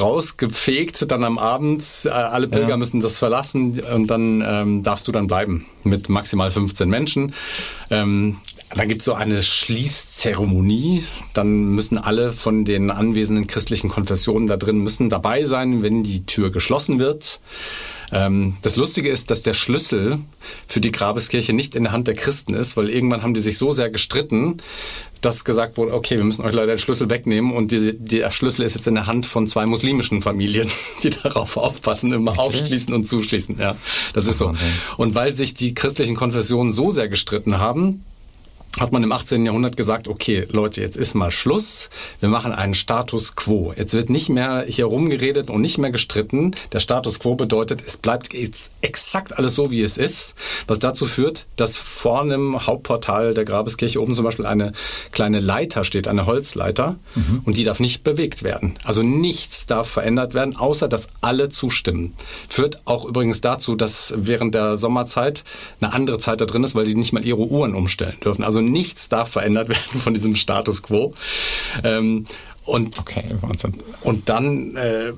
rausgefegt, 0.00 1.10
dann 1.10 1.22
am 1.22 1.38
Abend, 1.38 1.82
äh, 2.04 2.08
alle 2.08 2.48
Pilger 2.48 2.70
ja. 2.70 2.76
müssen 2.76 3.00
das 3.00 3.18
verlassen 3.18 3.80
und 3.80 4.08
dann 4.08 4.42
ähm, 4.44 4.82
darfst 4.82 5.06
du 5.06 5.12
dann 5.12 5.28
bleiben 5.28 5.66
mit 5.84 6.08
maximal 6.08 6.50
15 6.50 6.88
Menschen. 6.88 7.34
Ähm, 7.90 8.38
dann 8.74 8.88
gibt 8.88 9.00
es 9.00 9.04
so 9.04 9.14
eine 9.14 9.42
Schließzeremonie. 9.42 11.04
Dann 11.34 11.74
müssen 11.74 11.98
alle 11.98 12.32
von 12.32 12.64
den 12.64 12.90
anwesenden 12.90 13.46
christlichen 13.46 13.88
Konfessionen 13.88 14.48
da 14.48 14.56
drin 14.56 14.78
müssen 14.78 15.08
dabei 15.08 15.44
sein, 15.44 15.82
wenn 15.82 16.02
die 16.02 16.26
Tür 16.26 16.50
geschlossen 16.50 16.98
wird. 16.98 17.40
Ähm, 18.12 18.56
das 18.62 18.76
Lustige 18.76 19.08
ist, 19.08 19.30
dass 19.30 19.42
der 19.42 19.54
Schlüssel 19.54 20.18
für 20.66 20.80
die 20.80 20.92
Grabeskirche 20.92 21.52
nicht 21.52 21.74
in 21.74 21.84
der 21.84 21.92
Hand 21.92 22.08
der 22.08 22.14
Christen 22.14 22.54
ist, 22.54 22.76
weil 22.76 22.88
irgendwann 22.88 23.22
haben 23.22 23.34
die 23.34 23.40
sich 23.40 23.58
so 23.58 23.72
sehr 23.72 23.90
gestritten, 23.90 24.58
dass 25.20 25.44
gesagt 25.44 25.76
wurde, 25.76 25.92
okay, 25.92 26.16
wir 26.16 26.24
müssen 26.24 26.44
euch 26.44 26.54
leider 26.54 26.74
den 26.74 26.78
Schlüssel 26.78 27.10
wegnehmen 27.10 27.52
und 27.52 27.72
die, 27.72 27.98
der 27.98 28.30
Schlüssel 28.30 28.62
ist 28.62 28.74
jetzt 28.74 28.86
in 28.86 28.94
der 28.94 29.06
Hand 29.06 29.26
von 29.26 29.46
zwei 29.46 29.66
muslimischen 29.66 30.22
Familien, 30.22 30.68
die 31.02 31.10
darauf 31.10 31.56
aufpassen, 31.56 32.12
immer 32.12 32.36
Wirklich? 32.36 32.62
aufschließen 32.62 32.94
und 32.94 33.08
zuschließen. 33.08 33.58
Ja, 33.58 33.76
das 34.12 34.26
ist 34.26 34.38
so. 34.38 34.54
Und 34.96 35.14
weil 35.14 35.34
sich 35.34 35.54
die 35.54 35.74
christlichen 35.74 36.14
Konfessionen 36.14 36.72
so 36.72 36.90
sehr 36.90 37.08
gestritten 37.08 37.58
haben, 37.58 38.04
hat 38.80 38.92
man 38.92 39.02
im 39.02 39.12
18. 39.12 39.44
Jahrhundert 39.46 39.76
gesagt, 39.76 40.08
okay, 40.08 40.46
Leute, 40.50 40.80
jetzt 40.80 40.96
ist 40.96 41.14
mal 41.14 41.30
Schluss. 41.30 41.88
Wir 42.20 42.28
machen 42.28 42.52
einen 42.52 42.74
Status 42.74 43.34
quo. 43.34 43.72
Jetzt 43.76 43.94
wird 43.94 44.10
nicht 44.10 44.28
mehr 44.28 44.64
hier 44.68 44.86
rumgeredet 44.86 45.48
und 45.48 45.60
nicht 45.60 45.78
mehr 45.78 45.90
gestritten. 45.90 46.52
Der 46.72 46.80
Status 46.80 47.18
quo 47.18 47.34
bedeutet, 47.34 47.82
es 47.86 47.96
bleibt 47.96 48.32
jetzt 48.34 48.72
exakt 48.82 49.38
alles 49.38 49.54
so, 49.54 49.70
wie 49.70 49.82
es 49.82 49.96
ist, 49.96 50.34
was 50.66 50.78
dazu 50.78 51.06
führt, 51.06 51.46
dass 51.56 51.76
vorne 51.76 52.34
im 52.34 52.66
Hauptportal 52.66 53.34
der 53.34 53.44
Grabeskirche 53.44 54.00
oben 54.00 54.14
zum 54.14 54.24
Beispiel 54.24 54.46
eine 54.46 54.72
kleine 55.12 55.40
Leiter 55.40 55.84
steht, 55.84 56.08
eine 56.08 56.26
Holzleiter, 56.26 56.96
mhm. 57.14 57.42
und 57.44 57.56
die 57.56 57.64
darf 57.64 57.80
nicht 57.80 58.04
bewegt 58.04 58.42
werden. 58.42 58.78
Also 58.84 59.02
nichts 59.02 59.66
darf 59.66 59.88
verändert 59.88 60.34
werden, 60.34 60.56
außer 60.56 60.88
dass 60.88 61.08
alle 61.20 61.48
zustimmen. 61.48 62.14
Führt 62.48 62.82
auch 62.84 63.04
übrigens 63.06 63.40
dazu, 63.40 63.74
dass 63.74 64.12
während 64.16 64.54
der 64.54 64.76
Sommerzeit 64.76 65.44
eine 65.80 65.92
andere 65.92 66.18
Zeit 66.18 66.40
da 66.40 66.44
drin 66.44 66.64
ist, 66.64 66.74
weil 66.74 66.84
die 66.84 66.94
nicht 66.94 67.12
mal 67.12 67.24
ihre 67.24 67.38
Uhren 67.38 67.74
umstellen 67.74 68.16
dürfen. 68.22 68.44
Also 68.44 68.65
nichts 68.66 69.08
darf 69.08 69.30
verändert 69.30 69.68
werden 69.70 70.00
von 70.00 70.14
diesem 70.14 70.34
Status 70.36 70.82
quo. 70.82 71.14
Ähm, 71.84 72.24
und, 72.64 72.98
okay, 72.98 73.24
Wahnsinn. 73.42 73.74
Und 74.02 74.28
dann, 74.28 74.74
äh, 74.76 75.12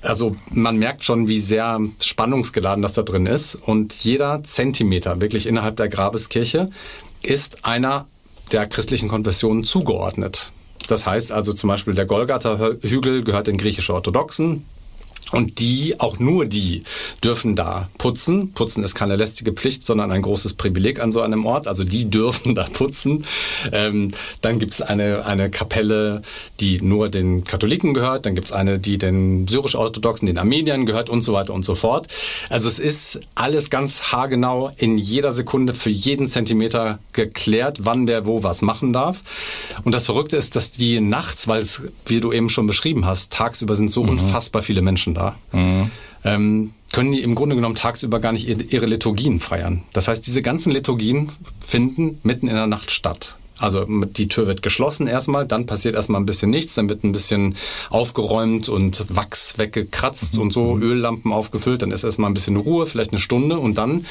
also 0.00 0.34
man 0.50 0.76
merkt 0.78 1.04
schon, 1.04 1.28
wie 1.28 1.38
sehr 1.38 1.78
spannungsgeladen 2.02 2.80
das 2.80 2.94
da 2.94 3.02
drin 3.02 3.26
ist. 3.26 3.56
Und 3.56 3.92
jeder 3.92 4.42
Zentimeter 4.42 5.20
wirklich 5.20 5.46
innerhalb 5.46 5.76
der 5.76 5.88
Grabeskirche 5.88 6.70
ist 7.22 7.64
einer 7.66 8.06
der 8.52 8.66
christlichen 8.66 9.08
Konfessionen 9.08 9.64
zugeordnet. 9.64 10.52
Das 10.88 11.06
heißt 11.06 11.32
also 11.32 11.52
zum 11.52 11.68
Beispiel 11.68 11.94
der 11.94 12.06
Golgatha-Hügel 12.06 13.24
gehört 13.24 13.46
den 13.46 13.56
griechisch-orthodoxen, 13.56 14.64
und 15.32 15.58
die, 15.58 15.98
auch 16.00 16.18
nur 16.18 16.46
die, 16.46 16.84
dürfen 17.22 17.56
da 17.56 17.88
putzen. 17.98 18.52
Putzen 18.52 18.84
ist 18.84 18.94
keine 18.94 19.16
lästige 19.16 19.52
Pflicht, 19.52 19.82
sondern 19.82 20.12
ein 20.12 20.22
großes 20.22 20.54
Privileg 20.54 21.00
an 21.00 21.12
so 21.12 21.20
einem 21.20 21.44
Ort. 21.44 21.66
Also 21.66 21.84
die 21.84 22.10
dürfen 22.10 22.54
da 22.54 22.64
putzen. 22.64 23.24
Ähm, 23.72 24.12
dann 24.40 24.58
gibt's 24.58 24.80
eine, 24.80 25.24
eine 25.26 25.50
Kapelle, 25.50 26.22
die 26.60 26.80
nur 26.80 27.08
den 27.08 27.44
Katholiken 27.44 27.94
gehört. 27.94 28.26
Dann 28.26 28.34
gibt's 28.34 28.52
eine, 28.52 28.78
die 28.78 28.98
den 28.98 29.48
syrisch-orthodoxen, 29.48 30.26
den 30.26 30.38
Armeniern 30.38 30.86
gehört 30.86 31.10
und 31.10 31.22
so 31.22 31.32
weiter 31.32 31.54
und 31.54 31.64
so 31.64 31.74
fort. 31.74 32.08
Also 32.48 32.68
es 32.68 32.78
ist 32.78 33.20
alles 33.34 33.70
ganz 33.70 34.12
haargenau 34.12 34.70
in 34.76 34.98
jeder 34.98 35.32
Sekunde 35.32 35.72
für 35.72 35.90
jeden 35.90 36.28
Zentimeter 36.28 36.98
geklärt, 37.12 37.78
wann 37.82 38.06
wer 38.06 38.26
wo 38.26 38.42
was 38.42 38.62
machen 38.62 38.92
darf. 38.92 39.22
Und 39.84 39.92
das 39.92 40.06
Verrückte 40.06 40.36
ist, 40.36 40.56
dass 40.56 40.70
die 40.70 41.00
nachts, 41.00 41.48
weil 41.48 41.62
es, 41.62 41.82
wie 42.06 42.20
du 42.20 42.32
eben 42.32 42.48
schon 42.48 42.66
beschrieben 42.66 43.06
hast, 43.06 43.32
tagsüber 43.32 43.74
sind 43.74 43.90
so 43.90 44.02
mhm. 44.02 44.10
unfassbar 44.10 44.62
viele 44.62 44.82
Menschen 44.82 45.13
da. 45.14 45.36
Mhm. 45.52 45.90
Ähm, 46.24 46.72
können 46.92 47.10
die 47.10 47.22
im 47.22 47.34
Grunde 47.34 47.56
genommen 47.56 47.74
tagsüber 47.74 48.20
gar 48.20 48.32
nicht 48.32 48.72
ihre 48.72 48.86
Liturgien 48.86 49.40
feiern. 49.40 49.82
Das 49.92 50.06
heißt, 50.06 50.24
diese 50.26 50.42
ganzen 50.42 50.70
Liturgien 50.70 51.32
finden 51.64 52.20
mitten 52.22 52.46
in 52.46 52.54
der 52.54 52.68
Nacht 52.68 52.92
statt. 52.92 53.36
Also 53.58 53.84
die 53.84 54.28
Tür 54.28 54.46
wird 54.46 54.62
geschlossen 54.62 55.06
erstmal, 55.06 55.46
dann 55.46 55.66
passiert 55.66 55.94
erstmal 55.94 56.20
ein 56.20 56.26
bisschen 56.26 56.50
nichts, 56.50 56.74
dann 56.74 56.88
wird 56.88 57.04
ein 57.04 57.12
bisschen 57.12 57.56
aufgeräumt 57.88 58.68
und 58.68 59.16
Wachs 59.16 59.58
weggekratzt 59.58 60.34
mhm. 60.34 60.40
und 60.40 60.52
so, 60.52 60.74
mhm. 60.74 60.82
Öllampen 60.82 61.32
aufgefüllt, 61.32 61.82
dann 61.82 61.92
ist 61.92 62.04
erstmal 62.04 62.30
ein 62.30 62.34
bisschen 62.34 62.56
Ruhe, 62.56 62.86
vielleicht 62.86 63.12
eine 63.12 63.20
Stunde 63.20 63.58
und 63.58 63.78
dann 63.78 64.06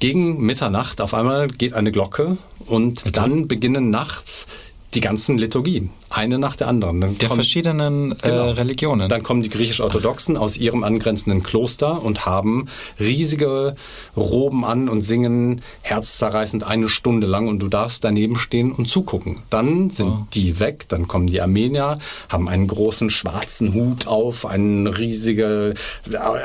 gegen 0.00 0.40
Mitternacht 0.40 1.00
auf 1.00 1.14
einmal 1.14 1.48
geht 1.48 1.74
eine 1.74 1.92
Glocke 1.92 2.36
und 2.66 3.00
okay. 3.00 3.10
dann 3.12 3.48
beginnen 3.48 3.90
nachts 3.90 4.46
die 4.94 5.00
ganzen 5.00 5.38
Liturgien 5.38 5.90
eine 6.14 6.38
nach 6.38 6.56
der 6.56 6.68
anderen. 6.68 7.00
Dann 7.00 7.18
der 7.18 7.28
kommen, 7.28 7.38
verschiedenen 7.38 8.12
äh, 8.12 8.16
genau. 8.22 8.50
Religionen. 8.50 9.08
Dann 9.08 9.22
kommen 9.22 9.42
die 9.42 9.48
griechisch-orthodoxen 9.48 10.36
aus 10.36 10.56
ihrem 10.56 10.84
angrenzenden 10.84 11.42
Kloster 11.42 12.02
und 12.02 12.24
haben 12.24 12.66
riesige 13.00 13.74
Roben 14.16 14.64
an 14.64 14.88
und 14.88 15.00
singen 15.00 15.62
herzzerreißend 15.82 16.64
eine 16.64 16.88
Stunde 16.88 17.26
lang 17.26 17.48
und 17.48 17.58
du 17.58 17.68
darfst 17.68 18.04
daneben 18.04 18.36
stehen 18.36 18.72
und 18.72 18.88
zugucken. 18.88 19.40
Dann 19.50 19.90
sind 19.90 20.08
oh. 20.08 20.26
die 20.32 20.60
weg, 20.60 20.86
dann 20.88 21.08
kommen 21.08 21.26
die 21.26 21.40
Armenier, 21.40 21.98
haben 22.28 22.48
einen 22.48 22.68
großen 22.68 23.10
schwarzen 23.10 23.74
Hut 23.74 24.06
auf, 24.06 24.46
eine 24.46 24.96
riesige, 24.96 25.74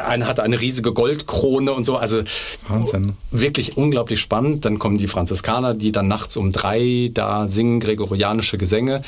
einer 0.05 0.27
hat 0.27 0.39
eine 0.39 0.59
riesige 0.59 0.93
Goldkrone 0.93 1.73
und 1.73 1.85
so. 1.85 1.95
Also 1.95 2.23
Wahnsinn. 2.67 3.13
wirklich 3.31 3.77
unglaublich 3.77 4.19
spannend. 4.19 4.65
Dann 4.65 4.79
kommen 4.79 4.97
die 4.97 5.07
Franziskaner, 5.07 5.73
die 5.73 5.91
dann 5.91 6.07
nachts 6.07 6.37
um 6.37 6.51
drei 6.51 7.11
da 7.13 7.47
singen 7.47 7.79
gregorianische 8.39 8.57
Gesänge. 8.57 9.01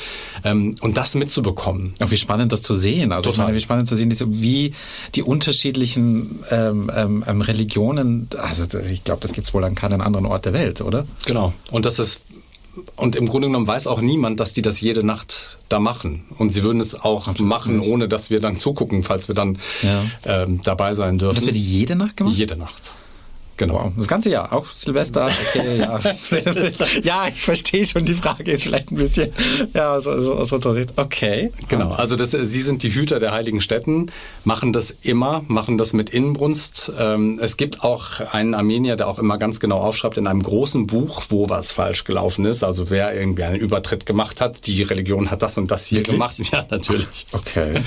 Ähm, 0.44 0.76
und 0.80 0.96
das 0.96 1.14
mitzubekommen. 1.14 1.94
Auch 2.00 2.10
wie 2.10 2.16
spannend 2.16 2.52
das 2.52 2.62
zu 2.62 2.74
sehen. 2.74 3.12
Also 3.12 3.30
Total. 3.30 3.46
Meine, 3.46 3.56
wie 3.56 3.60
spannend 3.60 3.88
zu 3.88 3.96
sehen, 3.96 4.12
wie 4.12 4.74
die 5.14 5.22
unterschiedlichen 5.22 6.40
ähm, 6.50 6.90
ähm, 6.94 7.24
ähm 7.26 7.40
Religionen, 7.40 8.28
also 8.38 8.78
ich 8.78 9.04
glaube, 9.04 9.20
das 9.20 9.32
gibt 9.32 9.48
es 9.48 9.54
wohl 9.54 9.64
an 9.64 9.74
keinem 9.74 10.00
anderen 10.00 10.26
Ort 10.26 10.44
der 10.44 10.52
Welt, 10.52 10.80
oder? 10.80 11.06
Genau. 11.26 11.52
Und 11.70 11.86
das 11.86 11.98
ist 11.98 12.22
und 12.96 13.16
im 13.16 13.26
Grunde 13.26 13.48
genommen 13.48 13.66
weiß 13.66 13.86
auch 13.86 14.00
niemand, 14.00 14.40
dass 14.40 14.54
die 14.54 14.62
das 14.62 14.80
jede 14.80 15.04
Nacht 15.04 15.58
da 15.68 15.78
machen. 15.78 16.24
Und 16.38 16.54
sie 16.54 16.62
würden 16.62 16.80
es 16.80 16.94
auch 16.94 17.28
Absolut 17.28 17.46
machen, 17.46 17.76
nicht. 17.80 17.88
ohne 17.88 18.08
dass 18.08 18.30
wir 18.30 18.40
dann 18.40 18.56
zugucken, 18.56 19.02
falls 19.02 19.28
wir 19.28 19.34
dann 19.34 19.58
ja. 19.82 20.02
ähm, 20.24 20.62
dabei 20.64 20.94
sein 20.94 21.18
dürfen. 21.18 21.34
Das 21.34 21.44
wird 21.44 21.54
die 21.54 21.60
jede 21.60 21.96
Nacht 21.96 22.16
gemacht? 22.16 22.34
Jede 22.34 22.56
Nacht. 22.56 22.94
Genau. 23.62 23.92
Das 23.96 24.08
ganze 24.08 24.28
Jahr, 24.28 24.52
auch 24.52 24.66
Silvester. 24.66 25.30
Okay, 25.50 25.78
ja. 25.78 26.00
Silvester. 26.20 26.84
ja, 27.04 27.28
ich 27.28 27.40
verstehe 27.40 27.86
schon, 27.86 28.04
die 28.04 28.14
Frage 28.14 28.50
ist 28.50 28.64
vielleicht 28.64 28.90
ein 28.90 28.96
bisschen 28.96 29.30
ja, 29.72 30.00
so, 30.00 30.20
so, 30.20 30.34
aus 30.34 30.50
unserer 30.50 30.74
Sicht. 30.74 30.94
Okay. 30.96 31.52
Genau, 31.68 31.90
also 31.90 32.16
das, 32.16 32.32
Sie 32.32 32.62
sind 32.62 32.82
die 32.82 32.92
Hüter 32.92 33.20
der 33.20 33.30
heiligen 33.30 33.60
Städten, 33.60 34.10
machen 34.42 34.72
das 34.72 34.96
immer, 35.02 35.44
machen 35.46 35.78
das 35.78 35.92
mit 35.92 36.10
Inbrunst. 36.10 36.90
Ähm, 36.98 37.38
es 37.40 37.56
gibt 37.56 37.84
auch 37.84 38.18
einen 38.32 38.54
Armenier, 38.54 38.96
der 38.96 39.06
auch 39.06 39.20
immer 39.20 39.38
ganz 39.38 39.60
genau 39.60 39.78
aufschreibt 39.78 40.16
in 40.16 40.26
einem 40.26 40.42
großen 40.42 40.88
Buch, 40.88 41.22
wo 41.28 41.48
was 41.48 41.70
falsch 41.70 42.02
gelaufen 42.02 42.44
ist. 42.44 42.64
Also 42.64 42.90
wer 42.90 43.14
irgendwie 43.14 43.44
einen 43.44 43.60
Übertritt 43.60 44.06
gemacht 44.06 44.40
hat, 44.40 44.66
die 44.66 44.82
Religion 44.82 45.30
hat 45.30 45.42
das 45.42 45.56
und 45.56 45.70
das 45.70 45.86
hier 45.86 45.98
Wirklich? 45.98 46.14
gemacht. 46.14 46.32
Ja, 46.52 46.66
natürlich. 46.68 47.26
Okay. 47.30 47.80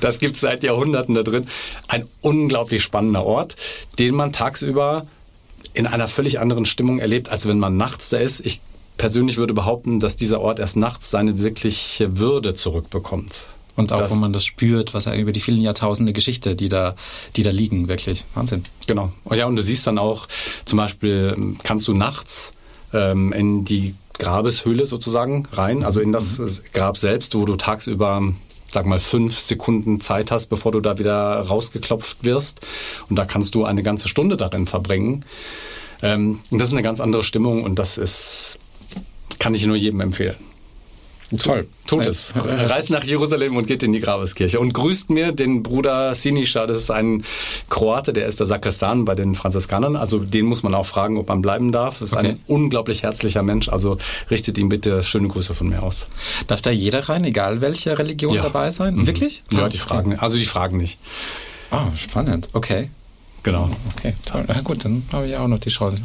Das 0.00 0.18
gibt 0.18 0.34
es 0.34 0.42
seit 0.42 0.64
Jahrhunderten 0.64 1.14
da 1.14 1.22
drin. 1.22 1.46
Ein 1.86 2.06
unglaublich 2.20 2.82
spannender 2.82 3.24
Ort, 3.24 3.54
den 3.98 4.14
man 4.14 4.32
tagsüber 4.32 5.06
in 5.80 5.86
einer 5.86 6.08
völlig 6.08 6.38
anderen 6.40 6.66
Stimmung 6.66 6.98
erlebt, 6.98 7.30
als 7.30 7.48
wenn 7.48 7.58
man 7.58 7.74
nachts 7.74 8.10
da 8.10 8.18
ist. 8.18 8.44
Ich 8.44 8.60
persönlich 8.98 9.38
würde 9.38 9.54
behaupten, 9.54 9.98
dass 9.98 10.14
dieser 10.14 10.42
Ort 10.42 10.58
erst 10.58 10.76
nachts 10.76 11.10
seine 11.10 11.40
wirkliche 11.40 12.18
Würde 12.18 12.52
zurückbekommt. 12.52 13.46
Und 13.76 13.90
auch, 13.90 13.98
das, 13.98 14.10
wo 14.10 14.16
man 14.16 14.34
das 14.34 14.44
spürt, 14.44 14.92
was 14.92 15.06
ja 15.06 15.14
über 15.14 15.32
die 15.32 15.40
vielen 15.40 15.62
Jahrtausende 15.62 16.12
Geschichte, 16.12 16.54
die 16.54 16.68
da, 16.68 16.96
die 17.34 17.42
da 17.42 17.50
liegen, 17.50 17.88
wirklich. 17.88 18.26
Wahnsinn. 18.34 18.64
Genau. 18.86 19.10
Oh 19.24 19.32
ja, 19.32 19.46
und 19.46 19.56
du 19.56 19.62
siehst 19.62 19.86
dann 19.86 19.96
auch, 19.96 20.28
zum 20.66 20.76
Beispiel 20.76 21.56
kannst 21.62 21.88
du 21.88 21.94
nachts 21.94 22.52
ähm, 22.92 23.32
in 23.32 23.64
die 23.64 23.94
Grabeshöhle 24.18 24.84
sozusagen 24.84 25.48
rein, 25.50 25.82
also 25.82 26.00
in 26.00 26.12
das 26.12 26.38
mhm. 26.38 26.60
Grab 26.74 26.98
selbst, 26.98 27.34
wo 27.34 27.46
du 27.46 27.56
tagsüber 27.56 28.20
sag 28.72 28.86
mal, 28.86 28.98
fünf 28.98 29.38
Sekunden 29.38 30.00
Zeit 30.00 30.30
hast, 30.30 30.46
bevor 30.46 30.72
du 30.72 30.80
da 30.80 30.98
wieder 30.98 31.40
rausgeklopft 31.40 32.24
wirst. 32.24 32.66
Und 33.08 33.16
da 33.16 33.24
kannst 33.24 33.54
du 33.54 33.64
eine 33.64 33.82
ganze 33.82 34.08
Stunde 34.08 34.36
darin 34.36 34.66
verbringen. 34.66 35.24
Ähm, 36.02 36.40
und 36.50 36.58
das 36.58 36.68
ist 36.68 36.74
eine 36.74 36.82
ganz 36.82 37.00
andere 37.00 37.22
Stimmung 37.22 37.62
und 37.62 37.78
das 37.78 37.98
ist, 37.98 38.58
kann 39.38 39.54
ich 39.54 39.66
nur 39.66 39.76
jedem 39.76 40.00
empfehlen. 40.00 40.49
Toll. 41.38 41.68
Tut 41.86 42.06
es. 42.06 42.34
Reist 42.34 42.90
nach 42.90 43.04
Jerusalem 43.04 43.56
und 43.56 43.66
geht 43.66 43.82
in 43.82 43.92
die 43.92 44.00
Grabeskirche. 44.00 44.58
Und 44.58 44.72
grüßt 44.72 45.10
mir 45.10 45.30
den 45.32 45.62
Bruder 45.62 46.14
Sinischa. 46.14 46.66
Das 46.66 46.78
ist 46.78 46.90
ein 46.90 47.24
Kroate, 47.68 48.12
der 48.12 48.26
ist 48.26 48.40
der 48.40 48.46
Sakristan 48.46 49.04
bei 49.04 49.14
den 49.14 49.34
Franziskanern. 49.34 49.94
Also 49.94 50.18
den 50.18 50.46
muss 50.46 50.62
man 50.62 50.74
auch 50.74 50.86
fragen, 50.86 51.18
ob 51.18 51.28
man 51.28 51.40
bleiben 51.40 51.70
darf. 51.70 52.00
Das 52.00 52.10
ist 52.10 52.16
okay. 52.16 52.30
ein 52.30 52.40
unglaublich 52.48 53.04
herzlicher 53.04 53.42
Mensch. 53.42 53.68
Also 53.68 53.98
richtet 54.30 54.58
ihm 54.58 54.68
bitte 54.68 55.02
schöne 55.04 55.28
Grüße 55.28 55.54
von 55.54 55.68
mir 55.68 55.82
aus. 55.82 56.08
Darf 56.48 56.62
da 56.62 56.70
jeder 56.70 57.08
rein, 57.08 57.24
egal 57.24 57.60
welche 57.60 57.96
Religion 57.96 58.34
ja. 58.34 58.42
dabei 58.42 58.70
sein? 58.70 58.96
Mhm. 58.96 59.06
Wirklich? 59.06 59.44
Ja, 59.52 59.68
die 59.68 59.78
fragen. 59.78 60.18
Also 60.18 60.36
die 60.36 60.46
fragen 60.46 60.78
nicht. 60.78 60.98
Ah, 61.70 61.86
oh, 61.86 61.96
spannend. 61.96 62.48
Okay. 62.52 62.90
Genau. 63.42 63.70
Okay, 63.96 64.14
toll. 64.26 64.44
Na 64.46 64.60
gut, 64.60 64.84
dann 64.84 65.02
habe 65.12 65.26
ich 65.26 65.36
auch 65.36 65.48
noch 65.48 65.58
die 65.58 65.70
Chance. 65.70 65.98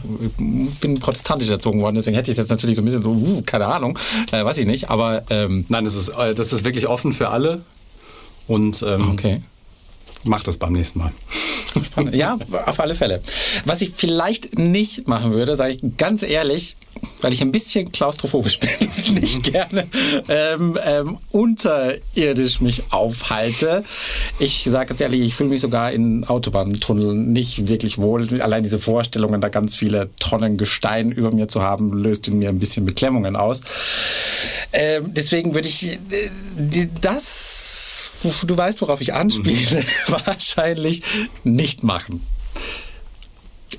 Ich 0.72 0.80
bin 0.80 1.00
protestantisch 1.00 1.50
erzogen 1.50 1.82
worden, 1.82 1.96
deswegen 1.96 2.16
hätte 2.16 2.32
ich 2.32 2.38
jetzt 2.38 2.50
natürlich 2.50 2.76
so 2.76 2.82
ein 2.82 2.86
bisschen 2.86 3.04
so, 3.04 3.10
uh, 3.10 3.42
keine 3.46 3.68
Ahnung, 3.68 4.00
äh, 4.32 4.44
weiß 4.44 4.58
ich 4.58 4.66
nicht, 4.66 4.90
aber... 4.90 5.24
Ähm, 5.30 5.66
Nein, 5.68 5.84
das 5.84 5.96
ist, 5.96 6.10
äh, 6.10 6.34
das 6.34 6.54
ist 6.54 6.64
wirklich 6.64 6.88
offen 6.88 7.14
für 7.14 7.30
alle 7.30 7.62
und 8.48 8.84
ähm, 8.88 9.12
okay. 9.12 9.42
Mach 10.26 10.44
das 10.44 10.58
beim 10.58 10.74
nächsten 10.74 11.00
Mal. 11.00 11.12
Spannend. 11.84 12.16
Ja, 12.16 12.38
auf 12.66 12.80
alle 12.80 12.96
Fälle. 12.96 13.22
Was 13.66 13.82
ich 13.82 13.92
vielleicht 13.96 14.58
nicht 14.58 15.08
machen 15.08 15.34
würde, 15.34 15.56
sage 15.56 15.74
ich 15.74 15.98
ganz 15.98 16.24
ehrlich, 16.24 16.78
weil 17.22 17.34
ich 17.34 17.42
ein 17.42 17.52
bisschen 17.52 17.92
klaustrophobisch 17.92 18.60
bin, 18.60 18.70
nicht 19.22 19.44
gerne 19.52 19.88
ähm, 20.30 20.78
ähm, 20.84 21.18
unterirdisch 21.32 22.62
mich 22.62 22.84
aufhalte. 22.92 23.84
Ich 24.40 24.64
sage 24.64 24.90
ganz 24.90 25.02
ehrlich, 25.02 25.22
ich 25.22 25.36
fühle 25.36 25.50
mich 25.50 25.62
sogar 25.62 25.92
in 25.92 26.24
Autobahntunneln 26.26 27.34
nicht 27.34 27.68
wirklich 27.68 27.98
wohl. 27.98 28.42
Allein 28.42 28.64
diese 28.64 28.80
Vorstellungen, 28.80 29.42
da 29.42 29.50
ganz 29.50 29.76
viele 29.76 30.10
Tonnen 30.20 30.58
Gestein 30.58 31.12
über 31.12 31.32
mir 31.32 31.48
zu 31.48 31.62
haben, 31.62 31.92
löst 31.94 32.28
in 32.28 32.40
mir 32.40 32.50
ein 32.50 32.60
bisschen 32.60 32.86
Beklemmungen 32.86 33.36
aus. 33.36 33.62
Ähm, 34.72 35.14
deswegen 35.14 35.54
würde 35.54 35.68
ich 35.68 35.94
äh, 35.94 35.98
das, 37.02 37.65
du 38.24 38.58
weißt, 38.58 38.82
worauf 38.82 39.02
ich 39.02 39.14
anspiele, 39.14 39.82
mhm. 39.82 40.14
wahrscheinlich 40.26 41.04
nicht 41.44 41.84
machen. 41.84 42.26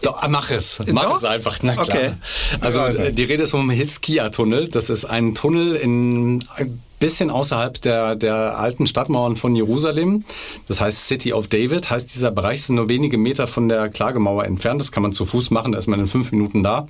Doch, 0.02 0.20
ah, 0.20 0.28
mach 0.28 0.50
es. 0.50 0.80
Mach 0.92 1.04
Doch? 1.04 1.16
es 1.18 1.24
einfach. 1.24 1.58
Na 1.62 1.72
klar. 1.72 1.86
Okay. 1.86 2.12
Also 2.60 2.80
äh, 2.80 3.12
die 3.12 3.24
Rede 3.24 3.44
ist 3.44 3.52
vom 3.52 3.70
Hiskia-Tunnel. 3.70 4.68
Das 4.68 4.90
ist 4.90 5.04
ein 5.04 5.34
Tunnel 5.34 5.74
in 5.76 6.44
ein 6.56 6.82
bisschen 6.98 7.30
außerhalb 7.30 7.80
der, 7.80 8.16
der 8.16 8.58
alten 8.58 8.86
Stadtmauern 8.86 9.36
von 9.36 9.54
Jerusalem. 9.54 10.24
Das 10.68 10.80
heißt 10.80 11.06
City 11.06 11.32
of 11.32 11.48
David 11.48 11.90
heißt 11.90 12.14
dieser 12.14 12.30
Bereich. 12.30 12.58
ist 12.58 12.70
nur 12.70 12.88
wenige 12.88 13.18
Meter 13.18 13.46
von 13.46 13.68
der 13.68 13.88
Klagemauer 13.88 14.44
entfernt. 14.44 14.80
Das 14.80 14.92
kann 14.92 15.02
man 15.02 15.12
zu 15.12 15.24
Fuß 15.24 15.50
machen. 15.50 15.72
Da 15.72 15.78
ist 15.78 15.86
man 15.86 16.00
in 16.00 16.06
fünf 16.06 16.32
Minuten 16.32 16.62
da. 16.62 16.88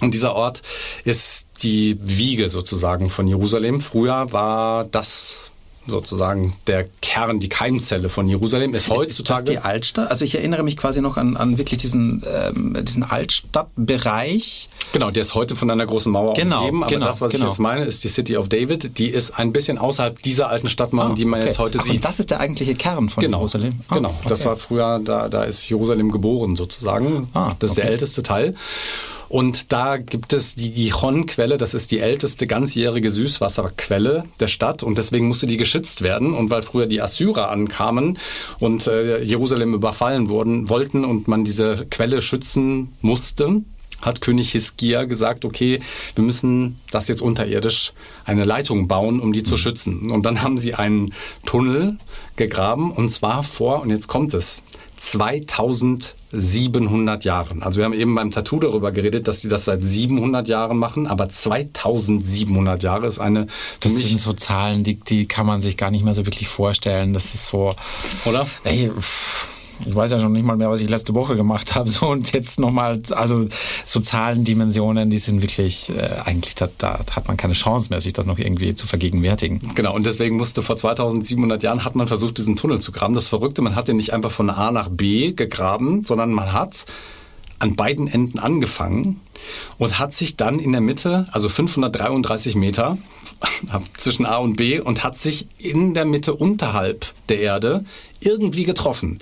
Und 0.00 0.12
dieser 0.12 0.34
Ort 0.34 0.62
ist 1.04 1.46
die 1.62 1.98
Wiege 2.02 2.48
sozusagen 2.48 3.08
von 3.08 3.26
Jerusalem. 3.26 3.80
Früher 3.80 4.30
war 4.32 4.84
das 4.84 5.50
sozusagen 5.86 6.54
der 6.66 6.86
Kern, 7.02 7.40
die 7.40 7.48
Keimzelle 7.48 8.08
von 8.08 8.28
Jerusalem 8.28 8.74
ist 8.74 8.88
heutzutage. 8.88 9.08
Ist 9.10 9.28
das 9.28 9.44
die 9.44 9.58
Altstadt? 9.58 10.10
Also 10.10 10.24
ich 10.24 10.34
erinnere 10.34 10.62
mich 10.62 10.76
quasi 10.76 11.00
noch 11.00 11.16
an, 11.16 11.36
an 11.36 11.58
wirklich 11.58 11.80
diesen, 11.80 12.22
ähm, 12.26 12.76
diesen 12.84 13.02
Altstadtbereich. 13.02 14.68
Genau, 14.92 15.10
der 15.10 15.22
ist 15.22 15.34
heute 15.34 15.56
von 15.56 15.70
einer 15.70 15.86
großen 15.86 16.10
Mauer 16.10 16.34
genau, 16.34 16.60
umgeben. 16.60 16.82
Aber 16.82 16.92
genau, 16.92 17.06
das, 17.06 17.20
was 17.20 17.32
genau. 17.32 17.44
ich 17.44 17.50
jetzt 17.50 17.58
meine, 17.58 17.84
ist 17.84 18.04
die 18.04 18.08
City 18.08 18.36
of 18.36 18.48
David. 18.48 18.98
Die 18.98 19.08
ist 19.08 19.38
ein 19.38 19.52
bisschen 19.52 19.78
außerhalb 19.78 20.20
dieser 20.22 20.48
alten 20.48 20.68
Stadtmauern, 20.68 21.12
ah, 21.12 21.14
die 21.14 21.24
man 21.24 21.40
okay. 21.40 21.48
jetzt 21.48 21.58
heute 21.58 21.78
Ach, 21.80 21.84
sieht. 21.84 21.96
Und 21.96 22.04
das 22.04 22.20
ist 22.20 22.30
der 22.30 22.40
eigentliche 22.40 22.74
Kern 22.74 23.08
von 23.08 23.22
genau, 23.22 23.38
Jerusalem? 23.38 23.80
Ah, 23.88 23.96
genau, 23.96 24.14
das 24.28 24.44
war 24.44 24.56
früher, 24.56 25.00
da, 25.04 25.28
da 25.28 25.44
ist 25.44 25.68
Jerusalem 25.68 26.10
geboren 26.10 26.56
sozusagen. 26.56 27.28
Ah, 27.34 27.54
das 27.58 27.70
ist 27.70 27.76
okay. 27.76 27.82
der 27.82 27.90
älteste 27.92 28.22
Teil. 28.22 28.54
Und 29.28 29.72
da 29.72 29.96
gibt 29.96 30.32
es 30.32 30.54
die 30.54 30.72
Gichon-Quelle, 30.72 31.58
das 31.58 31.74
ist 31.74 31.90
die 31.90 31.98
älteste 31.98 32.46
ganzjährige 32.46 33.10
Süßwasserquelle 33.10 34.24
der 34.40 34.48
Stadt 34.48 34.82
und 34.82 34.98
deswegen 34.98 35.28
musste 35.28 35.46
die 35.46 35.56
geschützt 35.56 36.02
werden. 36.02 36.34
Und 36.34 36.50
weil 36.50 36.62
früher 36.62 36.86
die 36.86 37.02
Assyrer 37.02 37.50
ankamen 37.50 38.18
und 38.58 38.86
äh, 38.86 39.22
Jerusalem 39.22 39.74
überfallen 39.74 40.28
wurden, 40.28 40.68
wollten 40.68 41.04
und 41.04 41.28
man 41.28 41.44
diese 41.44 41.86
Quelle 41.90 42.22
schützen 42.22 42.92
musste, 43.00 43.62
hat 44.02 44.20
König 44.20 44.52
Hiskia 44.52 45.04
gesagt, 45.04 45.44
okay, 45.44 45.80
wir 46.14 46.24
müssen 46.24 46.78
das 46.90 47.08
jetzt 47.08 47.22
unterirdisch 47.22 47.92
eine 48.24 48.44
Leitung 48.44 48.88
bauen, 48.88 49.20
um 49.20 49.32
die 49.32 49.42
zu 49.42 49.56
schützen. 49.56 50.10
Und 50.10 50.26
dann 50.26 50.42
haben 50.42 50.58
sie 50.58 50.74
einen 50.74 51.14
Tunnel 51.44 51.96
gegraben 52.36 52.90
und 52.90 53.08
zwar 53.08 53.42
vor, 53.42 53.80
und 53.82 53.90
jetzt 53.90 54.08
kommt 54.08 54.34
es, 54.34 54.62
2700 55.12 57.24
Jahren. 57.24 57.62
Also 57.62 57.78
wir 57.78 57.84
haben 57.84 57.94
eben 57.94 58.12
beim 58.14 58.32
Tattoo 58.32 58.58
darüber 58.58 58.92
geredet, 58.92 59.28
dass 59.28 59.40
die 59.40 59.48
das 59.48 59.66
seit 59.66 59.84
700 59.84 60.48
Jahren 60.48 60.78
machen, 60.78 61.06
aber 61.06 61.28
2700 61.28 62.82
Jahre 62.82 63.06
ist 63.06 63.20
eine 63.20 63.46
für 63.46 63.88
das 63.88 63.92
mich 63.92 64.06
sind 64.06 64.18
so 64.18 64.32
Zahlen, 64.32 64.82
die 64.82 64.96
die 64.96 65.26
kann 65.26 65.46
man 65.46 65.60
sich 65.60 65.76
gar 65.76 65.92
nicht 65.92 66.04
mehr 66.04 66.14
so 66.14 66.26
wirklich 66.26 66.48
vorstellen. 66.48 67.14
Das 67.14 67.34
ist 67.34 67.46
so, 67.46 67.76
oder? 68.24 68.48
Ey, 68.64 68.90
pff 68.98 69.46
ich 69.84 69.94
weiß 69.94 70.10
ja 70.10 70.20
schon 70.20 70.32
nicht 70.32 70.44
mal 70.44 70.56
mehr, 70.56 70.70
was 70.70 70.80
ich 70.80 70.88
letzte 70.88 71.14
Woche 71.14 71.36
gemacht 71.36 71.74
habe. 71.74 71.90
So, 71.90 72.08
und 72.08 72.32
jetzt 72.32 72.58
nochmal, 72.58 73.00
also 73.10 73.46
so 73.84 74.00
Zahlendimensionen, 74.00 75.10
die 75.10 75.18
sind 75.18 75.42
wirklich, 75.42 75.90
äh, 75.90 76.20
eigentlich, 76.24 76.54
da, 76.54 76.68
da 76.78 77.00
hat 77.10 77.28
man 77.28 77.36
keine 77.36 77.54
Chance 77.54 77.88
mehr, 77.90 78.00
sich 78.00 78.12
das 78.12 78.26
noch 78.26 78.38
irgendwie 78.38 78.74
zu 78.74 78.86
vergegenwärtigen. 78.86 79.60
Genau, 79.74 79.94
und 79.94 80.06
deswegen 80.06 80.36
musste 80.36 80.62
vor 80.62 80.76
2700 80.76 81.62
Jahren 81.62 81.84
hat 81.84 81.94
man 81.94 82.06
versucht, 82.06 82.38
diesen 82.38 82.56
Tunnel 82.56 82.80
zu 82.80 82.92
graben. 82.92 83.14
Das 83.14 83.28
Verrückte, 83.28 83.62
man 83.62 83.76
hat 83.76 83.88
den 83.88 83.96
nicht 83.96 84.12
einfach 84.12 84.30
von 84.30 84.50
A 84.50 84.70
nach 84.70 84.88
B 84.88 85.32
gegraben, 85.32 86.02
sondern 86.02 86.32
man 86.32 86.52
hat 86.52 86.86
an 87.58 87.74
beiden 87.74 88.06
Enden 88.06 88.38
angefangen 88.38 89.20
und 89.78 89.98
hat 89.98 90.12
sich 90.12 90.36
dann 90.36 90.58
in 90.58 90.72
der 90.72 90.80
Mitte, 90.80 91.26
also 91.32 91.48
533 91.48 92.54
Meter 92.54 92.98
zwischen 93.96 94.26
A 94.26 94.36
und 94.36 94.56
B, 94.56 94.80
und 94.80 95.04
hat 95.04 95.16
sich 95.16 95.46
in 95.58 95.94
der 95.94 96.04
Mitte 96.04 96.34
unterhalb 96.34 97.06
der 97.28 97.40
Erde 97.40 97.84
irgendwie 98.20 98.64
getroffen. 98.64 99.18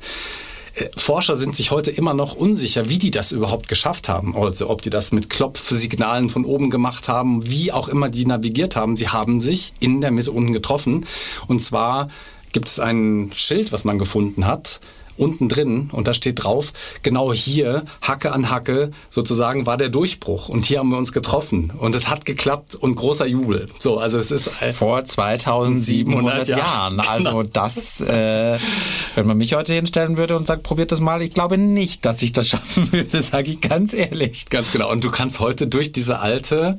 Forscher 0.97 1.37
sind 1.37 1.55
sich 1.55 1.71
heute 1.71 1.91
immer 1.91 2.15
noch 2.15 2.35
unsicher, 2.35 2.89
wie 2.89 2.99
die 2.99 3.11
das 3.11 3.33
überhaupt 3.33 3.69
geschafft 3.69 4.09
haben. 4.09 4.37
Also 4.37 4.69
ob 4.71 4.83
die 4.83 4.91
das 4.91 5.13
mit 5.13 5.31
Klopfsignalen 5.31 6.29
von 6.29 6.45
oben 6.45 6.71
gemacht 6.71 7.09
haben, 7.09 7.49
wie 7.49 7.71
auch 7.71 7.89
immer 7.89 8.09
die 8.09 8.27
navigiert 8.27 8.75
haben. 8.75 8.97
Sie 8.97 9.09
haben 9.09 9.41
sich 9.41 9.73
in 9.79 10.01
der 10.01 10.11
Mitte 10.11 10.33
unten 10.33 10.53
getroffen. 10.53 11.07
Und 11.47 11.61
zwar 11.61 12.09
gibt 12.53 12.69
es 12.69 12.81
ein 12.81 13.31
Schild, 13.35 13.73
was 13.73 13.85
man 13.85 13.99
gefunden 13.99 14.47
hat, 14.47 14.81
unten 15.17 15.49
drin 15.49 15.89
und 15.93 16.09
da 16.09 16.15
steht 16.15 16.43
drauf, 16.43 16.73
genau 17.03 17.33
hier, 17.33 17.85
Hacke 18.01 18.33
an 18.33 18.51
Hacke, 18.51 18.91
sozusagen 19.11 19.67
war 19.67 19.77
der 19.77 19.89
Durchbruch 19.89 20.49
und 20.49 20.65
hier 20.65 20.79
haben 20.79 20.91
wir 20.91 20.99
uns 20.99 21.13
getroffen 21.13 21.73
und 21.79 21.95
es 21.95 22.09
hat 22.09 22.25
geklappt 22.25 22.75
und 22.75 22.95
großer 22.97 23.27
Jubel. 23.27 23.69
So, 23.79 23.99
also 23.99 24.19
es 24.19 24.31
ist 24.31 24.51
äh, 24.61 24.73
vor 24.73 25.05
2700 25.05 26.49
Jahren. 26.49 26.99
Genau. 26.99 27.11
Also 27.11 27.43
das, 27.43 28.01
äh, 28.01 28.59
wenn 29.15 29.27
man 29.27 29.39
mich 29.39 29.55
heute 29.55 29.73
hinstellen 29.73 30.17
würde 30.17 30.37
und 30.37 30.47
sagt, 30.47 30.63
probiert 30.63 30.93
das 30.93 31.01
mal, 31.01 31.23
ich 31.23 31.33
glaube 31.35 31.59
nicht, 31.59 32.05
dass 32.05 32.23
ich 32.23 32.33
das 32.33 32.49
schaffen 32.55 32.93
würde, 32.93 33.21
sage 33.21 33.53
ich 33.53 33.61
ganz 33.61 33.93
ehrlich. 33.93 34.47
Ganz 34.51 34.73
genau. 34.73 34.91
Und 34.91 35.05
du 35.05 35.11
kannst 35.11 35.41
heute 35.41 35.67
durch 35.67 35.93
diese 35.93 36.21
alte 36.21 36.79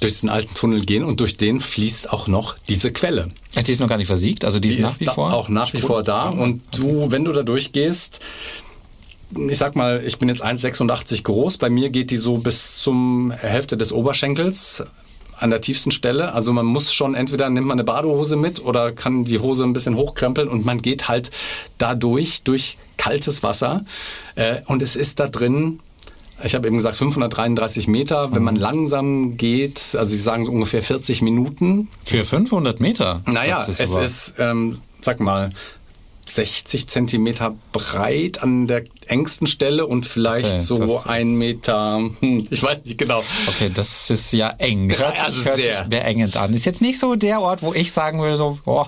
durch 0.00 0.12
diesen 0.12 0.28
alten 0.28 0.54
Tunnel 0.54 0.84
gehen 0.84 1.04
und 1.04 1.20
durch 1.20 1.36
den 1.36 1.60
fließt 1.60 2.12
auch 2.12 2.26
noch 2.26 2.56
diese 2.68 2.92
Quelle. 2.92 3.30
Die 3.54 3.72
ist 3.72 3.80
noch 3.80 3.88
gar 3.88 3.98
nicht 3.98 4.06
versiegt, 4.06 4.44
also 4.44 4.58
die, 4.58 4.68
die 4.68 4.74
ist 4.74 4.80
nach 4.80 5.00
wie 5.00 5.06
vor? 5.06 5.32
auch 5.34 5.48
nach 5.48 5.72
wie 5.72 5.80
vor 5.80 6.02
da. 6.02 6.28
Und 6.28 6.60
du, 6.72 7.10
wenn 7.10 7.24
du 7.24 7.32
da 7.32 7.42
durchgehst, 7.42 8.20
ich 9.36 9.58
sag 9.58 9.76
mal, 9.76 10.02
ich 10.04 10.18
bin 10.18 10.28
jetzt 10.28 10.44
1,86 10.44 11.22
groß, 11.22 11.58
bei 11.58 11.70
mir 11.70 11.90
geht 11.90 12.10
die 12.10 12.16
so 12.16 12.38
bis 12.38 12.76
zum 12.76 13.30
Hälfte 13.30 13.76
des 13.76 13.92
Oberschenkels 13.92 14.84
an 15.38 15.50
der 15.50 15.60
tiefsten 15.60 15.90
Stelle. 15.90 16.32
Also 16.34 16.52
man 16.52 16.66
muss 16.66 16.92
schon 16.92 17.14
entweder 17.14 17.48
nimmt 17.48 17.66
man 17.66 17.76
eine 17.76 17.84
Badehose 17.84 18.36
mit 18.36 18.62
oder 18.64 18.92
kann 18.92 19.24
die 19.24 19.38
Hose 19.38 19.64
ein 19.64 19.72
bisschen 19.72 19.96
hochkrempeln 19.96 20.48
und 20.48 20.64
man 20.64 20.82
geht 20.82 21.08
halt 21.08 21.30
dadurch 21.78 22.42
durch 22.42 22.76
kaltes 22.96 23.42
Wasser. 23.42 23.84
Äh, 24.34 24.60
und 24.66 24.82
es 24.82 24.96
ist 24.96 25.20
da 25.20 25.28
drin 25.28 25.80
ich 26.44 26.54
habe 26.54 26.66
eben 26.66 26.76
gesagt 26.76 26.96
533 26.96 27.88
Meter. 27.88 28.34
Wenn 28.34 28.42
man 28.42 28.54
mhm. 28.54 28.60
langsam 28.60 29.36
geht, 29.36 29.94
also 29.94 30.10
Sie 30.10 30.18
sagen 30.18 30.44
so 30.44 30.52
ungefähr 30.52 30.82
40 30.82 31.22
Minuten. 31.22 31.88
Für 32.04 32.24
500 32.24 32.80
Meter? 32.80 33.22
Naja, 33.26 33.64
ist 33.64 33.80
es 33.80 33.90
ist, 33.90 34.34
ähm, 34.38 34.78
sag 35.00 35.20
mal, 35.20 35.50
60 36.30 36.86
Zentimeter 36.86 37.54
breit 37.72 38.42
an 38.42 38.66
der 38.66 38.84
engsten 39.06 39.46
Stelle 39.46 39.86
und 39.86 40.06
vielleicht 40.06 40.46
okay, 40.46 40.60
so 40.60 41.02
ein 41.04 41.36
Meter, 41.36 41.96
hm, 42.20 42.46
ich 42.50 42.62
weiß 42.62 42.84
nicht 42.84 42.98
genau. 42.98 43.22
Okay, 43.48 43.70
das 43.72 44.10
ist 44.10 44.32
ja 44.32 44.50
eng. 44.58 44.96
Hört 44.96 45.16
sich, 45.16 45.24
also 45.24 45.44
hört 45.44 45.56
sehr. 45.56 45.86
sehr 45.90 46.04
engend 46.04 46.36
an. 46.36 46.54
Ist 46.54 46.64
jetzt 46.64 46.80
nicht 46.80 46.98
so 46.98 47.14
der 47.14 47.40
Ort, 47.40 47.62
wo 47.62 47.74
ich 47.74 47.92
sagen 47.92 48.20
würde, 48.20 48.36
so, 48.36 48.58
oh. 48.64 48.86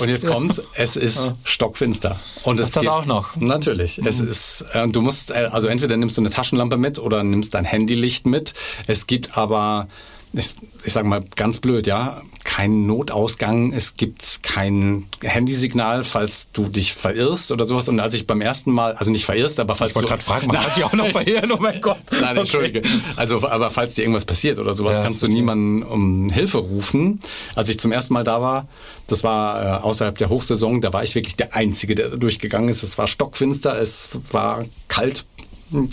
Und 0.00 0.08
jetzt 0.08 0.26
kommt's, 0.26 0.60
es 0.74 0.96
ist 0.96 1.34
stockfinster. 1.44 2.18
Und 2.42 2.58
es 2.58 2.72
das 2.72 2.82
geht, 2.82 2.90
auch 2.90 3.06
noch. 3.06 3.36
Natürlich. 3.36 3.98
Mhm. 3.98 4.06
Es 4.06 4.20
ist, 4.20 4.64
äh, 4.72 4.88
du 4.88 5.02
musst, 5.02 5.30
äh, 5.30 5.48
also 5.52 5.68
entweder 5.68 5.96
nimmst 5.96 6.16
du 6.16 6.22
eine 6.22 6.30
Taschenlampe 6.30 6.76
mit 6.76 6.98
oder 6.98 7.22
nimmst 7.22 7.54
dein 7.54 7.64
Handylicht 7.64 8.26
mit. 8.26 8.54
Es 8.86 9.06
gibt 9.06 9.36
aber 9.36 9.88
ich, 10.36 10.56
ich 10.84 10.92
sage 10.92 11.06
mal 11.06 11.22
ganz 11.36 11.58
blöd, 11.58 11.86
ja, 11.86 12.22
kein 12.44 12.86
Notausgang, 12.86 13.72
es 13.72 13.96
gibt 13.96 14.42
kein 14.42 15.06
Handysignal, 15.22 16.04
falls 16.04 16.48
du 16.52 16.68
dich 16.68 16.92
verirrst 16.92 17.52
oder 17.52 17.64
sowas. 17.64 17.88
Und 17.88 18.00
als 18.00 18.14
ich 18.14 18.26
beim 18.26 18.40
ersten 18.40 18.72
Mal, 18.72 18.94
also 18.94 19.10
nicht 19.10 19.24
verirrst, 19.24 19.60
aber 19.60 19.74
falls 19.74 19.90
ich 19.90 19.96
wollte 19.96 20.08
gerade 20.08 20.22
fragen, 20.22 20.46
man 20.48 20.56
kann 20.62 20.72
sich 20.72 20.84
auch 20.84 20.92
noch 20.92 21.08
verirren, 21.08 21.50
oh 21.52 21.58
mein 21.58 21.80
Gott. 21.80 21.98
Nein, 22.10 22.22
okay. 22.22 22.40
entschuldige. 22.40 22.82
Also, 23.16 23.46
aber 23.48 23.70
falls 23.70 23.94
dir 23.94 24.02
irgendwas 24.02 24.24
passiert 24.24 24.58
oder 24.58 24.74
sowas, 24.74 24.96
ja, 24.96 25.02
kannst 25.02 25.22
du 25.22 25.28
niemanden 25.28 25.82
um 25.82 26.28
Hilfe 26.30 26.58
rufen. 26.58 27.20
Als 27.54 27.68
ich 27.68 27.78
zum 27.78 27.92
ersten 27.92 28.14
Mal 28.14 28.24
da 28.24 28.40
war, 28.42 28.68
das 29.06 29.24
war 29.24 29.62
äh, 29.62 29.82
außerhalb 29.82 30.16
der 30.18 30.28
Hochsaison, 30.28 30.80
da 30.80 30.92
war 30.92 31.02
ich 31.02 31.14
wirklich 31.14 31.36
der 31.36 31.54
Einzige, 31.54 31.94
der 31.94 32.08
da 32.08 32.16
durchgegangen 32.16 32.68
ist. 32.68 32.82
Es 32.82 32.98
war 32.98 33.06
stockfinster, 33.06 33.80
es 33.80 34.10
war 34.30 34.64
kalt, 34.88 35.24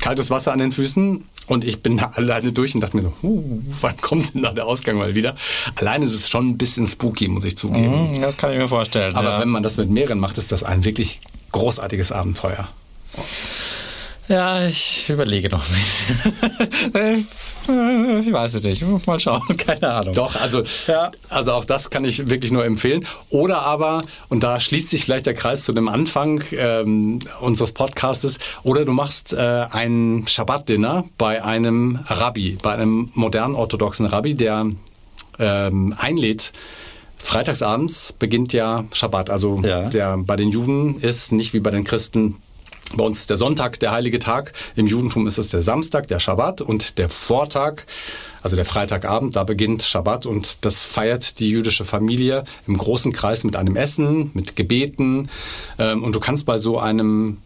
kaltes 0.02 0.30
Wasser 0.30 0.52
an 0.52 0.60
den 0.60 0.72
Füßen 0.72 1.26
und 1.52 1.66
ich 1.66 1.84
bin 1.84 1.98
da 1.98 2.14
alleine 2.16 2.54
durch 2.54 2.74
und 2.76 2.82
dachte 2.82 2.96
mir 2.96 3.04
so, 3.04 3.14
uh, 3.24 3.62
wann 3.82 3.98
kommt 3.98 4.34
denn 4.34 4.44
da 4.44 4.54
der 4.54 4.66
Ausgang 4.66 4.98
mal 4.98 5.16
wieder? 5.16 5.36
Alleine 5.76 6.06
ist 6.06 6.14
es 6.14 6.30
schon 6.30 6.48
ein 6.48 6.58
bisschen 6.58 6.88
spooky, 6.88 7.28
muss 7.28 7.44
ich 7.44 7.58
zugeben. 7.58 8.08
Mhm, 8.08 8.22
das 8.22 8.38
kann 8.38 8.54
ich 8.54 8.58
mir 8.58 8.70
vorstellen. 8.70 9.16
Aber 9.16 9.32
ja. 9.32 9.40
wenn 9.42 9.50
man 9.50 9.62
das 9.62 9.76
mit 9.76 9.90
mehreren 9.90 10.18
macht, 10.18 10.38
ist 10.38 10.54
das 10.54 10.64
ein 10.64 10.86
wirklich 10.86 11.20
großartiges 11.52 12.14
Abenteuer. 12.14 12.70
Ja, 14.32 14.66
ich 14.66 15.10
überlege 15.10 15.50
noch. 15.50 15.66
ich 16.94 17.26
weiß 17.68 18.54
es 18.54 18.64
nicht. 18.64 18.82
Mal 19.06 19.20
schauen. 19.20 19.42
Keine 19.58 19.92
Ahnung. 19.92 20.14
Doch, 20.14 20.40
also, 20.40 20.64
ja. 20.88 21.12
also 21.28 21.52
auch 21.52 21.66
das 21.66 21.90
kann 21.90 22.06
ich 22.06 22.30
wirklich 22.30 22.54
nur 22.54 22.64
empfehlen. 22.64 23.06
Oder 23.30 23.64
aber, 23.64 24.00
und 24.30 24.46
da 24.46 24.62
schließt 24.62 24.90
sich 24.90 25.04
vielleicht 25.04 25.26
der 25.26 25.34
Kreis 25.34 25.66
zu 25.66 25.74
dem 25.74 25.90
Anfang 25.90 26.42
ähm, 26.54 27.20
unseres 27.42 27.74
Podcastes, 27.74 28.40
oder 28.64 28.86
du 28.86 28.94
machst 28.94 29.34
äh, 29.34 29.66
ein 29.70 30.24
Shabbat-Dinner 30.26 31.04
bei 31.18 31.44
einem 31.44 32.00
Rabbi, 32.06 32.58
bei 32.62 32.72
einem 32.72 33.12
modernen 33.14 33.56
orthodoxen 33.56 34.06
Rabbi, 34.06 34.36
der 34.36 34.66
ähm, 35.40 35.94
einlädt, 35.98 36.54
Freitagsabends 37.18 38.14
beginnt 38.14 38.54
ja 38.54 38.86
Schabbat. 38.94 39.30
Also 39.30 39.60
ja. 39.62 39.90
der 39.90 40.18
bei 40.20 40.38
den 40.38 40.52
Juden 40.52 41.00
ist 41.02 41.34
nicht 41.34 41.54
wie 41.54 41.60
bei 41.60 41.70
den 41.70 41.84
Christen 41.84 42.38
bei 42.96 43.04
uns 43.04 43.20
ist 43.20 43.30
der 43.30 43.38
Sonntag 43.38 43.80
der 43.80 43.92
heilige 43.92 44.20
Tag. 44.20 44.54
Im 44.76 44.88
Judentum 44.88 45.28
ist 45.28 45.38
es 45.38 45.50
der 45.50 45.62
Samstag, 45.62 46.08
der 46.08 46.20
Schabbat 46.20 46.62
und 46.62 46.98
der 46.98 47.10
Vortag, 47.10 47.84
also 48.42 48.56
der 48.56 48.66
Freitagabend, 48.66 49.36
da 49.36 49.44
beginnt 49.44 49.84
Schabbat 49.84 50.26
und 50.26 50.66
das 50.66 50.86
feiert 50.86 51.40
die 51.40 51.50
jüdische 51.50 51.86
Familie 51.86 52.44
im 52.68 52.78
großen 52.78 53.12
Kreis 53.12 53.44
mit 53.44 53.56
einem 53.56 53.76
Essen, 53.76 54.32
mit 54.34 54.56
Gebeten. 54.56 55.30
Ähm, 55.78 56.04
und 56.04 56.16
du 56.16 56.20
kannst 56.20 56.46
bei 56.46 56.58
so 56.58 56.80
einem 56.80 57.38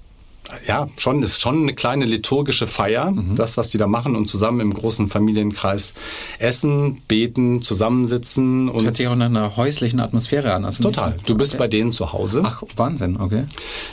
ja, 0.67 0.87
schon, 0.97 1.21
ist 1.23 1.41
schon 1.41 1.63
eine 1.63 1.73
kleine 1.73 2.05
liturgische 2.05 2.67
Feier, 2.67 3.11
mhm. 3.11 3.35
das, 3.35 3.57
was 3.57 3.69
die 3.69 3.77
da 3.77 3.87
machen 3.87 4.15
und 4.15 4.27
zusammen 4.27 4.59
im 4.59 4.73
großen 4.73 5.07
Familienkreis 5.07 5.93
essen, 6.39 7.01
beten, 7.07 7.61
zusammensitzen. 7.61 8.69
Und 8.69 8.77
das 8.77 8.83
hört 8.85 8.95
sich 8.95 9.07
auch 9.07 9.15
nach 9.15 9.25
einer 9.25 9.57
häuslichen 9.57 9.99
Atmosphäre 9.99 10.53
an. 10.53 10.65
Also 10.65 10.83
total. 10.83 11.17
Du 11.25 11.35
bist 11.35 11.53
okay. 11.53 11.59
bei 11.59 11.67
denen 11.67 11.91
zu 11.91 12.13
Hause. 12.13 12.41
Ach, 12.45 12.63
Wahnsinn, 12.75 13.17
okay. 13.19 13.45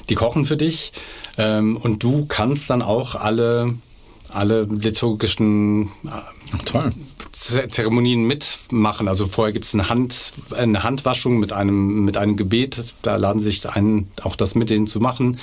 Die 0.08 0.14
kochen 0.14 0.44
für 0.44 0.56
dich 0.56 0.92
ähm, 1.38 1.76
und 1.76 2.02
du 2.02 2.26
kannst 2.26 2.70
dann 2.70 2.82
auch 2.82 3.14
alle 3.14 3.74
alle 4.34 4.62
liturgischen 4.62 5.90
Toll. 6.64 6.92
Zeremonien 7.32 8.24
mitmachen. 8.24 9.08
Also 9.08 9.26
vorher 9.26 9.52
gibt 9.52 9.64
es 9.64 9.74
eine, 9.74 9.88
Hand, 9.88 10.32
eine 10.54 10.82
Handwaschung 10.82 11.38
mit 11.38 11.52
einem, 11.52 12.04
mit 12.04 12.16
einem 12.16 12.36
Gebet. 12.36 12.94
Da 13.02 13.16
laden 13.16 13.40
sich 13.40 13.68
ein, 13.68 14.08
auch 14.22 14.36
das 14.36 14.54
mit 14.54 14.70
denen 14.70 14.86
zu 14.86 15.00
machen. 15.00 15.38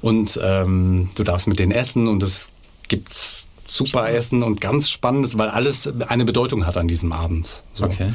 Und 0.00 0.40
ähm, 0.42 1.10
du 1.14 1.24
darfst 1.24 1.46
mit 1.46 1.58
denen 1.58 1.72
essen 1.72 2.08
und 2.08 2.22
es 2.22 2.50
gibt 2.88 3.12
super 3.66 4.08
Essen 4.08 4.42
und 4.42 4.60
ganz 4.60 4.88
Spannendes, 4.88 5.36
weil 5.38 5.48
alles 5.48 5.88
eine 6.08 6.24
Bedeutung 6.24 6.66
hat 6.66 6.76
an 6.76 6.88
diesem 6.88 7.12
Abend. 7.12 7.64
So. 7.74 7.86
Okay. 7.86 8.12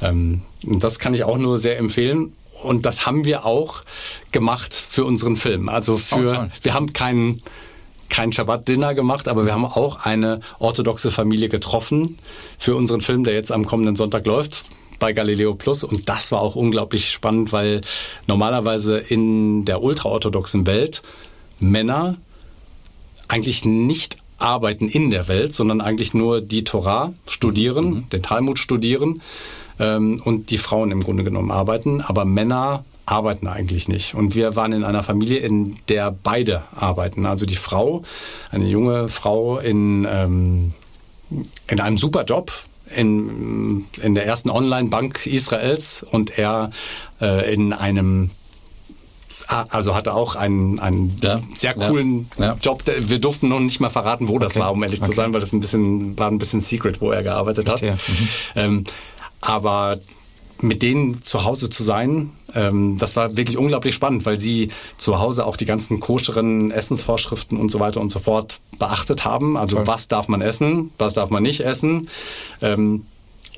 Ähm, 0.00 0.42
das 0.62 0.98
kann 0.98 1.14
ich 1.14 1.24
auch 1.24 1.38
nur 1.38 1.58
sehr 1.58 1.78
empfehlen. 1.78 2.34
Und 2.62 2.86
das 2.86 3.06
haben 3.06 3.24
wir 3.24 3.44
auch 3.44 3.82
gemacht 4.30 4.72
für 4.72 5.04
unseren 5.04 5.36
Film. 5.36 5.68
Also 5.68 5.96
für, 5.96 6.48
oh, 6.48 6.56
wir 6.62 6.74
haben 6.74 6.92
keinen 6.92 7.42
kein 8.12 8.30
Shabbat-Dinner 8.30 8.94
gemacht, 8.94 9.26
aber 9.26 9.46
wir 9.46 9.54
haben 9.54 9.64
auch 9.64 10.04
eine 10.04 10.40
orthodoxe 10.58 11.10
Familie 11.10 11.48
getroffen 11.48 12.18
für 12.58 12.76
unseren 12.76 13.00
Film, 13.00 13.24
der 13.24 13.32
jetzt 13.32 13.50
am 13.50 13.64
kommenden 13.64 13.96
Sonntag 13.96 14.26
läuft 14.26 14.66
bei 14.98 15.14
Galileo 15.14 15.54
Plus. 15.54 15.82
Und 15.82 16.10
das 16.10 16.30
war 16.30 16.42
auch 16.42 16.54
unglaublich 16.54 17.10
spannend, 17.10 17.52
weil 17.54 17.80
normalerweise 18.26 18.98
in 18.98 19.64
der 19.64 19.82
ultraorthodoxen 19.82 20.66
Welt 20.66 21.00
Männer 21.58 22.16
eigentlich 23.28 23.64
nicht 23.64 24.18
arbeiten 24.36 24.88
in 24.88 25.08
der 25.08 25.26
Welt, 25.28 25.54
sondern 25.54 25.80
eigentlich 25.80 26.12
nur 26.12 26.42
die 26.42 26.64
Torah 26.64 27.14
studieren, 27.26 27.86
mhm. 27.86 28.08
den 28.10 28.22
Talmud 28.22 28.58
studieren 28.58 29.22
ähm, 29.80 30.20
und 30.22 30.50
die 30.50 30.58
Frauen 30.58 30.90
im 30.90 31.02
Grunde 31.02 31.24
genommen 31.24 31.50
arbeiten. 31.50 32.02
Aber 32.02 32.26
Männer 32.26 32.84
arbeiten 33.06 33.46
eigentlich 33.46 33.88
nicht. 33.88 34.14
Und 34.14 34.34
wir 34.34 34.56
waren 34.56 34.72
in 34.72 34.84
einer 34.84 35.02
Familie, 35.02 35.38
in 35.38 35.76
der 35.88 36.10
beide 36.10 36.62
arbeiten. 36.74 37.26
Also 37.26 37.46
die 37.46 37.56
Frau, 37.56 38.02
eine 38.50 38.66
junge 38.66 39.08
Frau 39.08 39.58
in, 39.58 40.06
ähm, 40.08 40.72
in 41.68 41.80
einem 41.80 41.98
super 41.98 42.24
Job, 42.24 42.52
in, 42.94 43.86
in 44.02 44.14
der 44.14 44.26
ersten 44.26 44.50
Online-Bank 44.50 45.26
Israels 45.26 46.04
und 46.08 46.38
er 46.38 46.70
äh, 47.20 47.52
in 47.52 47.72
einem 47.72 48.30
also 49.48 49.94
hatte 49.94 50.12
auch 50.12 50.36
einen, 50.36 50.78
einen 50.78 51.16
ja, 51.22 51.40
sehr 51.54 51.72
coolen 51.72 52.30
ja, 52.38 52.44
ja. 52.44 52.56
Job. 52.60 52.82
Wir 52.84 53.18
durften 53.18 53.48
noch 53.48 53.60
nicht 53.60 53.80
mal 53.80 53.88
verraten, 53.88 54.28
wo 54.28 54.38
das 54.38 54.52
okay. 54.52 54.60
war, 54.60 54.72
um 54.72 54.82
ehrlich 54.82 55.00
okay. 55.00 55.10
zu 55.10 55.16
sein, 55.16 55.32
weil 55.32 55.40
das 55.40 55.54
ein 55.54 55.60
bisschen 55.60 56.18
war 56.18 56.30
ein 56.30 56.36
bisschen 56.36 56.60
Secret, 56.60 57.00
wo 57.00 57.12
er 57.12 57.22
gearbeitet 57.22 57.70
hat. 57.70 57.80
Mhm. 57.80 57.98
Ähm, 58.56 58.84
aber 59.40 59.98
mit 60.62 60.82
denen 60.82 61.22
zu 61.22 61.44
Hause 61.44 61.68
zu 61.68 61.82
sein, 61.82 62.30
ähm, 62.54 62.98
das 62.98 63.16
war 63.16 63.36
wirklich 63.36 63.58
unglaublich 63.58 63.94
spannend, 63.94 64.26
weil 64.26 64.38
sie 64.38 64.68
zu 64.96 65.18
Hause 65.18 65.46
auch 65.46 65.56
die 65.56 65.64
ganzen 65.64 66.00
koscheren 66.00 66.70
Essensvorschriften 66.70 67.58
und 67.58 67.70
so 67.70 67.80
weiter 67.80 68.00
und 68.00 68.10
so 68.10 68.18
fort 68.18 68.60
beachtet 68.78 69.24
haben. 69.24 69.56
Also 69.56 69.76
Toll. 69.76 69.86
was 69.86 70.08
darf 70.08 70.28
man 70.28 70.40
essen, 70.40 70.90
was 70.98 71.14
darf 71.14 71.30
man 71.30 71.42
nicht 71.42 71.60
essen. 71.60 72.08
Ähm, 72.60 73.06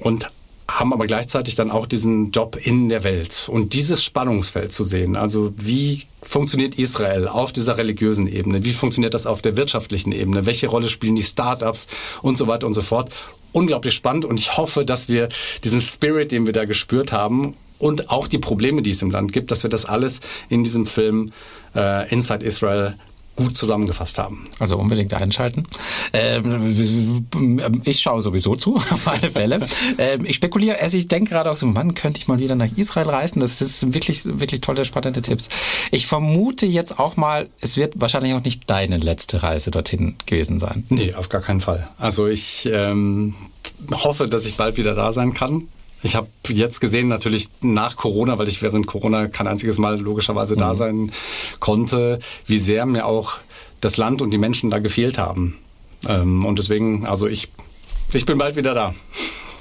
und 0.01 0.31
haben 0.67 0.93
aber 0.93 1.07
gleichzeitig 1.07 1.57
dann 1.57 1.71
auch 1.71 1.87
diesen 1.87 2.31
Job 2.31 2.57
in 2.61 2.89
der 2.89 3.05
Welt 3.05 3.49
und 3.53 3.75
dieses 3.75 4.03
Spannungsfeld 4.03 4.73
zu 4.73 4.83
sehen. 4.83 5.15
Also 5.15 5.53
wie 5.57 6.05
funktioniert 6.23 6.77
Israel 6.77 7.29
auf 7.29 7.53
dieser 7.53 7.77
religiösen 7.77 8.27
Ebene? 8.27 8.65
Wie 8.65 8.73
funktioniert 8.73 9.13
das 9.13 9.27
auf 9.27 9.43
der 9.43 9.57
wirtschaftlichen 9.59 10.13
Ebene? 10.13 10.47
Welche 10.47 10.69
Rolle 10.69 10.89
spielen 10.89 11.17
die 11.17 11.23
Startups 11.23 11.87
und 12.23 12.39
so 12.39 12.47
weiter 12.47 12.67
und 12.67 12.73
so 12.73 12.81
fort? 12.81 13.11
Unglaublich 13.55 13.95
spannend 13.95 14.25
und 14.25 14.39
ich 14.39 14.57
hoffe, 14.57 14.85
dass 14.85 15.09
wir 15.09 15.29
diesen 15.63 15.81
Spirit, 15.81 16.33
den 16.33 16.47
wir 16.47 16.53
da 16.53 16.65
gespürt 16.65 17.13
haben 17.13 17.57
und 17.79 18.11
auch 18.11 18.29
die 18.29 18.39
Probleme, 18.39 18.83
die 18.83 18.91
es 18.91 19.03
im 19.03 19.11
Land 19.11 19.33
gibt, 19.33 19.51
dass 19.51 19.63
wir 19.63 19.71
das 19.71 19.85
alles 19.85 20.21
in 20.49 20.65
diesem 20.65 20.87
Film 20.87 21.31
äh, 21.75 22.09
Inside 22.13 22.45
Israel 22.45 22.95
gut 23.37 23.57
zusammengefasst 23.57 24.19
haben. 24.19 24.49
Also 24.59 24.77
unbedingt 24.77 25.13
einschalten. 25.15 25.67
Ähm, 26.13 27.27
ich 27.85 28.01
schaue 28.01 28.21
sowieso 28.21 28.55
zu, 28.55 28.77
auf 28.91 29.07
alle 29.07 29.31
Fälle. 29.31 29.67
Ähm, 29.99 30.25
ich 30.25 30.37
spekuliere, 30.37 30.81
also 30.81 30.97
ich 30.97 31.09
denke 31.09 31.31
gerade 31.31 31.51
auch 31.51 31.57
so, 31.57 31.75
wann 31.75 31.95
könnte 31.95 32.21
ich 32.21 32.29
mal 32.29 32.39
wieder 32.39 32.55
nach 32.55 32.69
Israel 32.77 33.09
reisen? 33.09 33.41
Das 33.41 33.61
ist 33.61 33.95
wirklich, 33.95 34.25
wirklich 34.25 34.61
tolle, 34.61 34.85
spannende 34.85 35.23
Tipps. 35.23 35.49
Ich 35.91 36.07
vermute 36.07 36.67
jetzt 36.67 36.99
auch 36.99 37.17
mal, 37.17 37.49
es 37.61 37.77
wird 37.77 37.95
wahrscheinlich 38.01 38.35
auch 38.35 38.45
nicht 38.45 38.69
deine 38.71 38.99
letzte 38.99 39.43
Reise 39.43 39.71
dorthin 39.71 40.17
gewesen 40.27 40.59
sein. 40.59 40.85
Nee, 40.89 41.15
auf 41.15 41.29
gar 41.29 41.41
keinen 41.41 41.61
Fall. 41.61 41.89
Also 41.99 42.27
ich 42.27 42.69
ähm, 42.71 43.35
hoffe, 43.93 44.29
dass 44.29 44.47
ich 44.47 44.57
bald 44.57 44.77
wieder 44.77 44.95
da 44.95 45.13
sein 45.13 45.35
kann. 45.35 45.69
Ich 46.05 46.17
habe 46.17 46.29
jetzt 46.49 46.81
gesehen, 46.81 47.09
natürlich 47.09 47.49
nach 47.63 47.97
Corona, 47.97 48.37
weil 48.37 48.47
ich 48.47 48.61
während 48.61 48.87
Corona 48.87 49.27
kein 49.27 49.47
einziges 49.47 49.79
Mal 49.79 49.99
logischerweise 49.99 50.55
mhm. 50.55 50.59
da 50.59 50.75
sein 50.75 51.13
konnte, 51.61 52.19
wie 52.47 52.59
sehr 52.59 52.85
mir 52.85 53.07
auch 53.07 53.39
das 53.81 53.97
Land 53.97 54.21
und 54.21 54.31
die 54.31 54.39
Menschen 54.39 54.69
da 54.69 54.81
gefehlt 54.81 55.17
haben. 55.17 55.57
Ähm, 56.07 56.45
und 56.45 56.59
deswegen, 56.59 57.07
also 57.07 57.27
ich, 57.27 57.49
ich 58.13 58.27
bin 58.27 58.37
bald 58.37 58.55
wieder 58.55 58.75
da. 58.75 58.95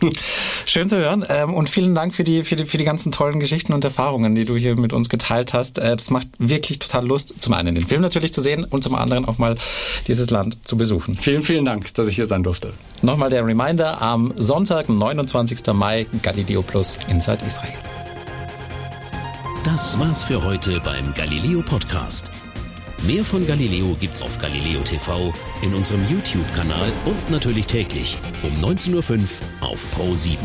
Schön 0.65 0.89
zu 0.89 0.97
hören 0.97 1.25
ähm, 1.29 1.53
und 1.53 1.69
vielen 1.69 1.95
Dank 1.95 2.13
für 2.13 2.23
die, 2.23 2.43
für, 2.43 2.55
die, 2.55 2.65
für 2.65 2.77
die 2.77 2.83
ganzen 2.83 3.11
tollen 3.11 3.39
Geschichten 3.39 3.73
und 3.73 3.83
Erfahrungen, 3.83 4.35
die 4.35 4.45
du 4.45 4.55
hier 4.55 4.77
mit 4.77 4.93
uns 4.93 5.09
geteilt 5.09 5.53
hast. 5.53 5.77
Äh, 5.77 5.95
das 5.95 6.09
macht 6.09 6.27
wirklich 6.37 6.79
total 6.79 7.05
Lust, 7.05 7.33
zum 7.39 7.53
einen 7.53 7.75
den 7.75 7.87
Film 7.87 8.01
natürlich 8.01 8.33
zu 8.33 8.41
sehen 8.41 8.63
und 8.63 8.83
zum 8.83 8.95
anderen 8.95 9.25
auch 9.25 9.37
mal 9.37 9.55
dieses 10.07 10.29
Land 10.29 10.57
zu 10.63 10.77
besuchen. 10.77 11.15
Vielen, 11.15 11.41
vielen 11.41 11.65
Dank, 11.65 11.93
dass 11.93 12.07
ich 12.07 12.15
hier 12.15 12.25
sein 12.25 12.43
durfte. 12.43 12.73
Nochmal 13.01 13.29
der 13.29 13.45
Reminder, 13.45 14.01
am 14.01 14.33
Sonntag, 14.37 14.89
29. 14.89 15.73
Mai, 15.73 16.07
Galileo 16.21 16.61
Plus 16.61 16.97
Inside 17.07 17.39
Israel. 17.45 17.73
Das 19.63 19.97
war's 19.97 20.23
für 20.23 20.43
heute 20.43 20.81
beim 20.81 21.13
Galileo 21.13 21.61
Podcast. 21.61 22.29
Mehr 23.05 23.25
von 23.25 23.45
Galileo 23.45 23.97
gibt's 23.99 24.21
auf 24.21 24.39
Galileo 24.39 24.81
TV, 24.81 25.33
in 25.61 25.73
unserem 25.73 26.01
YouTube-Kanal 26.09 26.89
und 27.03 27.29
natürlich 27.29 27.67
täglich 27.67 28.17
um 28.43 28.53
19.05 28.53 29.19
Uhr 29.61 29.67
auf 29.67 29.91
Pro 29.91 30.15
7. 30.15 30.39